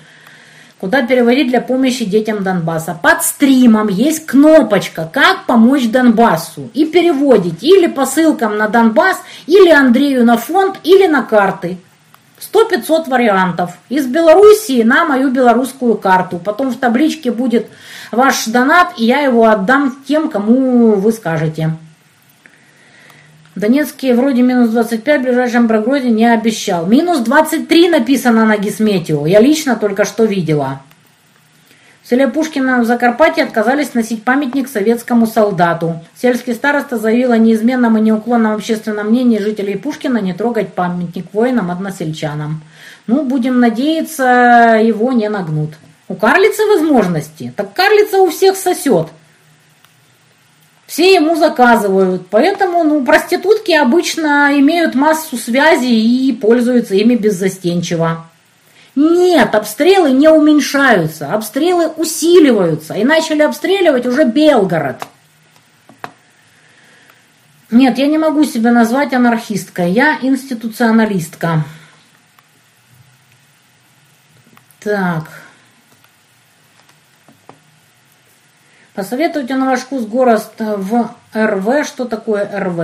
[0.81, 2.97] Куда переводить для помощи детям Донбасса?
[2.99, 9.69] Под стримом есть кнопочка «Как помочь Донбассу» и переводить или по ссылкам на Донбасс, или
[9.69, 11.77] Андрею на фонд, или на карты.
[12.51, 13.77] 100-500 вариантов.
[13.89, 16.41] Из Белоруссии на мою белорусскую карту.
[16.43, 17.67] Потом в табличке будет
[18.11, 21.75] ваш донат, и я его отдам тем, кому вы скажете.
[23.55, 26.85] Донецкий вроде минус 25, в ближайшем прогнозе не обещал.
[26.85, 29.25] Минус 23 написано на Гисметио.
[29.25, 30.81] Я лично только что видела.
[32.01, 35.99] В селе Пушкино в Закарпатье отказались носить памятник советскому солдату.
[36.15, 42.61] Сельский староста заявил о неизменном и неуклонном общественном мнении жителей Пушкина не трогать памятник воинам-односельчанам.
[43.07, 45.71] Ну, будем надеяться, его не нагнут.
[46.07, 47.53] У карлицы возможности.
[47.55, 49.07] Так карлица у всех сосет
[50.91, 52.27] все ему заказывают.
[52.29, 58.25] Поэтому ну, проститутки обычно имеют массу связей и пользуются ими беззастенчиво.
[58.95, 62.95] Нет, обстрелы не уменьшаются, обстрелы усиливаются.
[62.95, 64.97] И начали обстреливать уже Белгород.
[67.69, 71.63] Нет, я не могу себя назвать анархисткой, я институционалистка.
[74.81, 75.23] Так.
[78.93, 81.87] Посоветуйте на ваш вкус город в РВ.
[81.87, 82.79] Что такое РВ?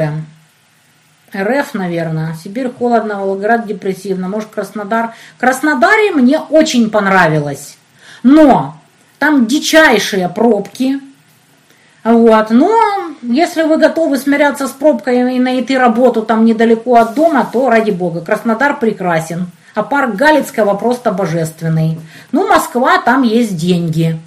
[1.35, 2.33] РФ, наверное.
[2.41, 4.29] Сибирь холодно, Волгоград депрессивно.
[4.29, 5.13] Может, Краснодар.
[5.37, 7.77] Краснодаре мне очень понравилось.
[8.23, 8.77] Но
[9.19, 11.01] там дичайшие пробки.
[12.05, 12.51] Вот.
[12.51, 12.71] Но
[13.21, 17.91] если вы готовы смиряться с пробкой и найти работу там недалеко от дома, то ради
[17.91, 18.21] бога.
[18.21, 19.47] Краснодар прекрасен.
[19.75, 21.99] А парк Галицкого просто божественный.
[22.31, 24.17] Ну, Москва, там есть деньги.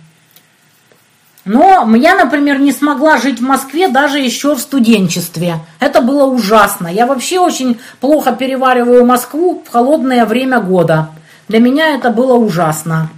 [1.44, 5.56] Но я, например, не смогла жить в Москве даже еще в студенчестве.
[5.78, 6.88] Это было ужасно.
[6.88, 11.08] Я вообще очень плохо перевариваю Москву в холодное время года.
[11.48, 13.08] Для меня это было ужасно.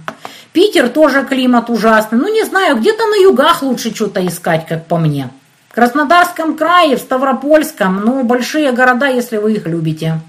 [0.53, 2.17] Питер тоже климат ужасный.
[2.17, 5.29] Ну, не знаю, где-то на югах лучше что-то искать, как по мне.
[5.69, 10.19] В Краснодарском крае, в Ставропольском, ну, большие города, если вы их любите.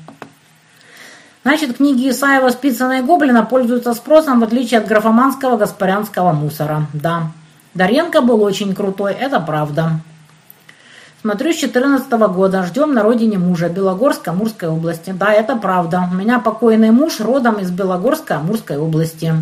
[1.45, 6.87] Значит, книги Исаева «Спицына и Гоблина» пользуются спросом, в отличие от графоманского гаспарянского мусора.
[6.95, 7.25] Да.
[7.75, 10.01] Даренко был очень крутой, это правда.
[11.21, 15.11] Смотрю с 14 года, ждем на родине мужа, Белогорска, Амурской области.
[15.11, 16.07] Да, это правда.
[16.13, 19.33] У меня покойный муж родом из Белогорска, Амурской области.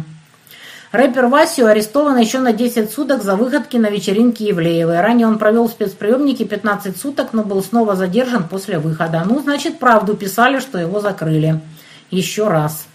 [0.93, 5.01] Рэпер Васю арестован еще на 10 суток за выходки на вечеринке Евлеевой.
[5.01, 9.25] Ранее он провел в спецприемнике 15 суток, но был снова задержан после выхода.
[9.27, 11.61] Ну, значит, правду писали, что его закрыли.
[12.11, 12.87] Еще раз.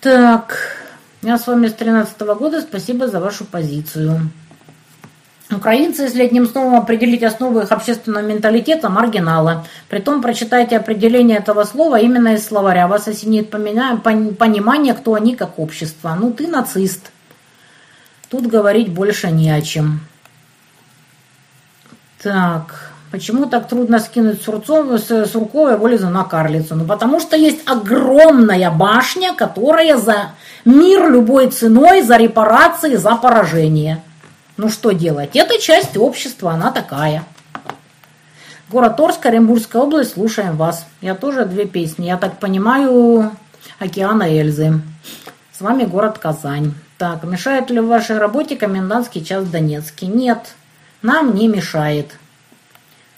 [0.00, 0.85] Так...
[1.26, 2.60] Я с вами с 13 года.
[2.60, 4.30] Спасибо за вашу позицию.
[5.50, 9.64] Украинцы, если одним словом определить основы их общественного менталитета, маргиналы.
[9.88, 12.86] Притом прочитайте определение этого слова именно из словаря.
[12.86, 16.16] Вас осенит понимание, кто они как общество.
[16.16, 17.10] Ну, ты нацист.
[18.30, 20.02] Тут говорить больше не о чем.
[22.22, 26.74] Так, почему так трудно скинуть Сурцов, Суркова Волизу на Карлицу?
[26.74, 30.32] Ну, потому что есть огромная башня, которая за
[30.66, 34.02] Мир любой ценой за репарации, за поражение.
[34.56, 35.36] Ну что делать?
[35.36, 37.24] Это часть общества, она такая.
[38.68, 40.84] Город Орск, Оренбургская область, слушаем вас.
[41.00, 42.06] Я тоже две песни.
[42.06, 43.30] Я так понимаю,
[43.78, 44.80] Океана Эльзы.
[45.52, 46.74] С вами город Казань.
[46.98, 50.08] Так, мешает ли в вашей работе комендантский час в Донецке?
[50.08, 50.56] Нет,
[51.00, 52.18] нам не мешает.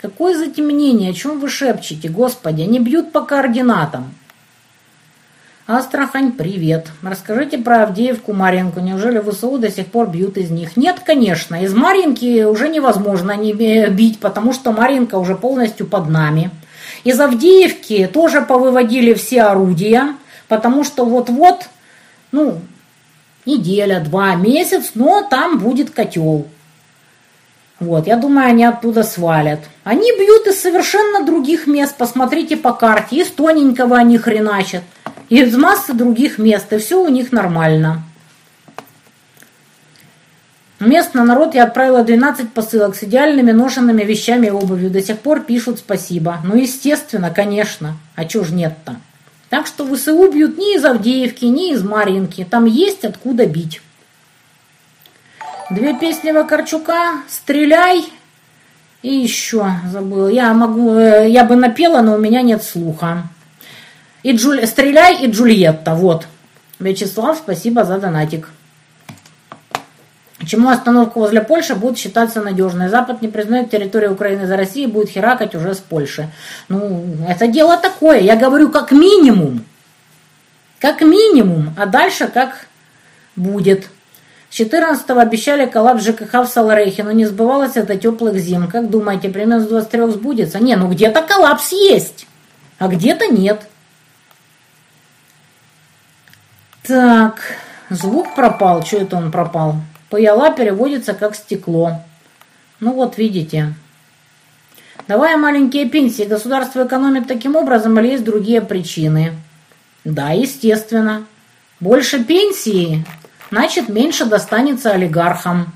[0.00, 1.10] Какое затемнение?
[1.10, 2.08] О чем вы шепчете?
[2.08, 4.14] Господи, они бьют по координатам.
[5.66, 6.86] Астрахань, привет.
[7.02, 8.78] Расскажите про Авдеевку, Маринку.
[8.78, 10.76] Неужели ВСУ до сих пор бьют из них?
[10.76, 11.62] Нет, конечно.
[11.62, 16.52] Из Маринки уже невозможно не бить, потому что Маринка уже полностью под нами.
[17.02, 20.14] Из Авдеевки тоже повыводили все орудия,
[20.46, 21.68] потому что вот-вот,
[22.30, 22.60] ну,
[23.44, 26.46] неделя, два, месяц, но там будет котел.
[27.80, 29.60] Вот, я думаю, они оттуда свалят.
[29.84, 31.94] Они бьют из совершенно других мест.
[31.96, 33.16] Посмотрите по карте.
[33.16, 34.82] Из тоненького они хреначат.
[35.28, 38.02] из массы других мест, и все у них нормально.
[40.80, 44.90] Местно народ я отправила 12 посылок с идеальными ношенными вещами и обувью.
[44.90, 46.38] До сих пор пишут спасибо.
[46.44, 47.96] Ну, естественно, конечно.
[48.14, 48.96] А чё ж нет-то?
[49.50, 52.46] Так что ВСУ бьют ни из Авдеевки, ни из Маринки.
[52.48, 53.80] Там есть откуда бить.
[55.70, 58.06] Две песни Вакарчука «Стреляй»
[59.02, 60.28] и еще забыла.
[60.28, 63.24] Я могу, э, я бы напела, но у меня нет слуха.
[64.22, 64.66] И Джуль...
[64.66, 65.94] «Стреляй» и «Джульетта».
[65.94, 66.26] Вот.
[66.78, 68.48] Вячеслав, спасибо за донатик.
[70.46, 72.88] Чему остановка возле Польши будет считаться надежной?
[72.88, 76.30] Запад не признает территорию Украины за Россией, будет херакать уже с Польши.
[76.70, 78.20] Ну, это дело такое.
[78.20, 79.62] Я говорю как минимум.
[80.80, 81.74] Как минимум.
[81.76, 82.68] А дальше как
[83.36, 83.90] будет.
[84.50, 88.68] С 14-го обещали коллапс ЖКХ в Саларейхе, но не сбывалось это теплых зим.
[88.68, 90.58] Как думаете, примерно с 23 сбудется?
[90.58, 92.26] Не, ну где-то коллапс есть,
[92.78, 93.68] а где-то нет.
[96.82, 97.42] Так,
[97.90, 98.82] звук пропал.
[98.82, 99.76] Что это он пропал?
[100.08, 102.00] Паяла переводится как стекло.
[102.80, 103.74] Ну вот, видите.
[105.06, 109.34] Давая маленькие пенсии, государство экономит таким образом или есть другие причины?
[110.04, 111.26] Да, естественно.
[111.80, 113.04] Больше пенсии,
[113.50, 115.72] значит меньше достанется олигархам.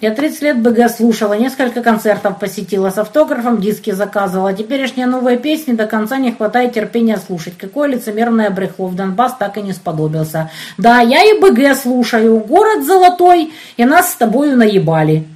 [0.00, 4.54] Я 30 лет БГ слушала, несколько концертов посетила, с автографом диски заказывала.
[4.54, 7.58] Теперешние новые песни до конца не хватает терпения слушать.
[7.58, 8.86] Какое лицемерное брехло.
[8.86, 10.50] В Донбасс так и не сподобился.
[10.78, 12.38] Да, я и БГ слушаю.
[12.38, 15.26] Город золотой, и нас с тобою наебали.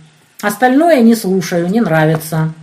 [0.41, 2.55] Остальное не слушаю, не нравится.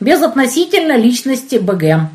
[0.00, 2.10] Безотносительно личности БГ.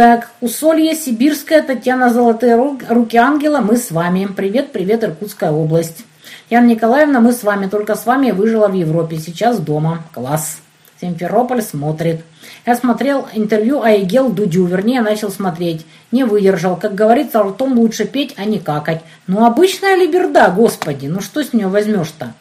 [0.00, 4.26] Так, Усолье, Сибирская, Татьяна Золотые руки ангела, мы с вами.
[4.34, 6.06] Привет, привет, Иркутская область.
[6.48, 10.04] Яна Николаевна, мы с вами, только с вами выжила в Европе, сейчас дома.
[10.14, 10.62] Класс.
[11.02, 12.22] Симферополь смотрит.
[12.64, 15.84] Я смотрел интервью Айгел Дудю, вернее, начал смотреть.
[16.12, 16.76] Не выдержал.
[16.76, 19.02] Как говорится, ртом лучше петь, а не какать.
[19.26, 22.32] Ну, обычная либерда, господи, ну что с нее возьмешь-то?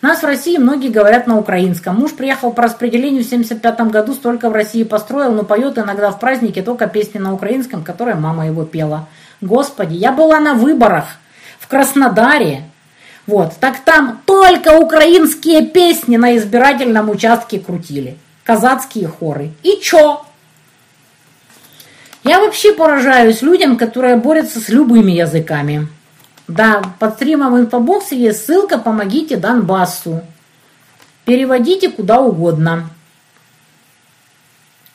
[0.00, 1.96] Нас в России многие говорят на украинском.
[1.96, 6.20] Муж приехал по распределению в 75 году, столько в России построил, но поет иногда в
[6.20, 9.08] празднике только песни на украинском, которые мама его пела.
[9.40, 11.04] Господи, я была на выборах
[11.58, 12.62] в Краснодаре.
[13.26, 18.16] Вот, так там только украинские песни на избирательном участке крутили.
[18.44, 19.50] Казацкие хоры.
[19.64, 20.24] И чё?
[22.22, 25.88] Я вообще поражаюсь людям, которые борются с любыми языками.
[26.48, 30.22] Да, под стримом в инфобоксе есть ссылка «Помогите Донбассу».
[31.26, 32.88] Переводите куда угодно.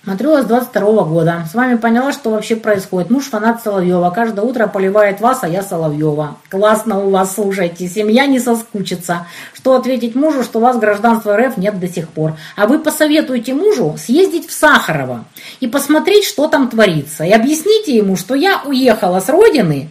[0.03, 1.45] Смотрю вас 22 года.
[1.49, 3.09] С вами поняла, что вообще происходит.
[3.09, 4.09] Муж фанат Соловьева.
[4.09, 6.37] Каждое утро поливает вас, а я Соловьева.
[6.49, 7.87] Классно у вас, слушайте.
[7.87, 9.27] Семья не соскучится.
[9.53, 12.33] Что ответить мужу, что у вас гражданства РФ нет до сих пор.
[12.57, 15.23] А вы посоветуете мужу съездить в Сахарово
[15.61, 17.23] и посмотреть, что там творится.
[17.23, 19.87] И объясните ему, что я уехала с родины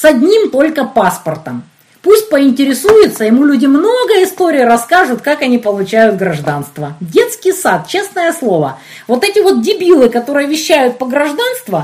[0.00, 1.62] с одним только паспортом.
[2.00, 6.94] Пусть поинтересуется, ему люди много историй расскажут, как они получают гражданство.
[7.00, 8.78] Детский сад, честное слово.
[9.06, 11.82] Вот эти вот дебилы, которые вещают по гражданству,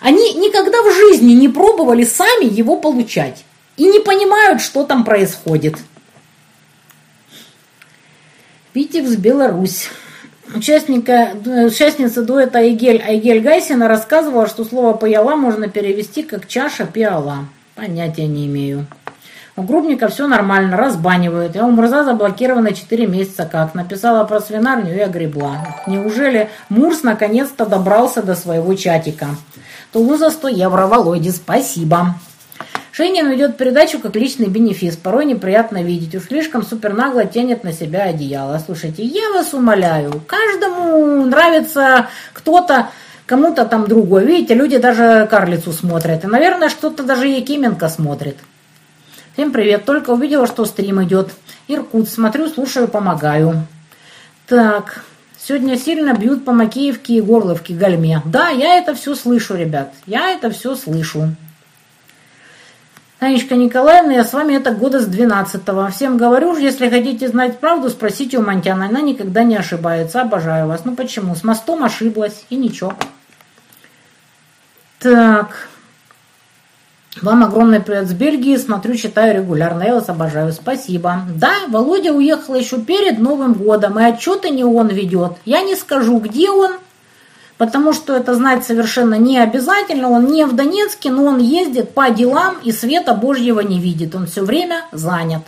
[0.00, 3.44] они никогда в жизни не пробовали сами его получать.
[3.76, 5.74] И не понимают, что там происходит.
[8.74, 9.88] Витекс, Беларусь.
[10.54, 11.32] Участника,
[11.66, 17.48] участница дуэта Айгель, Айгель Гайсина рассказывала, что слово «паяла» можно перевести как «чаша пиала».
[17.76, 18.86] Понятия не имею.
[19.54, 21.54] У Грубника все нормально, разбанивают.
[21.54, 23.74] Я у Мурза заблокирована 4 месяца как.
[23.74, 25.66] Написала про свинарню и огребла.
[25.86, 29.28] Неужели Мурс наконец-то добрался до своего чатика?
[29.92, 30.86] Тулуза 100 евро.
[30.86, 32.14] Володе, спасибо.
[32.92, 34.96] Шейнин ведет передачу как личный бенефис.
[34.96, 36.14] Порой неприятно видеть.
[36.14, 38.58] Уж слишком супер нагло тянет на себя одеяло.
[38.64, 40.22] Слушайте, я вас умоляю.
[40.26, 42.88] Каждому нравится кто-то,
[43.26, 44.24] кому-то там другой.
[44.24, 46.24] Видите, люди даже карлицу смотрят.
[46.24, 48.38] И, наверное, что-то даже Якименко смотрит.
[49.34, 51.30] Всем привет, только увидела, что стрим идет.
[51.68, 53.66] Иркут, смотрю, слушаю, помогаю.
[54.46, 55.04] Так,
[55.38, 58.22] сегодня сильно бьют по Макеевке и Горловке, Гальме.
[58.24, 61.34] Да, я это все слышу, ребят, я это все слышу.
[63.18, 65.88] Танечка Николаевна, я с вами это года с 12-го.
[65.90, 68.86] Всем говорю, если хотите знать правду, спросите у Монтяна.
[68.86, 70.20] Она никогда не ошибается.
[70.20, 70.84] Обожаю вас.
[70.84, 71.34] Ну почему?
[71.34, 72.44] С мостом ошиблась.
[72.50, 72.92] И ничего.
[75.06, 75.68] Так.
[77.22, 78.56] Вам огромный привет с Бельгии.
[78.56, 79.84] Смотрю, читаю регулярно.
[79.84, 80.52] Я вас обожаю.
[80.52, 81.20] Спасибо.
[81.32, 84.00] Да, Володя уехал еще перед Новым годом.
[84.00, 85.34] И отчеты не он ведет.
[85.44, 86.72] Я не скажу, где он.
[87.56, 90.10] Потому что это знать совершенно не обязательно.
[90.10, 94.12] Он не в Донецке, но он ездит по делам и света Божьего не видит.
[94.16, 95.42] Он все время занят.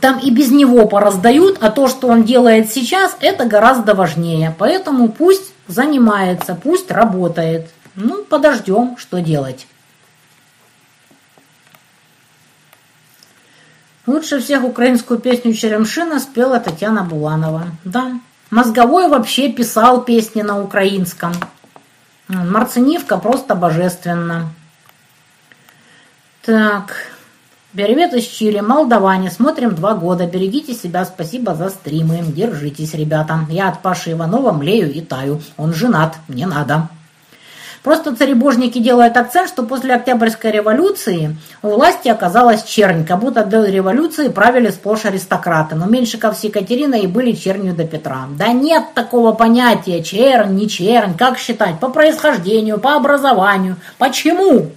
[0.00, 4.54] Там и без него пораздают, а то, что он делает сейчас, это гораздо важнее.
[4.58, 7.68] Поэтому пусть занимается, пусть работает.
[7.94, 9.66] Ну, подождем, что делать.
[14.06, 17.66] Лучше всех украинскую песню «Черемшина» спела Татьяна Буланова.
[17.84, 18.12] Да,
[18.50, 21.34] Мозговой вообще писал песни на украинском.
[22.28, 24.50] Марцинивка просто божественно.
[26.42, 26.94] Так,
[27.74, 29.30] Привет из Чили, Молдаване.
[29.30, 30.24] Смотрим два года.
[30.24, 32.20] Берегите себя, спасибо за стримы.
[32.26, 33.40] Держитесь, ребята.
[33.50, 35.42] Я от Паши Иванова млею и таю.
[35.58, 36.88] Он женат, не надо.
[37.82, 43.66] Просто царебожники делают акцент, что после Октябрьской революции у власти оказалась чернь, как будто до
[43.66, 45.74] революции правили сплошь аристократы.
[45.74, 48.28] Но Меньшиков с Екатериной и были чернью до Петра.
[48.38, 51.78] Да нет такого понятия чернь, не чернь, как считать?
[51.80, 53.76] По происхождению, по образованию.
[53.98, 54.70] Почему?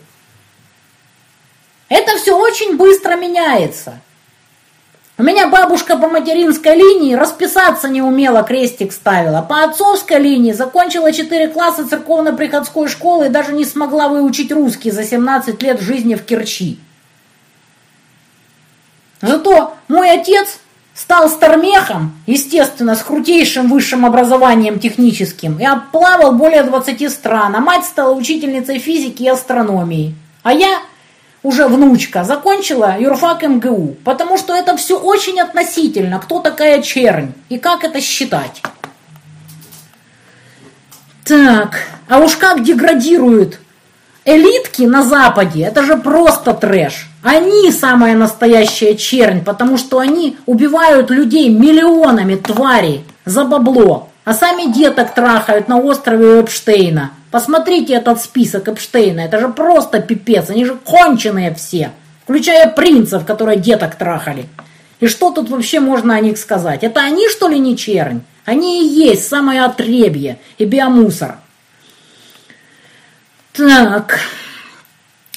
[1.92, 4.00] Это все очень быстро меняется.
[5.18, 9.42] У меня бабушка по материнской линии расписаться не умела, крестик ставила.
[9.42, 15.04] По отцовской линии закончила 4 класса церковно-приходской школы и даже не смогла выучить русский за
[15.04, 16.80] 17 лет жизни в Керчи.
[19.22, 20.60] Зато мой отец
[20.94, 27.84] стал стармехом, естественно, с крутейшим высшим образованием техническим, и оплавал более 20 стран, а мать
[27.84, 30.16] стала учительницей физики и астрономии.
[30.42, 30.80] А я
[31.44, 37.58] уже внучка, закончила юрфак МГУ, потому что это все очень относительно, кто такая чернь и
[37.58, 38.62] как это считать.
[41.26, 43.60] Так, а уж как деградируют
[44.26, 47.08] элитки на Западе, это же просто трэш.
[47.24, 54.72] Они самая настоящая чернь, потому что они убивают людей миллионами тварей за бабло, а сами
[54.72, 60.76] деток трахают на острове Эпштейна– Посмотрите этот список Эпштейна, это же просто пипец, они же
[60.76, 61.92] конченые все,
[62.24, 64.48] включая принцев, которые деток трахали.
[65.00, 66.84] И что тут вообще можно о них сказать?
[66.84, 68.20] Это они, что ли, не чернь?
[68.44, 71.38] Они и есть самое отребье и биомусор.
[73.54, 74.20] Так,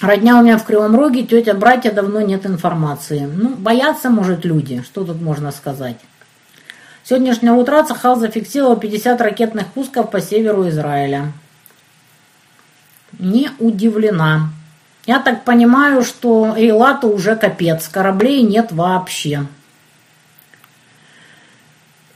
[0.00, 3.28] родня у меня в Кривом Роге, тетя, братья, давно нет информации.
[3.32, 5.96] Ну, боятся, может, люди, что тут можно сказать?
[7.04, 11.32] Сегодняшнего утра Цахал зафиксировал 50 ракетных пусков по северу Израиля
[13.18, 14.50] не удивлена.
[15.06, 19.46] Я так понимаю, что Эйлату уже капец, кораблей нет вообще.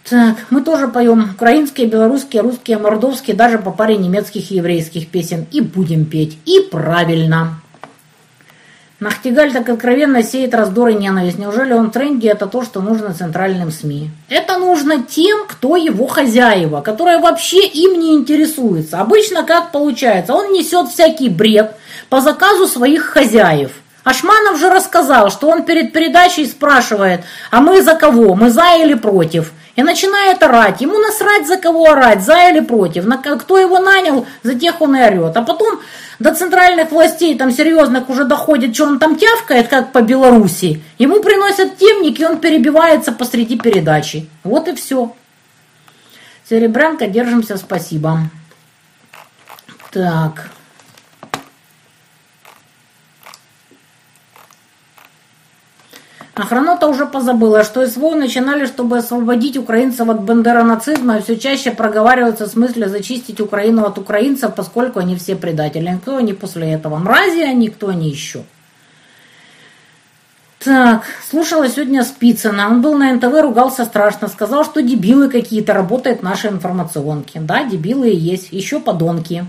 [0.09, 5.47] Так, мы тоже поем украинские, белорусские, русские, мордовские, даже по паре немецких и еврейских песен.
[5.53, 6.39] И будем петь.
[6.47, 7.61] И правильно.
[9.01, 11.39] Нахтигаль так откровенно сеет раздор и ненависть.
[11.39, 14.11] Неужели он в тренде это то, что нужно центральным СМИ?
[14.29, 18.99] Это нужно тем, кто его хозяева, которые вообще им не интересуются.
[18.99, 20.35] Обычно как получается?
[20.35, 21.77] Он несет всякий бред
[22.09, 23.71] по заказу своих хозяев.
[24.03, 27.21] Ашманов же рассказал, что он перед передачей спрашивает,
[27.53, 29.53] а мы за кого, мы за или против?
[29.79, 30.81] И начинает орать.
[30.81, 33.05] Ему насрать, за кого орать, за или против.
[33.05, 35.37] На, кто его нанял, за тех он и орет.
[35.37, 35.79] А потом
[36.19, 40.83] до центральных властей там серьезных уже доходит, что он там тявкает, как по Беларуси.
[40.99, 44.29] Ему приносят темник, и он перебивается посреди передачи.
[44.43, 45.15] Вот и все.
[46.49, 48.23] Серебрянка, держимся, спасибо.
[49.93, 50.51] Так.
[56.39, 62.47] Охранота уже позабыла, что СВО начинали, чтобы освободить украинцев от бандеронацизма, и все чаще проговариваются
[62.47, 65.99] в смысле зачистить Украину от украинцев, поскольку они все предатели.
[66.01, 66.97] Кто они после этого?
[66.99, 68.45] Мрази они, кто они еще?
[70.61, 72.69] Так, слушала сегодня Спицына.
[72.69, 74.29] Он был на НТВ, ругался страшно.
[74.29, 77.39] Сказал, что дебилы какие-то работают наши информационки.
[77.39, 78.53] Да, дебилы и есть.
[78.53, 79.45] Еще подонки.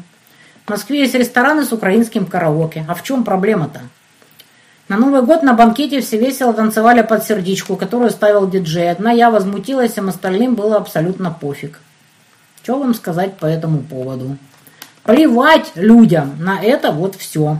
[0.65, 2.85] В Москве есть рестораны с украинским караоке.
[2.87, 3.81] А в чем проблема-то?
[4.89, 8.89] На Новый год на банкете все весело танцевали под сердечку, которую ставил диджей.
[8.89, 11.79] Одна я возмутилась, всем остальным было абсолютно пофиг.
[12.63, 14.37] Что вам сказать по этому поводу?
[15.03, 17.59] Плевать людям на это вот все.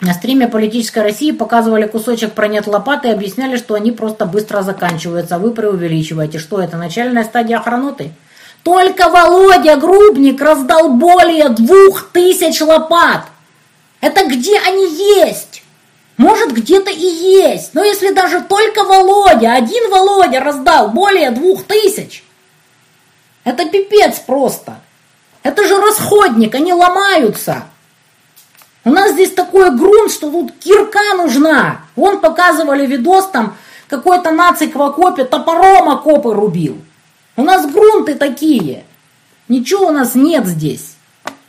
[0.00, 4.60] На стриме «Политической России» показывали кусочек про нет лопаты и объясняли, что они просто быстро
[4.60, 5.38] заканчиваются.
[5.38, 6.38] Вы преувеличиваете.
[6.38, 8.12] Что это, начальная стадия охраноты?
[8.62, 13.28] Только Володя Грубник раздал более двух тысяч лопат.
[14.00, 15.62] Это где они есть?
[16.16, 17.74] Может, где-то и есть.
[17.74, 22.24] Но если даже только Володя, один Володя раздал более двух тысяч,
[23.44, 24.80] это пипец просто.
[25.42, 27.64] Это же расходник, они ломаются.
[28.84, 31.82] У нас здесь такой грунт, что тут кирка нужна.
[31.94, 33.56] Вон показывали видос, там
[33.88, 36.78] какой-то нацик в окопе топором окопы рубил.
[37.36, 38.84] У нас грунты такие.
[39.48, 40.97] Ничего у нас нет здесь.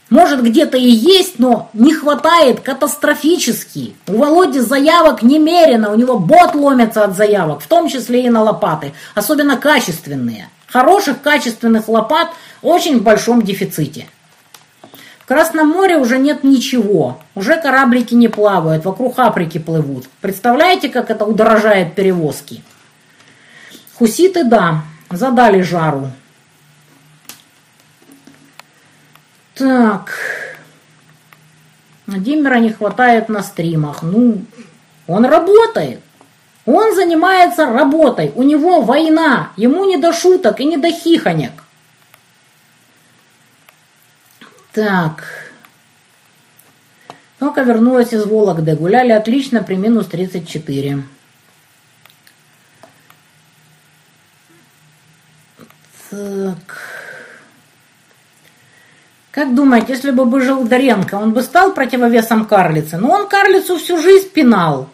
[0.10, 3.96] Может, где-то и есть, но не хватает катастрофически.
[4.08, 8.42] У Володи заявок немерено, у него бот ломится от заявок, в том числе и на
[8.42, 10.50] лопаты, особенно качественные.
[10.68, 12.30] Хороших качественных лопат
[12.64, 14.08] очень в большом дефиците.
[15.20, 20.08] В Красном море уже нет ничего, уже кораблики не плавают, вокруг Африки плывут.
[20.22, 22.64] Представляете, как это удорожает перевозки?
[24.00, 24.82] Хуситы, да,
[25.12, 26.12] задали жару.
[29.60, 30.14] Так.
[32.08, 34.02] Владимира не хватает на стримах.
[34.04, 34.46] Ну,
[35.06, 36.00] он работает.
[36.66, 38.32] Он занимается работой.
[38.36, 39.52] У него война.
[39.58, 41.52] Ему не до шуток и не до хихонек.
[44.72, 45.26] Так.
[47.38, 48.78] Только вернулась из Вологды.
[48.78, 51.04] Гуляли отлично при минус 34.
[56.10, 56.99] Так.
[59.40, 62.98] Как думаете, если бы был жил Доренко, он бы стал противовесом карлицы?
[62.98, 64.90] Но он карлицу всю жизнь пинал.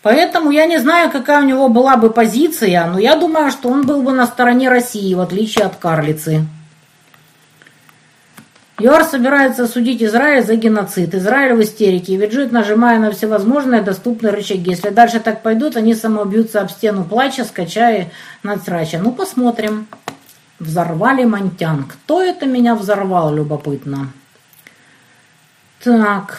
[0.00, 3.84] Поэтому я не знаю, какая у него была бы позиция, но я думаю, что он
[3.84, 6.46] был бы на стороне России, в отличие от карлицы.
[8.78, 11.14] ЮАР собирается судить Израиль за геноцид.
[11.14, 14.70] Израиль в истерике, ведь жить нажимая на всевозможные доступные рычаги.
[14.70, 18.12] Если дальше так пойдут, они самоубьются об стену плача, скачая
[18.42, 18.98] надсрача.
[18.98, 19.88] Ну, посмотрим.
[20.64, 21.84] Взорвали Монтян.
[21.84, 24.08] Кто это меня взорвал, любопытно?
[25.82, 26.38] Так.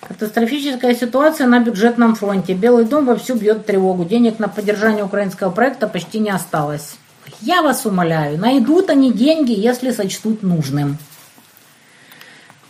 [0.00, 2.54] Катастрофическая ситуация на бюджетном фронте.
[2.54, 4.04] Белый дом вовсю бьет тревогу.
[4.04, 6.96] Денег на поддержание украинского проекта почти не осталось.
[7.40, 10.98] Я вас умоляю, найдут они деньги, если сочтут нужным.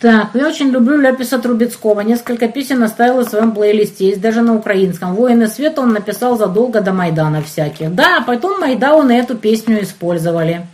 [0.01, 2.01] Так, я очень люблю Ляписа Трубецкого.
[2.01, 4.07] Несколько песен оставила в своем плейлисте.
[4.07, 5.13] Есть даже на украинском.
[5.13, 7.93] «Воины света» он написал задолго до Майдана всяких.
[7.93, 10.65] Да, потом Майдауны эту песню использовали.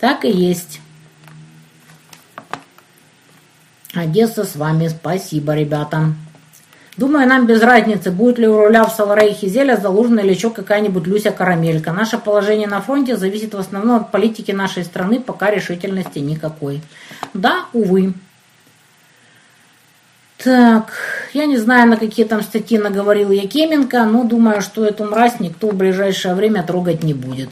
[0.00, 0.80] Так и есть.
[3.94, 4.88] Одесса с вами.
[4.88, 6.12] Спасибо, ребята.
[6.96, 11.06] Думаю, нам без разницы, будет ли у руля в Саларее Хизеля заложена или еще какая-нибудь
[11.06, 11.92] Люся Карамелька.
[11.92, 16.82] Наше положение на фронте зависит в основном от политики нашей страны, пока решительности никакой.
[17.34, 18.14] Да, увы.
[20.44, 20.92] Так,
[21.34, 25.68] я не знаю, на какие там статьи наговорил Якименко, но думаю, что эту мразь никто
[25.68, 27.50] в ближайшее время трогать не будет.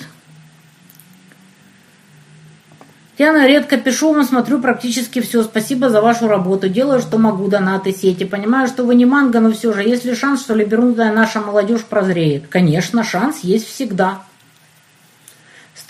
[3.17, 5.43] Я редко пишу вам, смотрю практически все.
[5.43, 6.71] Спасибо за вашу работу.
[6.71, 8.25] Делаю, что могу, донаты, сети.
[8.25, 11.85] Понимаю, что вы не манго, но все же, есть ли шанс, что либерунная наша молодежь
[11.85, 12.49] прозреет?
[12.49, 14.23] Конечно, шанс есть всегда.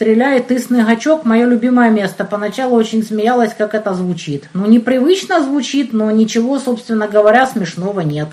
[0.00, 2.24] Стреляет тысный гачок– мое любимое место.
[2.24, 4.48] Поначалу очень смеялась, как это звучит.
[4.54, 8.28] Ну, непривычно звучит, но ничего, собственно говоря, смешного нет.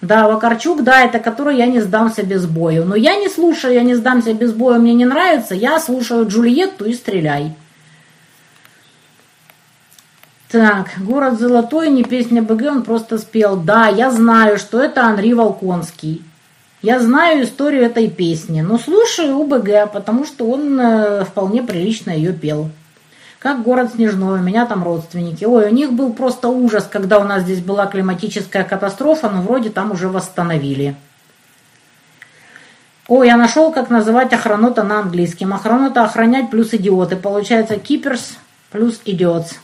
[0.00, 2.84] Да, Вакарчук, да, это который я не сдамся без бою.
[2.84, 5.54] Но я не слушаю, я не сдамся без боя, мне не нравится.
[5.54, 7.54] Я слушаю Джульетту и стреляй.
[10.50, 13.54] Так, «Город золотой», не песня БГ, он просто спел.
[13.54, 16.24] Да, я знаю, что это Анри Волконский.
[16.82, 22.32] Я знаю историю этой песни, но слушаю УБГ, потому что он э, вполне прилично ее
[22.32, 22.70] пел.
[23.38, 25.44] Как город Снежной, у меня там родственники.
[25.44, 29.70] Ой, у них был просто ужас, когда у нас здесь была климатическая катастрофа, но вроде
[29.70, 30.96] там уже восстановили.
[33.08, 35.54] Ой, я нашел, как называть охранота на английском.
[35.54, 37.16] Охранота охранять плюс идиоты.
[37.16, 38.36] Получается keepers
[38.70, 39.54] плюс idiots.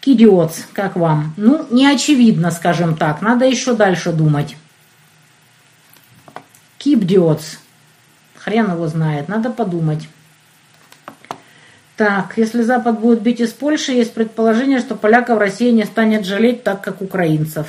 [0.00, 1.34] Кидиотс, как вам?
[1.36, 3.20] Ну, не очевидно, скажем так.
[3.20, 4.56] Надо еще дальше думать.
[6.82, 7.58] Кипдиотс.
[8.36, 10.08] Хрен его знает, надо подумать.
[11.96, 16.64] Так, если Запад будет бить из Польши, есть предположение, что поляков Россия не станет жалеть
[16.64, 17.68] так, как украинцев.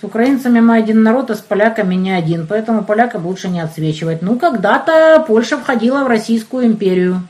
[0.00, 4.20] С украинцами мы один народ, а с поляками не один, поэтому поляков лучше не отсвечивать.
[4.20, 7.22] Ну, когда-то Польша входила в Российскую империю.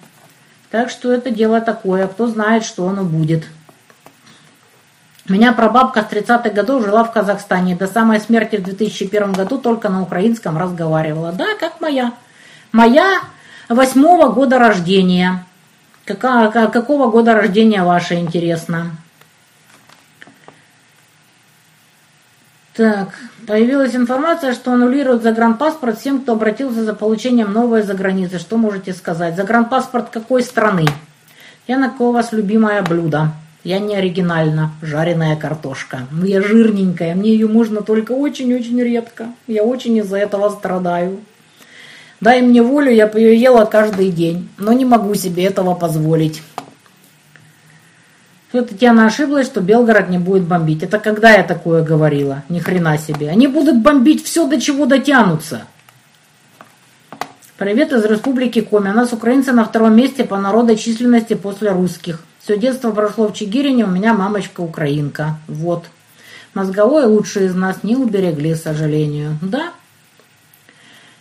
[0.70, 3.44] Так что это дело такое, кто знает, что оно будет.
[5.28, 7.77] Меня прабабка с 30-х годов жила в Казахстане.
[7.77, 11.32] До самой смерти в 2001 году только на украинском разговаривала.
[11.32, 12.12] Да, как моя.
[12.73, 13.20] Моя
[13.69, 15.44] восьмого года рождения.
[16.05, 18.97] Какая, какого года рождения ваше, интересно?
[22.74, 23.11] Так,
[23.47, 28.39] появилась информация, что аннулируют загранпаспорт всем, кто обратился за получением новой заграницы.
[28.40, 29.36] Что можете сказать?
[29.36, 30.86] Загранпаспорт какой страны?
[31.69, 33.31] Я на кого у вас любимое блюдо?
[33.64, 36.09] Я не оригинальна, жареная картошка.
[36.10, 39.28] Но я жирненькая, мне ее можно только очень-очень редко.
[39.47, 41.20] Я очень из-за этого страдаю.
[42.20, 46.43] Дай мне волю, я бы ее ела каждый день, но не могу себе этого позволить.
[48.48, 50.82] Все, Татьяна ошиблась, что Белгород не будет бомбить.
[50.82, 52.43] Это когда я такое говорила?
[52.48, 53.30] Ни хрена себе.
[53.30, 55.62] Они будут бомбить все, до чего дотянутся.
[57.59, 58.90] Привет из Республики Коми.
[58.90, 62.20] У нас украинцы на втором месте по народочисленности после русских.
[62.43, 65.39] Все детство прошло в Чигирине, у меня мамочка украинка.
[65.47, 65.85] Вот.
[66.55, 69.39] Мозговой лучшие из нас не уберегли, к сожалению.
[69.40, 69.73] Да.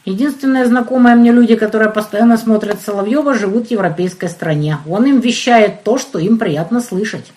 [0.04, 4.80] Единственные знакомые мне люди, которые постоянно смотрят Соловьева, живут в европейской стране.
[4.88, 7.32] Он им вещает то, что им приятно слышать.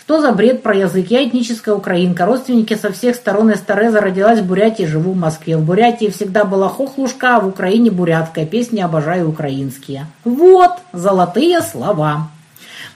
[0.00, 1.10] Что за бред про язык?
[1.10, 2.24] Я этническая украинка.
[2.24, 5.58] Родственники со всех сторон из Тореза родилась в Бурятии, живу в Москве.
[5.58, 8.46] В Бурятии всегда была хохлушка, а в Украине бурятка.
[8.46, 10.06] Песни обожаю украинские.
[10.24, 12.28] Вот, золотые слова.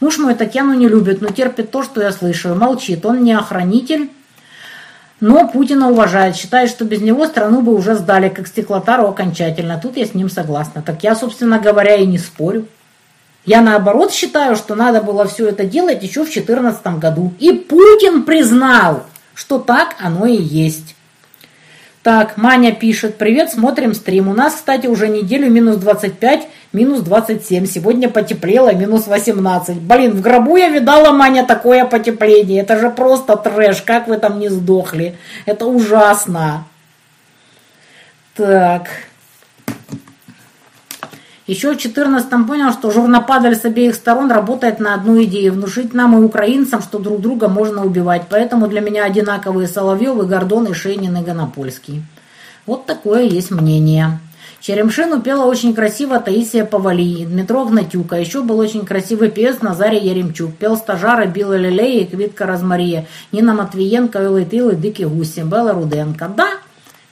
[0.01, 2.55] Муж мой Татьяну не любит, но терпит то, что я слышу.
[2.55, 3.05] Молчит.
[3.05, 4.11] Он не охранитель,
[5.21, 6.37] но Путина уважает.
[6.37, 9.81] Считает, что без него страну бы уже сдали, как стеклотару окончательно.
[9.83, 10.83] Тут я с ним согласна.
[10.83, 12.67] Так я, собственно говоря, и не спорю.
[13.45, 17.33] Я наоборот считаю, что надо было все это делать еще в 2014 году.
[17.39, 19.05] И Путин признал,
[19.35, 20.95] что так оно и есть.
[22.03, 24.29] Так, Маня пишет, привет, смотрим стрим.
[24.29, 27.67] У нас, кстати, уже неделю минус 25, минус 27.
[27.67, 29.77] Сегодня потеплело, минус 18.
[29.77, 32.63] Блин, в гробу я видала, Маня, такое потепление.
[32.63, 35.17] Это же просто трэш, как вы там не сдохли.
[35.47, 36.65] Это ужасно.
[38.35, 38.89] Так,
[41.49, 46.15] еще в 14-м понял, что журнопадаль с обеих сторон работает на одну идею– внушить нам
[46.15, 48.25] и украинцам, что друг друга можно убивать.
[48.29, 52.03] Поэтому для меня одинаковые Соловьевы, Гордон и Шейнин и Гонопольский.
[52.67, 54.21] Вот такое есть мнение.
[54.61, 58.17] Черемшину пела очень красиво Таисия Павали, Дмитро Гнатюка.
[58.17, 60.57] Еще был очень красивый певец Назарий Яремчук.
[60.57, 66.29] Пел стажара Билла Лилея и Квитка Розмария, Нина Матвиенко, Илы Тылы, Дики Гуси, Белла Руденко.
[66.37, 66.49] Да,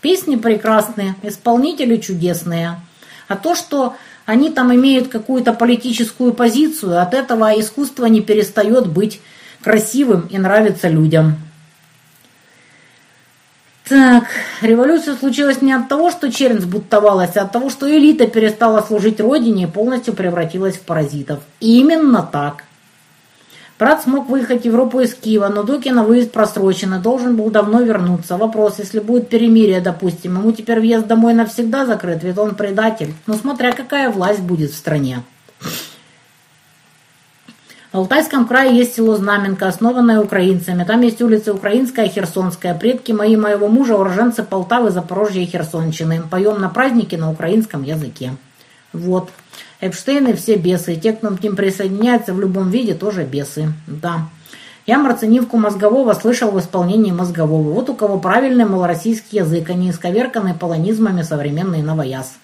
[0.01, 2.81] песни прекрасные, исполнители чудесные.
[3.29, 3.95] А то, что
[4.25, 9.21] они там имеют какую-то политическую позицию, от этого искусство не перестает быть
[9.63, 11.37] красивым и нравится людям.
[13.89, 14.25] Так,
[14.63, 19.21] революция случилась не от того, что Чернс бунтовалась, а от того, что элита перестала служить
[19.21, 21.39] родине и полностью превратилась в паразитов.
[21.61, 22.65] именно так.
[23.79, 27.83] Брат смог выехать в Европу из Киева, но Докина выезд просрочен и должен был давно
[27.83, 28.37] вернуться.
[28.39, 33.15] Вопрос, если будет перемирие, допустим, ему теперь въезд домой навсегда закрыт, ведь он предатель.
[33.27, 35.23] Но смотря какая власть будет в стране.
[37.97, 40.85] В Алтайском крае есть село Знаменка, основанное украинцами.
[40.85, 42.75] Там есть улица Украинская, Херсонская.
[42.75, 46.23] Предки мои моего мужа, уроженцы Полтавы, Запорожья и Херсонщины.
[46.31, 48.33] Поем на празднике на украинском языке.
[48.93, 49.31] Вот.
[49.81, 53.73] Эпштейны все бесы, и те, кто к ним присоединяется в любом виде, тоже бесы.
[53.87, 54.29] Да.
[54.85, 57.73] Я марцинивку мозгового слышал в исполнении мозгового.
[57.73, 62.35] Вот у кого правильный малороссийский язык, а не исковерканный полонизмами современный новояз.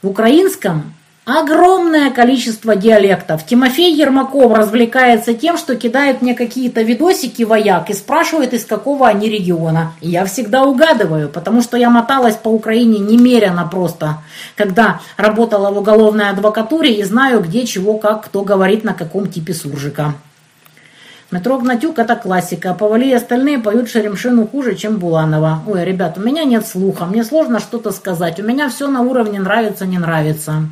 [0.00, 0.94] В украинском
[1.24, 3.46] Огромное количество диалектов.
[3.46, 9.30] Тимофей Ермаков развлекается тем, что кидает мне какие-то видосики вояк и спрашивает, из какого они
[9.30, 9.94] региона.
[10.02, 14.18] И я всегда угадываю, потому что я моталась по Украине немерено просто,
[14.54, 19.54] когда работала в уголовной адвокатуре и знаю, где, чего, как, кто говорит на каком типе
[19.54, 20.12] суржика.
[21.30, 22.72] Метро Гнатюк– это классика.
[22.72, 25.62] А Повали и остальные поют Шеремшину хуже, чем Буланова.
[25.66, 28.38] Ой, ребят, у меня нет слуха, мне сложно что-то сказать.
[28.40, 30.68] У меня все на уровне нравится-не нравится.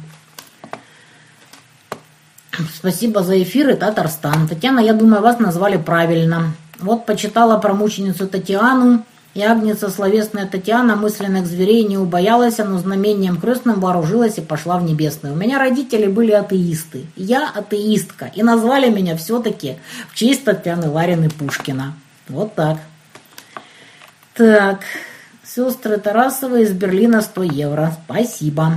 [2.74, 4.46] Спасибо за эфир и Татарстан.
[4.46, 6.52] Татьяна, я думаю, вас назвали правильно.
[6.78, 9.04] Вот почитала про мученицу Татьяну.
[9.34, 14.82] И агнеца словесная Татьяна мысленных зверей не убоялась, но знамением крестным вооружилась и пошла в
[14.82, 15.32] небесную.
[15.32, 17.06] У меня родители были атеисты.
[17.16, 18.30] Я атеистка.
[18.34, 19.78] И назвали меня все-таки
[20.10, 21.94] в честь Татьяны Ларины Пушкина.
[22.28, 22.76] Вот так.
[24.34, 24.80] Так,
[25.42, 27.96] сестры Тарасовы из Берлина 100 евро.
[28.04, 28.74] Спасибо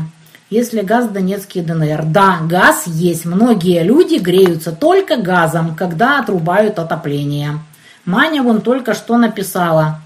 [0.55, 2.05] если газ Донецкий ДНР.
[2.07, 3.25] Да, газ есть.
[3.25, 7.59] Многие люди греются только газом, когда отрубают отопление.
[8.05, 10.01] Маня вон только что написала.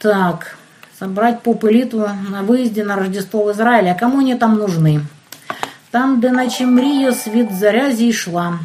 [0.00, 0.56] Так,
[0.98, 3.92] собрать поп-элиту на выезде на Рождество в Израиле.
[3.92, 5.00] А кому они там нужны?
[5.90, 8.58] Там, де наче мрія, світ заря зійшла.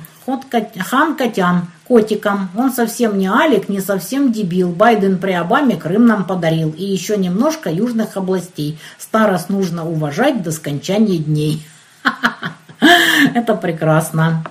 [0.80, 2.50] Хан Котян, котиком.
[2.56, 4.70] Он совсем не Алик, не совсем дебил.
[4.70, 6.74] Байден при Обаме Крым нам подарил.
[6.78, 8.78] И еще немножко южных областей.
[8.98, 11.66] Старость нужно уважать до скончания дней.
[13.34, 14.44] Это прекрасно.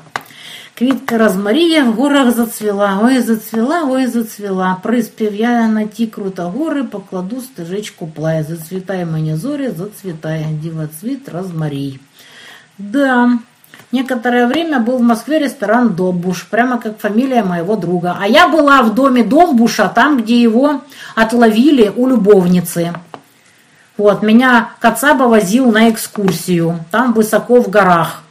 [0.79, 4.77] Квітка розмарія в горах зацвела, ой, зацвела, ой, зацвела.
[4.83, 8.45] Приспів я на ті круто гори, покладу стежечку плає.
[8.45, 12.01] Зацвітай мені зорі, зацвітає, дівоцвіт розмарій.
[12.79, 13.39] Да,
[13.94, 18.18] Некоторое время был в Москве ресторан Домбуш, прямо как фамилия моего друга.
[18.20, 20.82] А я была в доме Домбуша, там, где его
[21.14, 22.96] отловили у любовницы.
[23.96, 28.24] Вот, меня Кацаба возил на экскурсию, там высоко в горах,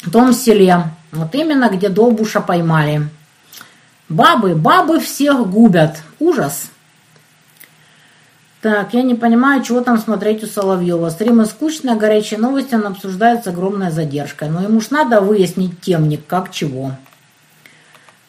[0.00, 0.82] в том селе,
[1.12, 3.08] вот именно где Домбуша поймали.
[4.08, 6.64] Бабы, бабы всех губят, ужас.
[8.60, 11.08] Так, я не понимаю, чего там смотреть у Соловьева.
[11.08, 14.50] Стримы скучные, горячие новости он обсуждает с огромной задержкой.
[14.50, 16.92] Но ему ж надо выяснить темник, как чего.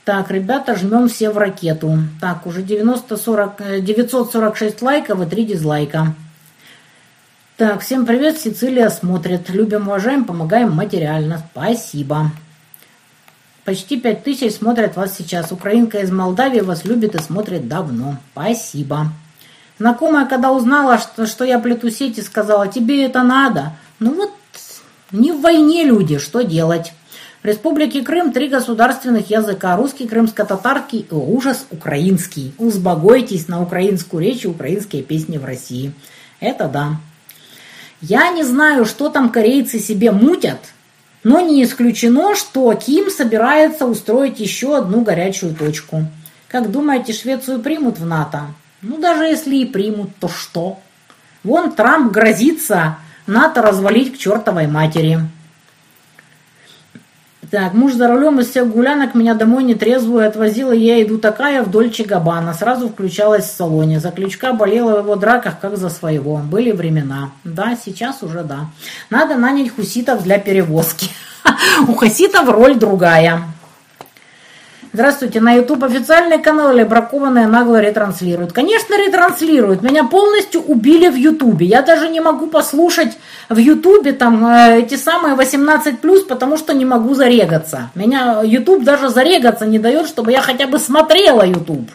[0.05, 1.99] Так, ребята, жмем все в ракету.
[2.21, 6.15] Так, уже 90, 40, 946 лайков и 3 дизлайка.
[7.57, 9.49] Так, всем привет, Сицилия смотрит.
[9.49, 11.43] Любим, уважаем, помогаем материально.
[11.51, 12.31] Спасибо.
[13.65, 15.51] Почти 5000 смотрят вас сейчас.
[15.51, 18.17] Украинка из Молдавии вас любит и смотрит давно.
[18.31, 19.11] Спасибо.
[19.81, 23.71] Знакомая, когда узнала, что, что я плету сети, сказала, тебе это надо.
[23.97, 24.31] Ну вот,
[25.11, 26.93] не в войне люди, что делать?
[27.41, 29.75] В Республике Крым три государственных языка.
[29.75, 32.53] Русский, крымско-татарский и ужас украинский.
[32.59, 35.93] Узбогойтесь на украинскую речь и украинские песни в России.
[36.39, 36.97] Это да.
[38.01, 40.59] Я не знаю, что там корейцы себе мутят,
[41.23, 46.05] но не исключено, что Ким собирается устроить еще одну горячую точку.
[46.49, 48.41] Как думаете, Швецию примут в НАТО?
[48.81, 50.79] Ну, даже если и примут, то что?
[51.43, 52.97] Вон Трамп грозится
[53.27, 55.19] НАТО развалить к чертовой матери.
[57.49, 61.91] Так, муж за рулем из всех гулянок меня домой нетрезвую отвозила, я иду такая вдоль
[61.91, 62.53] Чигабана.
[62.53, 63.99] Сразу включалась в салоне.
[63.99, 66.37] За ключка болела в его драках, как за своего.
[66.37, 67.31] Были времена.
[67.43, 68.67] Да, сейчас уже да.
[69.09, 71.09] Надо нанять хуситов для перевозки.
[71.87, 73.41] У хуситов роль другая.
[74.93, 78.51] Здравствуйте, на YouTube официальный канал или бракованные нагло ретранслируют?
[78.51, 79.81] Конечно, ретранслируют.
[79.81, 81.61] Меня полностью убили в YouTube.
[81.61, 86.83] Я даже не могу послушать в YouTube там э, эти самые 18+, потому что не
[86.83, 87.89] могу зарегаться.
[87.95, 91.89] Меня YouTube даже зарегаться не дает, чтобы я хотя бы смотрела YouTube.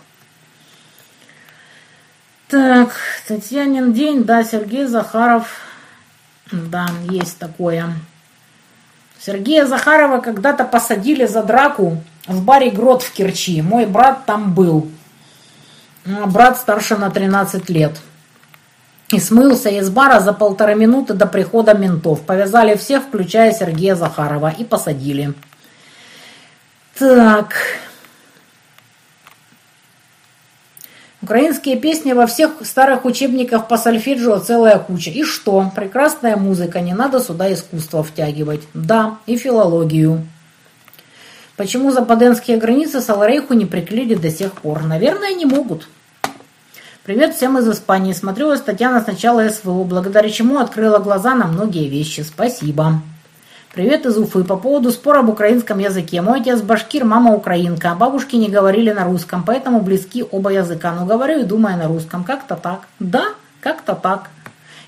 [2.48, 2.94] Так,
[3.28, 5.60] Татьянин день, да, Сергей Захаров,
[6.51, 7.93] да, есть такое.
[9.18, 13.62] Сергея Захарова когда-то посадили за драку в баре Грот в Керчи.
[13.62, 14.89] Мой брат там был.
[16.05, 17.97] Ну, брат старше на 13 лет.
[19.11, 22.23] И смылся из бара за полторы минуты до прихода ментов.
[22.23, 25.35] Повязали всех, включая Сергея Захарова, и посадили.
[26.98, 27.55] Так.
[31.23, 35.11] Украинские песни во всех старых учебниках по сольфеджио целая куча.
[35.11, 35.70] И что?
[35.74, 38.62] Прекрасная музыка, не надо сюда искусство втягивать.
[38.74, 40.27] Да, и филологию.
[41.57, 44.83] Почему западенские границы Саларейху не приклеили до сих пор?
[44.83, 45.89] Наверное, не могут.
[47.03, 48.12] Привет всем из Испании.
[48.12, 52.20] Смотрю вас, Татьяна, сначала СВО, благодаря чему открыла глаза на многие вещи.
[52.20, 53.01] Спасибо.
[53.73, 54.45] Привет из Уфы.
[54.45, 56.20] По поводу спора об украинском языке.
[56.20, 57.95] Мой отец башкир, мама украинка.
[57.95, 60.93] Бабушки не говорили на русском, поэтому близки оба языка.
[60.93, 62.23] Но говорю и думаю на русском.
[62.23, 62.81] Как-то так.
[62.99, 63.28] Да,
[63.61, 64.28] как-то так.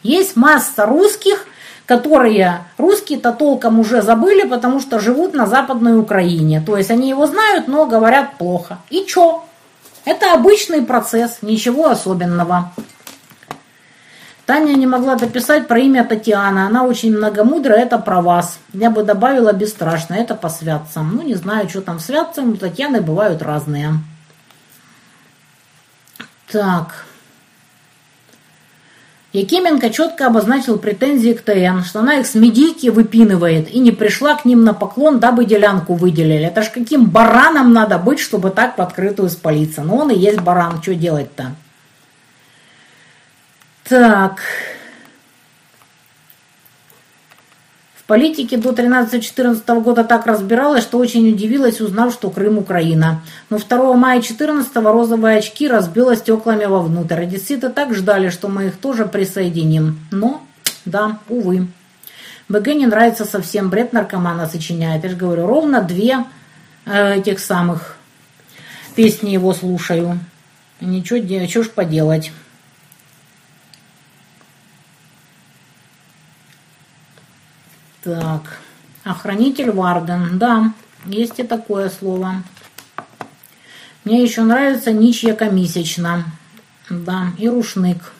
[0.03, 1.47] Есть масса русских,
[1.89, 6.61] которые русские-то толком уже забыли, потому что живут на Западной Украине.
[6.61, 8.79] То есть они его знают, но говорят плохо.
[8.91, 9.43] И чё?
[10.05, 12.73] Это обычный процесс, ничего особенного.
[14.45, 16.67] Таня не могла дописать про имя Татьяна.
[16.67, 18.59] Она очень многомудрая, это про вас.
[18.75, 21.17] Я бы добавила бесстрашно, это по святцам.
[21.17, 23.95] Ну, не знаю, что там святцам, Татьяны бывают разные.
[26.53, 27.08] Так.
[29.33, 34.35] Якименко четко обозначил претензии к ТН, что она их с медийки выпинывает и не пришла
[34.37, 36.47] к ним на поклон, дабы делянку выделили.
[36.47, 39.83] Это ж каким бараном надо быть, чтобы так в открытую спалиться.
[39.83, 41.55] Но он и есть баран, что делать-то?
[43.87, 44.41] Так,
[48.09, 53.21] политике до 13-14 года так разбиралась, что очень удивилась, узнав, что Крым Украина.
[53.51, 57.23] Но 2 мая 14 розовые очки разбило стеклами вовнутрь.
[57.23, 60.01] Одесситы так ждали, что мы их тоже присоединим.
[60.11, 60.43] Но,
[60.87, 61.69] да, увы.
[62.49, 65.05] БГ не нравится совсем, бред наркомана сочиняет.
[65.05, 66.25] Я же говорю, ровно две
[66.87, 67.99] э, этих самых
[68.97, 70.19] песни его слушаю.
[70.81, 72.33] Ничего, ничего ж поделать.
[78.05, 78.43] Так,
[79.05, 80.73] охранитель Варден, да,
[81.05, 82.43] есть и такое слово.
[84.05, 86.25] Мне еще нравится ничья комисячна,
[86.89, 88.13] да, и рушник.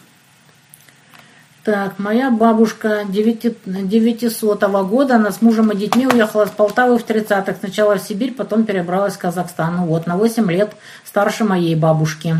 [1.65, 7.05] Так, моя бабушка 900 -го года, она с мужем и детьми уехала с Полтавы в
[7.05, 7.57] 30-х.
[7.61, 9.77] Сначала в Сибирь, потом перебралась в Казахстан.
[9.77, 10.73] Ну вот, на 8 лет
[11.05, 12.37] старше моей бабушки.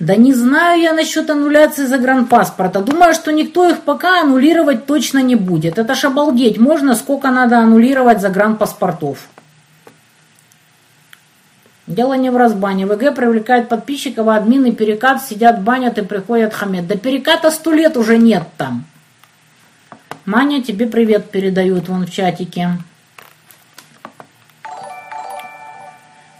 [0.00, 2.80] Да не знаю я насчет аннуляции загранпаспорта.
[2.80, 5.78] Думаю, что никто их пока аннулировать точно не будет.
[5.78, 6.58] Это ж обалдеть.
[6.58, 9.28] Можно сколько надо аннулировать загранпаспортов.
[11.86, 12.86] Дело не в разбане.
[12.86, 16.86] ВГ привлекает подписчиков, а админы перекат сидят, банят и приходят хамед.
[16.86, 18.84] Да переката сто лет уже нет там.
[20.24, 22.78] Маня, тебе привет передают вон в чатике.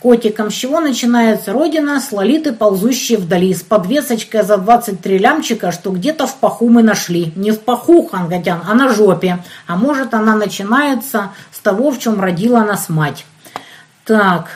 [0.01, 5.90] Котиком, с чего начинается родина, с лолиты, ползущие вдали, с подвесочкой за 23 лямчика, что
[5.90, 7.32] где-то в паху мы нашли.
[7.36, 9.39] Не в паху, Хангатян, а на жопе.
[9.66, 13.27] А может, она начинается с того, в чем родила нас мать.
[14.06, 14.48] Так,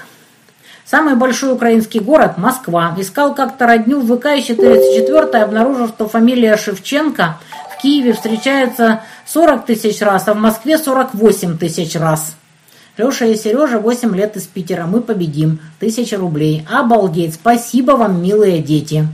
[0.87, 2.95] Самый большой украинский город– Москва.
[2.99, 7.39] Искал как-то родню в ВК еще 34 обнаружил, что фамилия Шевченко
[7.73, 12.37] в Киеве встречается 40 тысяч раз, а в Москве 48 тысяч раз.
[12.97, 14.87] Леша и Сережа 8 лет из Питера.
[14.87, 15.61] Мы победим.
[15.81, 16.67] Тысяча рублей.
[16.71, 17.35] Обалдеть.
[17.35, 19.09] Спасибо вам, милые дети.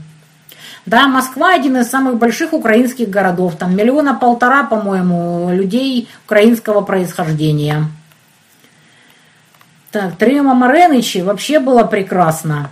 [0.86, 3.56] Да, Москва один из самых больших украинских городов.
[3.56, 7.86] Там миллиона полтора, по-моему, людей украинского происхождения.
[9.90, 12.70] Так, Трима Маренычи вообще было прекрасно.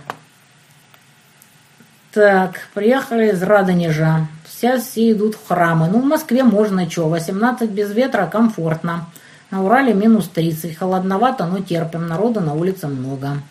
[2.13, 4.27] Так, приехали из Радонежа.
[4.47, 5.87] Сейчас все идут в храмы.
[5.91, 9.07] Ну, в Москве можно что, 18 без ветра, комфортно.
[9.51, 10.77] На Урале минус 30.
[10.77, 12.07] Холодновато, но терпим.
[12.07, 13.41] Народу на улице много.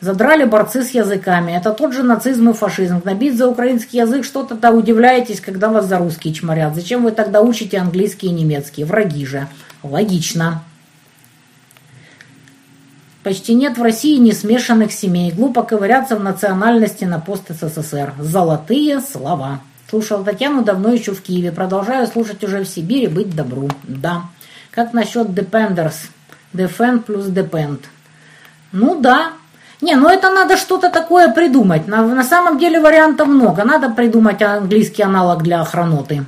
[0.00, 1.52] Задрали борцы с языками.
[1.52, 3.00] Это тот же нацизм и фашизм.
[3.04, 6.74] Набить за украинский язык что-то-то удивляетесь, когда вас за русский чморят.
[6.74, 8.84] Зачем вы тогда учите английский и немецкий?
[8.84, 9.46] Враги же.
[9.82, 10.62] Логично.
[13.22, 15.32] Почти нет в России несмешанных семей.
[15.32, 18.14] Глупо ковыряться в национальности на пост СССР.
[18.18, 19.60] Золотые слова.
[19.88, 21.52] Слушал Татьяну давно еще в Киеве.
[21.52, 23.06] Продолжаю слушать уже в Сибири.
[23.06, 23.68] Быть добру.
[23.84, 24.24] Да.
[24.76, 26.10] Как насчет Dependers?
[26.52, 27.80] Defend плюс Depend.
[28.72, 29.32] Ну да.
[29.80, 31.88] Не, ну это надо что-то такое придумать.
[31.88, 33.64] На, на самом деле вариантов много.
[33.64, 36.26] Надо придумать английский аналог для охраноты.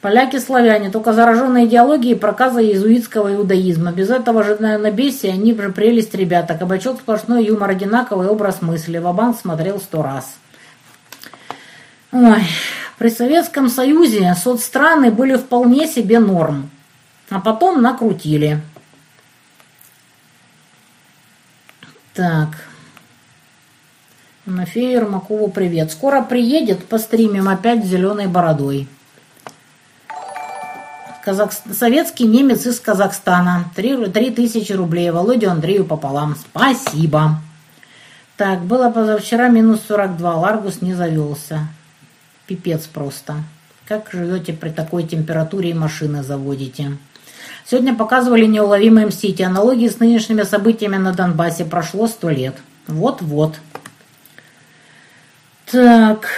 [0.00, 3.92] Поляки-славяне, только зараженные идеологией проказа иезуитского иудаизма.
[3.92, 6.54] Без этого же набесия они же прелесть ребята.
[6.54, 8.96] Кабачок сплошной юмор, одинаковый образ мысли.
[8.96, 10.38] Вабанк смотрел сто раз.
[12.12, 12.44] Ой,
[12.96, 16.70] при Советском Союзе соцстраны были вполне себе норм.
[17.30, 18.60] А потом накрутили.
[22.14, 22.48] Так.
[24.46, 25.92] Мафею Ермакову привет.
[25.92, 28.88] Скоро приедет, постримим опять зеленой бородой.
[31.22, 31.52] Казах...
[31.52, 33.70] Советский немец из Казахстана.
[33.76, 35.10] Три тысячи рублей.
[35.10, 36.34] Володю Андрею пополам.
[36.34, 37.42] Спасибо.
[38.38, 40.34] Так, было позавчера минус 42.
[40.36, 41.68] Ларгус не завелся.
[42.46, 43.34] Пипец просто.
[43.86, 46.96] Как живете при такой температуре и машины заводите?
[47.70, 49.44] Сегодня показывали неуловимые мстители.
[49.44, 51.66] Аналогии с нынешними событиями на Донбассе.
[51.66, 52.54] Прошло сто лет.
[52.86, 53.56] Вот-вот.
[55.70, 56.28] Так...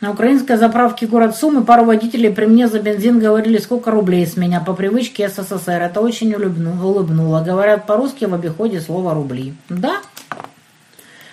[0.00, 4.36] На украинской заправке город Сумы пару водителей при мне за бензин говорили, сколько рублей с
[4.36, 4.58] меня.
[4.58, 5.80] По привычке СССР.
[5.80, 7.40] Это очень улыбнуло.
[7.40, 9.54] Говорят по-русски в обиходе слово «рубли».
[9.68, 10.00] Да.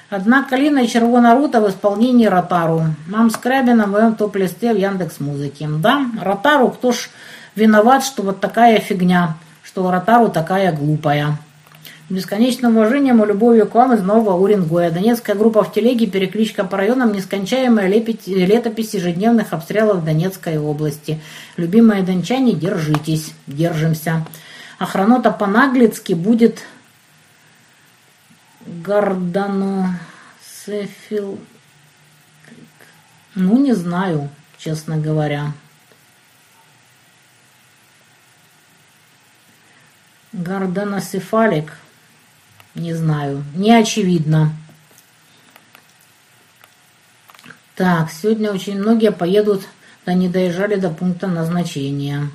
[0.10, 2.82] Одна калина и червона рута в исполнении Ротару.
[3.06, 5.70] Мам Скрябина в моем топ-листе в Яндекс Музыке.
[5.70, 7.12] Да, Ротару, кто ж
[7.56, 11.38] виноват, что вот такая фигня, что Ротару такая глупая.
[12.10, 14.90] Бесконечным уважением и любовью к вам из Нового Уренгоя.
[14.90, 21.22] Донецкая группа в телеге, перекличка по районам, нескончаемая летопись ежедневных обстрелов Донецкой области.
[21.56, 24.26] Любимые дончане, держитесь, держимся.
[24.80, 26.64] Охранота по-наглицки будет
[28.84, 29.88] Гордану
[30.66, 31.40] Сефил...
[33.36, 35.54] Ну, не знаю, честно говоря.
[40.34, 41.78] Гордоносефалик–
[42.76, 43.44] не знаю.
[43.56, 44.54] Не очевидно.
[47.76, 49.64] Так, сегодня очень многие поедут,
[50.06, 52.30] да не доезжали до пункта назначения.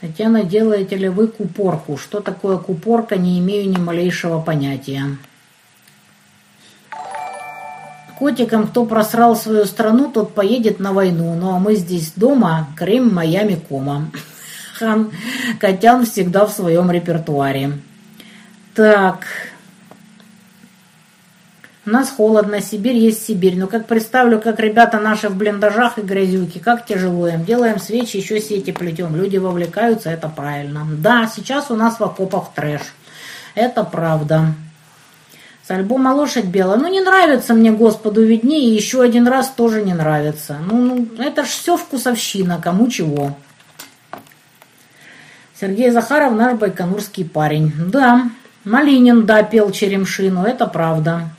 [0.00, 1.96] Татьяна, делаете ли вы купорку?
[1.96, 5.16] Что такое купорка, не имею ни малейшего понятия.
[8.18, 11.34] Котикам, кто просрал свою страну, тот поедет на войну.
[11.34, 14.10] Ну а мы здесь дома, Крым, Майами, Кома.
[14.78, 15.10] Хан
[15.58, 17.72] Котян всегда в своем репертуаре.
[18.74, 19.26] Так.
[21.86, 23.56] У нас холодно, Сибирь есть Сибирь.
[23.56, 27.44] Но как представлю, как ребята наши в блиндажах и грязюки, как тяжело им.
[27.44, 29.14] Делаем свечи, еще сети плетем.
[29.14, 30.84] Люди вовлекаются, это правильно.
[30.90, 32.80] Да, сейчас у нас в окопах трэш.
[33.54, 34.54] Это правда.
[35.64, 36.76] С альбома «Лошадь белая».
[36.76, 40.56] Ну, не нравится мне, Господу виднее, и еще один раз тоже не нравится.
[40.68, 43.36] Ну, ну это ж все вкусовщина, кому чего.
[45.60, 47.72] Сергей Захаров наш байконурский парень.
[47.78, 48.28] Да,
[48.64, 51.30] Малинин, да, пел Черемшину, это правда.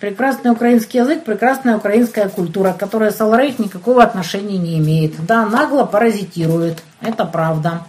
[0.00, 5.24] Прекрасный украинский язык, прекрасная украинская культура, которая с Алрейх никакого отношения не имеет.
[5.24, 7.84] Да, нагло паразитирует, это правда.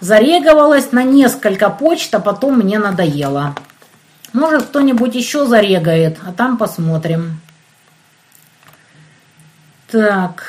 [0.00, 3.54] Зарегивалась на несколько почт, а потом мне надоело.
[4.32, 7.40] Может, кто-нибудь еще зарегает, а там посмотрим.
[9.88, 10.42] Так.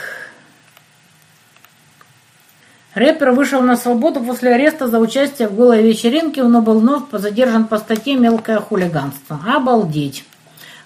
[2.96, 7.68] Рэпер вышел на свободу после ареста за участие в голой вечеринке, но был вновь задержан
[7.68, 9.40] по статье «Мелкое хулиганство».
[9.46, 10.26] Обалдеть.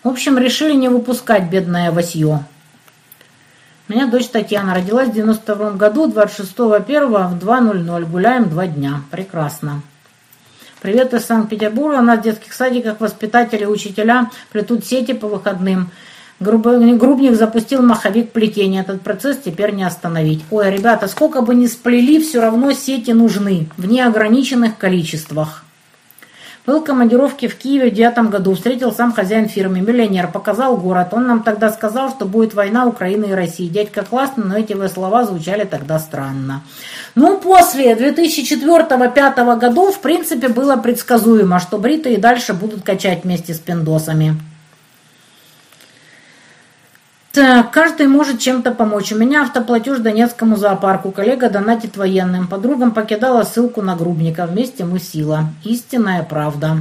[0.08, 2.46] В общем, решили не выпускать бедное Васье.
[3.90, 8.06] У меня дочь Татьяна родилась в 92 году, 26.01 в 2.00.
[8.10, 9.02] Гуляем два дня.
[9.12, 9.82] Прекрасно.
[10.82, 11.98] Привет из Санкт-Петербурга.
[11.98, 15.92] У нас в детских садиках воспитатели учителя плетут сети по выходным.
[16.40, 18.84] Грубник запустил маховик плетения.
[18.84, 20.46] Этот процесс теперь не остановить.
[20.52, 25.66] Ой, ребята, сколько бы ни сплели, все равно сети нужны в неограниченных количествах.
[26.68, 28.54] Был в командировке в Киеве в девятом году.
[28.54, 31.14] Встретил сам хозяин фирмы, миллионер, показал город.
[31.14, 33.70] Он нам тогда сказал, что будет война Украины и России.
[33.70, 36.64] Дядька классно, но эти его слова звучали тогда странно.
[37.16, 43.54] Ну, после 2004-2005 годов, в принципе, было предсказуемо, что бриты и дальше будут качать вместе
[43.54, 44.36] с пиндосами.
[47.38, 49.12] Так, каждый может чем-то помочь.
[49.12, 51.12] У меня автоплатеж Донецкому зоопарку.
[51.12, 52.48] Коллега донатит военным.
[52.48, 54.48] Подругам покидала ссылку на Грубника.
[54.48, 55.44] Вместе мы сила.
[55.64, 56.78] Истинная правда.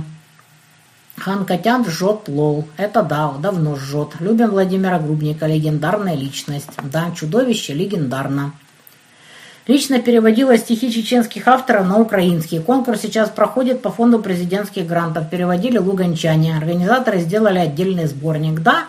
[1.19, 2.67] Хан Котян жжет лол.
[2.79, 4.13] Это да, давно жжет.
[4.19, 5.47] Любим Владимира Грубника.
[5.47, 6.71] Легендарная личность.
[6.85, 8.55] Да, чудовище легендарно.
[9.67, 12.61] Лично переводила стихи чеченских авторов на украинский.
[12.61, 15.29] Конкурс сейчас проходит по фонду президентских грантов.
[15.29, 16.57] Переводили луганчане.
[16.57, 18.61] Организаторы сделали отдельный сборник.
[18.61, 18.85] Да,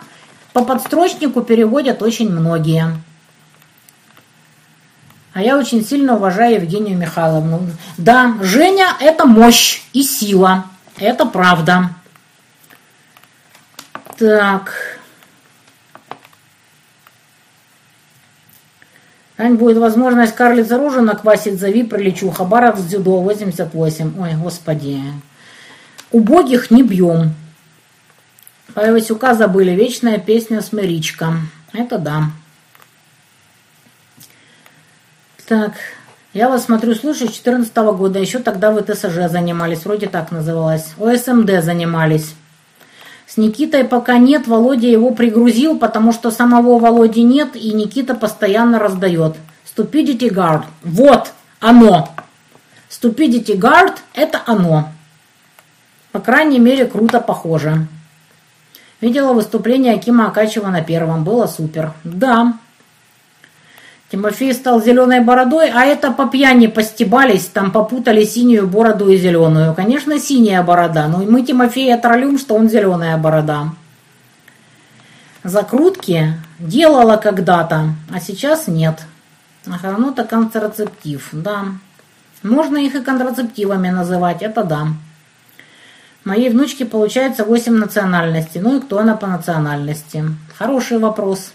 [0.57, 2.85] по подстрочнику переводят очень многие.
[5.33, 7.61] А я очень сильно уважаю Евгению Михайловну.
[7.99, 10.65] Да, Женя– это мощь и сила.
[10.97, 11.91] Это правда.
[14.17, 14.73] Так.
[19.37, 22.31] Ань, будет возможность карлиц оружие наквасить, зови, прилечу.
[22.31, 24.19] Хабаров с дзюдо 88.
[24.19, 25.03] Ой, господи.
[26.11, 27.35] Убогих не бьем.
[28.73, 29.71] Про Васюка забыли.
[29.71, 31.33] Вечная песня «Смиричка».
[31.73, 32.25] Это да.
[35.47, 35.73] Так,
[36.33, 38.19] я вас смотрю, слушаю, с 14 -го года.
[38.19, 40.93] Еще тогда вы ТСЖ занимались, вроде так называлось.
[40.99, 42.35] ОСМД занимались.
[43.25, 48.77] С Никитой пока нет, Володя его пригрузил, потому что самого Володи нет, и Никита постоянно
[48.79, 49.35] раздает.
[49.65, 50.63] Stupidity Guard.
[50.83, 52.09] Вот оно.
[52.89, 54.89] Stupidity Guard– это оно.
[56.11, 57.87] По крайней мере, круто похоже.
[58.99, 61.23] Видела выступление Акима Акачева на первом.
[61.23, 61.93] Было супер.
[62.03, 62.53] Да.
[64.09, 69.73] Тимофей стал зеленой бородой, а это по пьяни постебались, там попутали синюю бороду и зеленую.
[69.73, 73.73] Конечно, синяя борода, но мы Тимофея троллюм, что он зеленая борода.
[75.43, 79.03] Закрутки делала когда-то, а сейчас нет.
[79.65, 81.65] Охранота контрацептив, да.
[82.43, 84.87] Можно их и контрацептивами называть, это да.
[86.27, 88.59] Моей внучке получается 8 национальностей.
[88.59, 90.25] Ну и кто она по национальности?
[90.57, 91.53] Хороший вопрос.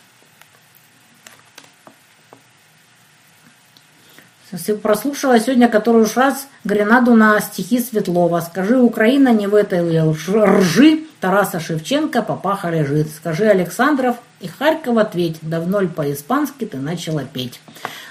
[4.83, 8.41] Прослушала сегодня который уж раз Гренаду на стихи Светлова.
[8.41, 11.05] Скажи, Украина не в этой ржи.
[11.21, 13.11] Тараса Шевченко, папаха лежит.
[13.11, 15.37] Скажи, Александров, и Харьков ответь.
[15.43, 17.61] Давно ли по-испански ты начала петь?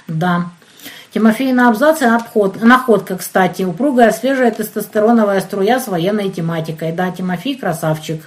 [0.07, 0.51] Да,
[1.13, 3.63] Тимофей на абзаце обход, находка, кстати.
[3.63, 6.93] Упругая, свежая тестостероновая струя с военной тематикой.
[6.93, 8.23] Да, Тимофей красавчик.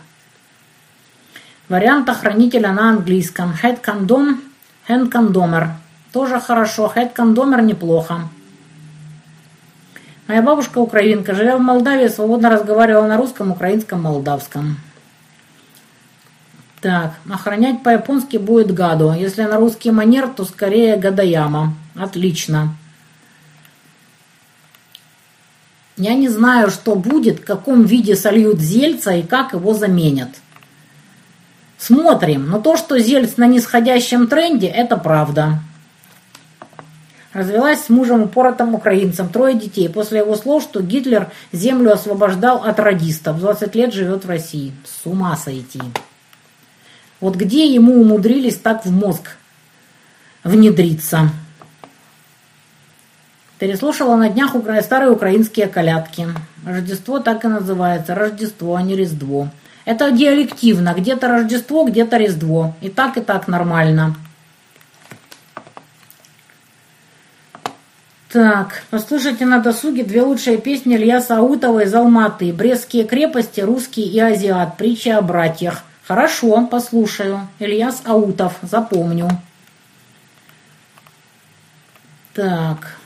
[1.71, 3.55] Вариант охранителя на английском.
[3.63, 4.37] Head condom,
[4.87, 5.69] hand condomer.
[6.13, 6.93] Тоже хорошо.
[6.95, 8.29] Head condomer неплохо.
[10.27, 14.77] Моя бабушка украинка, живя в Молдавии, свободно разговаривала на русском, украинском, молдавском.
[16.83, 19.13] Так, охранять по-японски будет гаду.
[19.13, 21.75] Если на русский манер, то скорее гадаяма.
[21.95, 22.77] Отлично.
[25.97, 30.31] Я не знаю, что будет, в каком виде сольют Зельца и как его заменят.
[31.79, 32.49] Смотрим.
[32.49, 35.61] Но то, что Зельц на нисходящем тренде, это правда.
[37.33, 39.89] Развелась с мужем упоротым украинцем, трое детей.
[39.89, 43.39] После его слов, что Гитлер землю освобождал от радистов.
[43.39, 44.73] 20 лет живет в России.
[44.85, 45.81] С ума сойти.
[47.21, 49.37] Вот где ему умудрились так в мозг
[50.43, 51.31] внедриться?
[53.65, 56.29] Переслушала на днях старые украинские колядки.
[56.67, 58.15] Рождество так и называется.
[58.15, 59.49] Рождество, а не Різдво.
[59.87, 60.93] Это диалективно.
[60.93, 62.75] Где-то Рождество, где-то Різдво.
[62.83, 64.17] И так, и так нормально.
[68.31, 72.53] Так, послушайте на досуге две лучшие песни Ильяса Аутова из Алматы.
[72.53, 74.77] «Брестские крепости», «Русский» и «Азиат».
[74.77, 75.85] Притча о братьях.
[76.07, 77.49] Хорошо, послушаю.
[77.59, 79.31] Ильяс Аутов, запомню.
[82.35, 82.99] Так.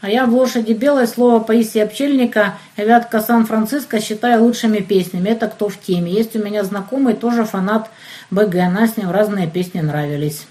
[0.00, 5.28] А я в «Лошади белой» слово Паисия Пчельника «Вятка Сан-Франциско» считаю лучшими песнями.
[5.28, 6.10] Это кто в теме.
[6.10, 7.90] Есть у меня знакомый, тоже фанат
[8.30, 8.54] БГ.
[8.54, 10.46] Нас с ним разные песни нравились.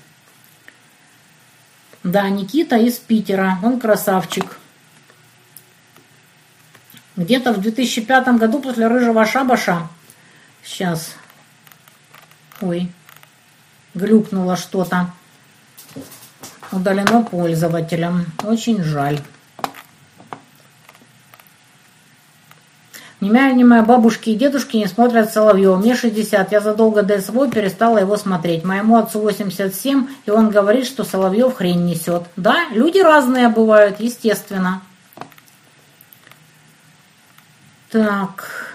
[2.04, 3.58] Да, Никита из Питера.
[3.64, 4.60] Он красавчик.
[7.16, 9.88] Где-то в 2005 году после рыжего шабаша.
[10.64, 11.16] Сейчас.
[12.62, 12.92] Ой.
[13.96, 15.12] Глюкнуло что-то.
[16.72, 18.28] Удалено пользователям.
[18.44, 19.20] Очень жаль.
[23.22, 25.76] Ни меня, ни мои бабушки и дедушки не смотрят Соловьева.
[25.76, 28.64] Мне 60, я задолго до СВО перестала его смотреть.
[28.64, 32.24] Моему отцу 87, и он говорит, что Соловьев хрень несет.
[32.38, 34.82] Да, люди разные бывают, естественно.
[37.91, 38.69] Так...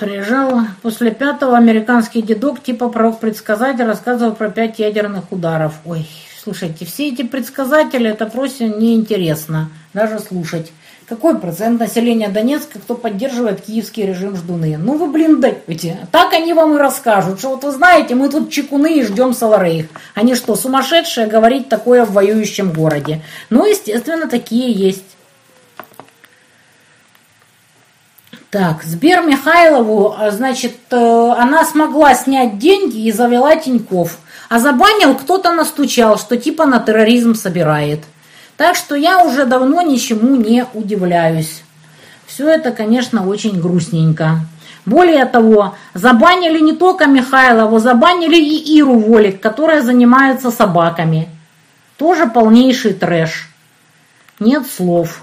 [0.00, 5.74] Приезжал после пятого американский дедок, типа пророк-предсказатель, рассказывал про пять ядерных ударов.
[5.84, 6.06] Ой,
[6.42, 10.72] слушайте, все эти предсказатели, это просто неинтересно даже слушать.
[11.06, 14.78] Какой процент населения Донецка, кто поддерживает киевский режим ждуны?
[14.78, 15.98] Ну вы, блин, даете.
[16.10, 19.88] Так они вам и расскажут, что вот вы знаете, мы тут чекуны и ждем Саларейх.
[20.14, 23.20] Они что, сумасшедшие говорить такое в воюющем городе?
[23.50, 25.04] Ну, естественно, такие есть.
[28.50, 30.96] Так, Сбер Михайлову, а, значит, э,
[31.38, 34.18] она смогла снять деньги и завела Тиньков.
[34.48, 38.00] А забанил кто-то настучал, что типа на терроризм собирает.
[38.56, 41.62] Так что я уже давно ничему не удивляюсь.
[42.26, 44.40] Все это, конечно, очень грустненько.
[44.84, 51.28] Более того, забанили не только Михайлову, забанили и Иру Волик, которая занимается собаками.
[51.96, 53.48] Тоже полнейший трэш.
[54.40, 55.22] Нет слов.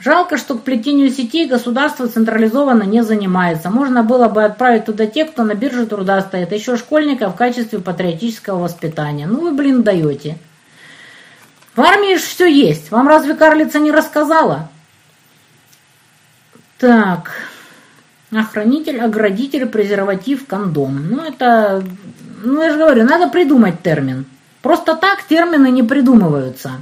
[0.00, 3.68] Жалко, что к плетению сетей государство централизованно не занимается.
[3.68, 7.80] Можно было бы отправить туда тех, кто на бирже труда стоит, еще школьников в качестве
[7.80, 9.26] патриотического воспитания.
[9.26, 10.38] Ну вы, блин, даете.
[11.74, 12.92] В армии же все есть.
[12.92, 14.68] Вам разве карлица не рассказала?
[16.78, 17.32] Так.
[18.30, 21.08] Охранитель, оградитель, презерватив, кондом.
[21.10, 21.82] Ну это,
[22.44, 24.26] ну я же говорю, надо придумать термин.
[24.62, 26.72] Просто так термины не придумываются.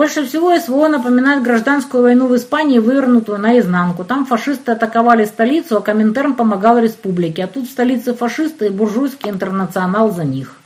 [0.00, 4.02] Больше всего СВО напоминает гражданскую войну в Испании, вывернутую наизнанку.
[4.02, 7.44] Там фашисты атаковали столицу, а Коминтерн помогал республике.
[7.44, 10.56] А тут в столице фашисты и буржуйский интернационал за них.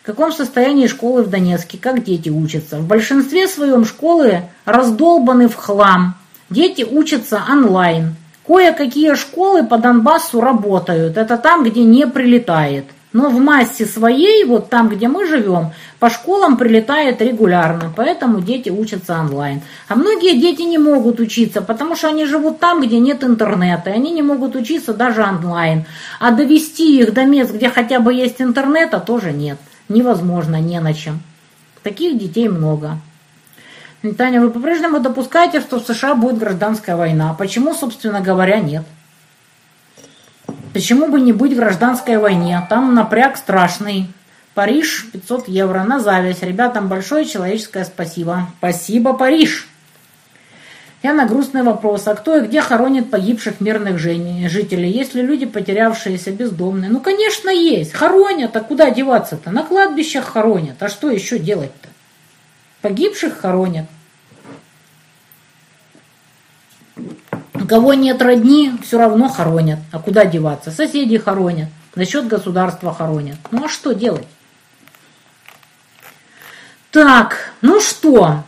[0.00, 1.76] В каком состоянии школы в Донецке?
[1.76, 2.78] Как дети учатся?
[2.78, 6.14] В большинстве своем школы раздолбаны в хлам.
[6.48, 8.16] Дети учатся онлайн.
[8.46, 11.18] Кое-какие школы по Донбассу работают.
[11.18, 12.86] Это там, где не прилетает.
[13.12, 18.68] Но в массе своей, вот там, где мы живем, по школам прилетает регулярно, поэтому дети
[18.68, 19.62] учатся онлайн.
[19.88, 23.94] А многие дети не могут учиться, потому что они живут там, где нет интернета, и
[23.94, 25.86] они не могут учиться даже онлайн.
[26.20, 29.58] А довести их до мест, где хотя бы есть интернета, тоже нет.
[29.88, 31.20] Невозможно, не на чем.
[31.82, 32.98] Таких детей много.
[34.18, 37.34] Таня, вы по-прежнему допускаете, что в США будет гражданская война?
[37.34, 38.84] Почему, собственно говоря, нет?
[40.78, 42.64] Почему бы не быть в гражданской войне?
[42.70, 44.06] Там напряг страшный.
[44.54, 46.44] Париж 500 евро на зависть.
[46.44, 48.46] Ребятам большое человеческое спасибо.
[48.58, 49.66] Спасибо, Париж.
[51.02, 52.06] Я на грустный вопрос.
[52.06, 54.88] А кто и где хоронит погибших мирных жителей?
[54.88, 56.90] Есть ли люди, потерявшиеся, бездомные?
[56.90, 57.92] Ну, конечно, есть.
[57.92, 58.56] Хоронят.
[58.56, 59.50] А куда деваться-то?
[59.50, 60.80] На кладбищах хоронят.
[60.80, 61.88] А что еще делать-то?
[62.82, 63.86] Погибших хоронят.
[67.68, 69.78] Кого нет родни, все равно хоронят.
[69.92, 70.70] А куда деваться?
[70.70, 71.68] Соседи хоронят.
[71.94, 73.36] За счет государства хоронят.
[73.50, 74.26] Ну а что делать?
[76.90, 78.44] Так, ну что?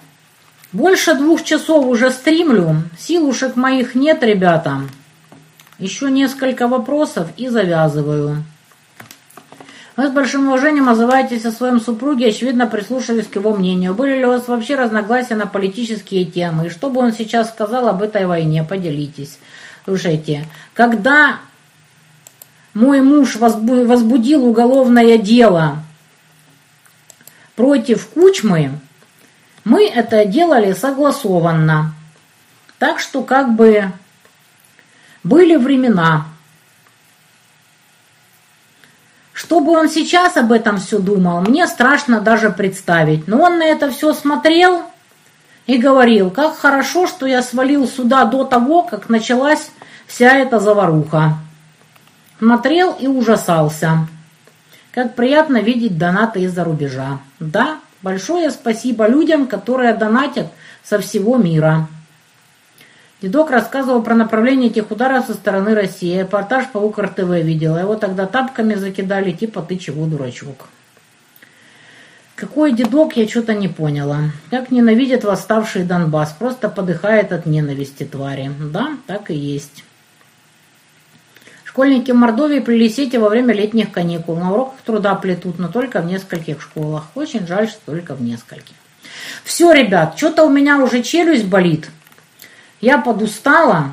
[0.72, 2.82] Больше двух часов уже стримлю.
[2.98, 4.82] Силушек моих нет, ребята.
[5.78, 8.44] Еще несколько вопросов и завязываю.
[10.00, 13.92] Вы с большим уважением отзываетесь о своем супруге, очевидно, прислушались к его мнению.
[13.92, 16.68] Были ли у вас вообще разногласия на политические темы?
[16.68, 18.64] И что бы он сейчас сказал об этой войне?
[18.64, 19.38] Поделитесь.
[19.84, 21.40] Слушайте, когда
[22.72, 25.82] мой муж возбудил уголовное дело
[27.54, 28.70] против Кучмы,
[29.64, 31.92] мы это делали согласованно.
[32.78, 33.92] Так что как бы
[35.24, 36.26] были времена.
[39.40, 43.26] Чтобы он сейчас об этом все думал, мне страшно даже представить.
[43.26, 44.82] Но он на это все смотрел
[45.64, 49.70] и говорил, как хорошо, что я свалил сюда до того, как началась
[50.06, 51.38] вся эта заваруха.
[52.38, 54.06] Смотрел и ужасался.
[54.92, 57.20] Как приятно видеть донаты из-за рубежа.
[57.38, 60.48] Да, большое спасибо людям, которые донатят
[60.84, 61.88] со всего мира.
[63.22, 66.18] Дедок рассказывал про направление этих ударов со стороны России.
[66.18, 67.76] Репортаж по УКР-ТВ видела.
[67.76, 70.68] Его тогда тапками закидали, типа «ты чего, дурачок?».
[72.34, 74.30] Какой дедок, я что-то не поняла.
[74.48, 76.32] Как ненавидит восставший Донбасс.
[76.32, 78.50] Просто подыхает от ненависти твари.
[78.58, 79.84] Да, так и есть.
[81.64, 84.36] Школьники Мордовии прилетите во время летних каникул.
[84.36, 87.04] На уроках труда плетут, но только в нескольких школах.
[87.14, 88.74] Очень жаль, что только в нескольких.
[89.44, 91.90] Все, ребят, что-то у меня уже челюсть болит.
[92.80, 93.90] Я подустала.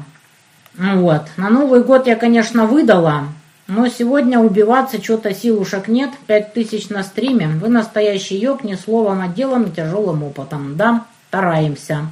[0.78, 1.24] Вот.
[1.38, 3.26] На Новый год я, конечно, выдала.
[3.68, 6.12] Но сегодня убиваться что-то силушек нет.
[6.26, 7.48] Пять тысяч на стриме.
[7.48, 10.78] Вы настоящий йог, не словом, а делом и тяжелым опытом.
[10.78, 12.08] Да, стараемся.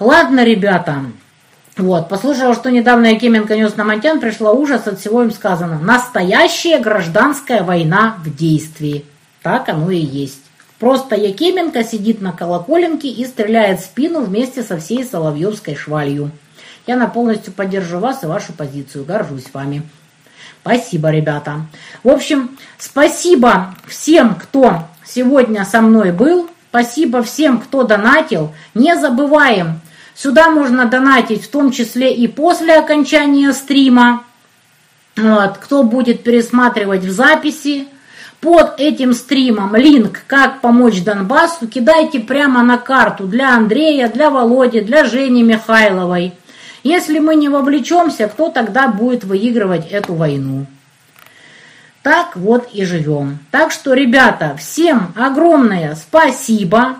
[0.00, 1.04] Ладно, ребята.
[1.76, 5.78] Вот, послушала, что недавно Якименко нес на Монтян, пришла ужас, от всего им сказано.
[5.78, 9.06] Настоящая гражданская война в действии.
[9.42, 10.41] Так оно и есть.
[10.82, 16.32] Просто Якименко сидит на колоколенке и стреляет в спину вместе со всей Соловьевской швалью.
[16.88, 19.04] Я на полностью поддержу вас и вашу позицию.
[19.04, 19.84] Горжусь вами.
[20.60, 21.66] Спасибо, ребята.
[22.02, 26.50] В общем, спасибо всем, кто сегодня со мной был.
[26.70, 28.52] Спасибо всем, кто донатил.
[28.74, 29.80] Не забываем,
[30.16, 34.24] Сюда можно донатить в том числе и после окончания стрима.
[35.16, 37.86] Вот, кто будет пересматривать в записи.
[38.42, 44.80] Под этим стримом линк «Как помочь Донбассу» кидайте прямо на карту для Андрея, для Володи,
[44.80, 46.32] для Жени Михайловой.
[46.82, 50.66] Если мы не вовлечемся, кто тогда будет выигрывать эту войну?
[52.02, 53.38] Так вот и живем.
[53.52, 56.96] Так что, ребята, всем огромное спасибо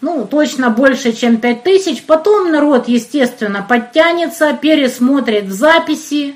[0.00, 2.02] ну, точно больше, чем 5000.
[2.02, 6.34] Потом народ, естественно, подтянется, пересмотрит в записи.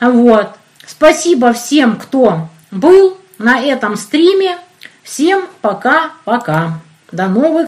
[0.00, 0.48] Вот.
[0.86, 4.58] Спасибо всем, кто был на этом стриме.
[5.02, 6.80] Всем пока-пока.
[7.12, 7.64] До новых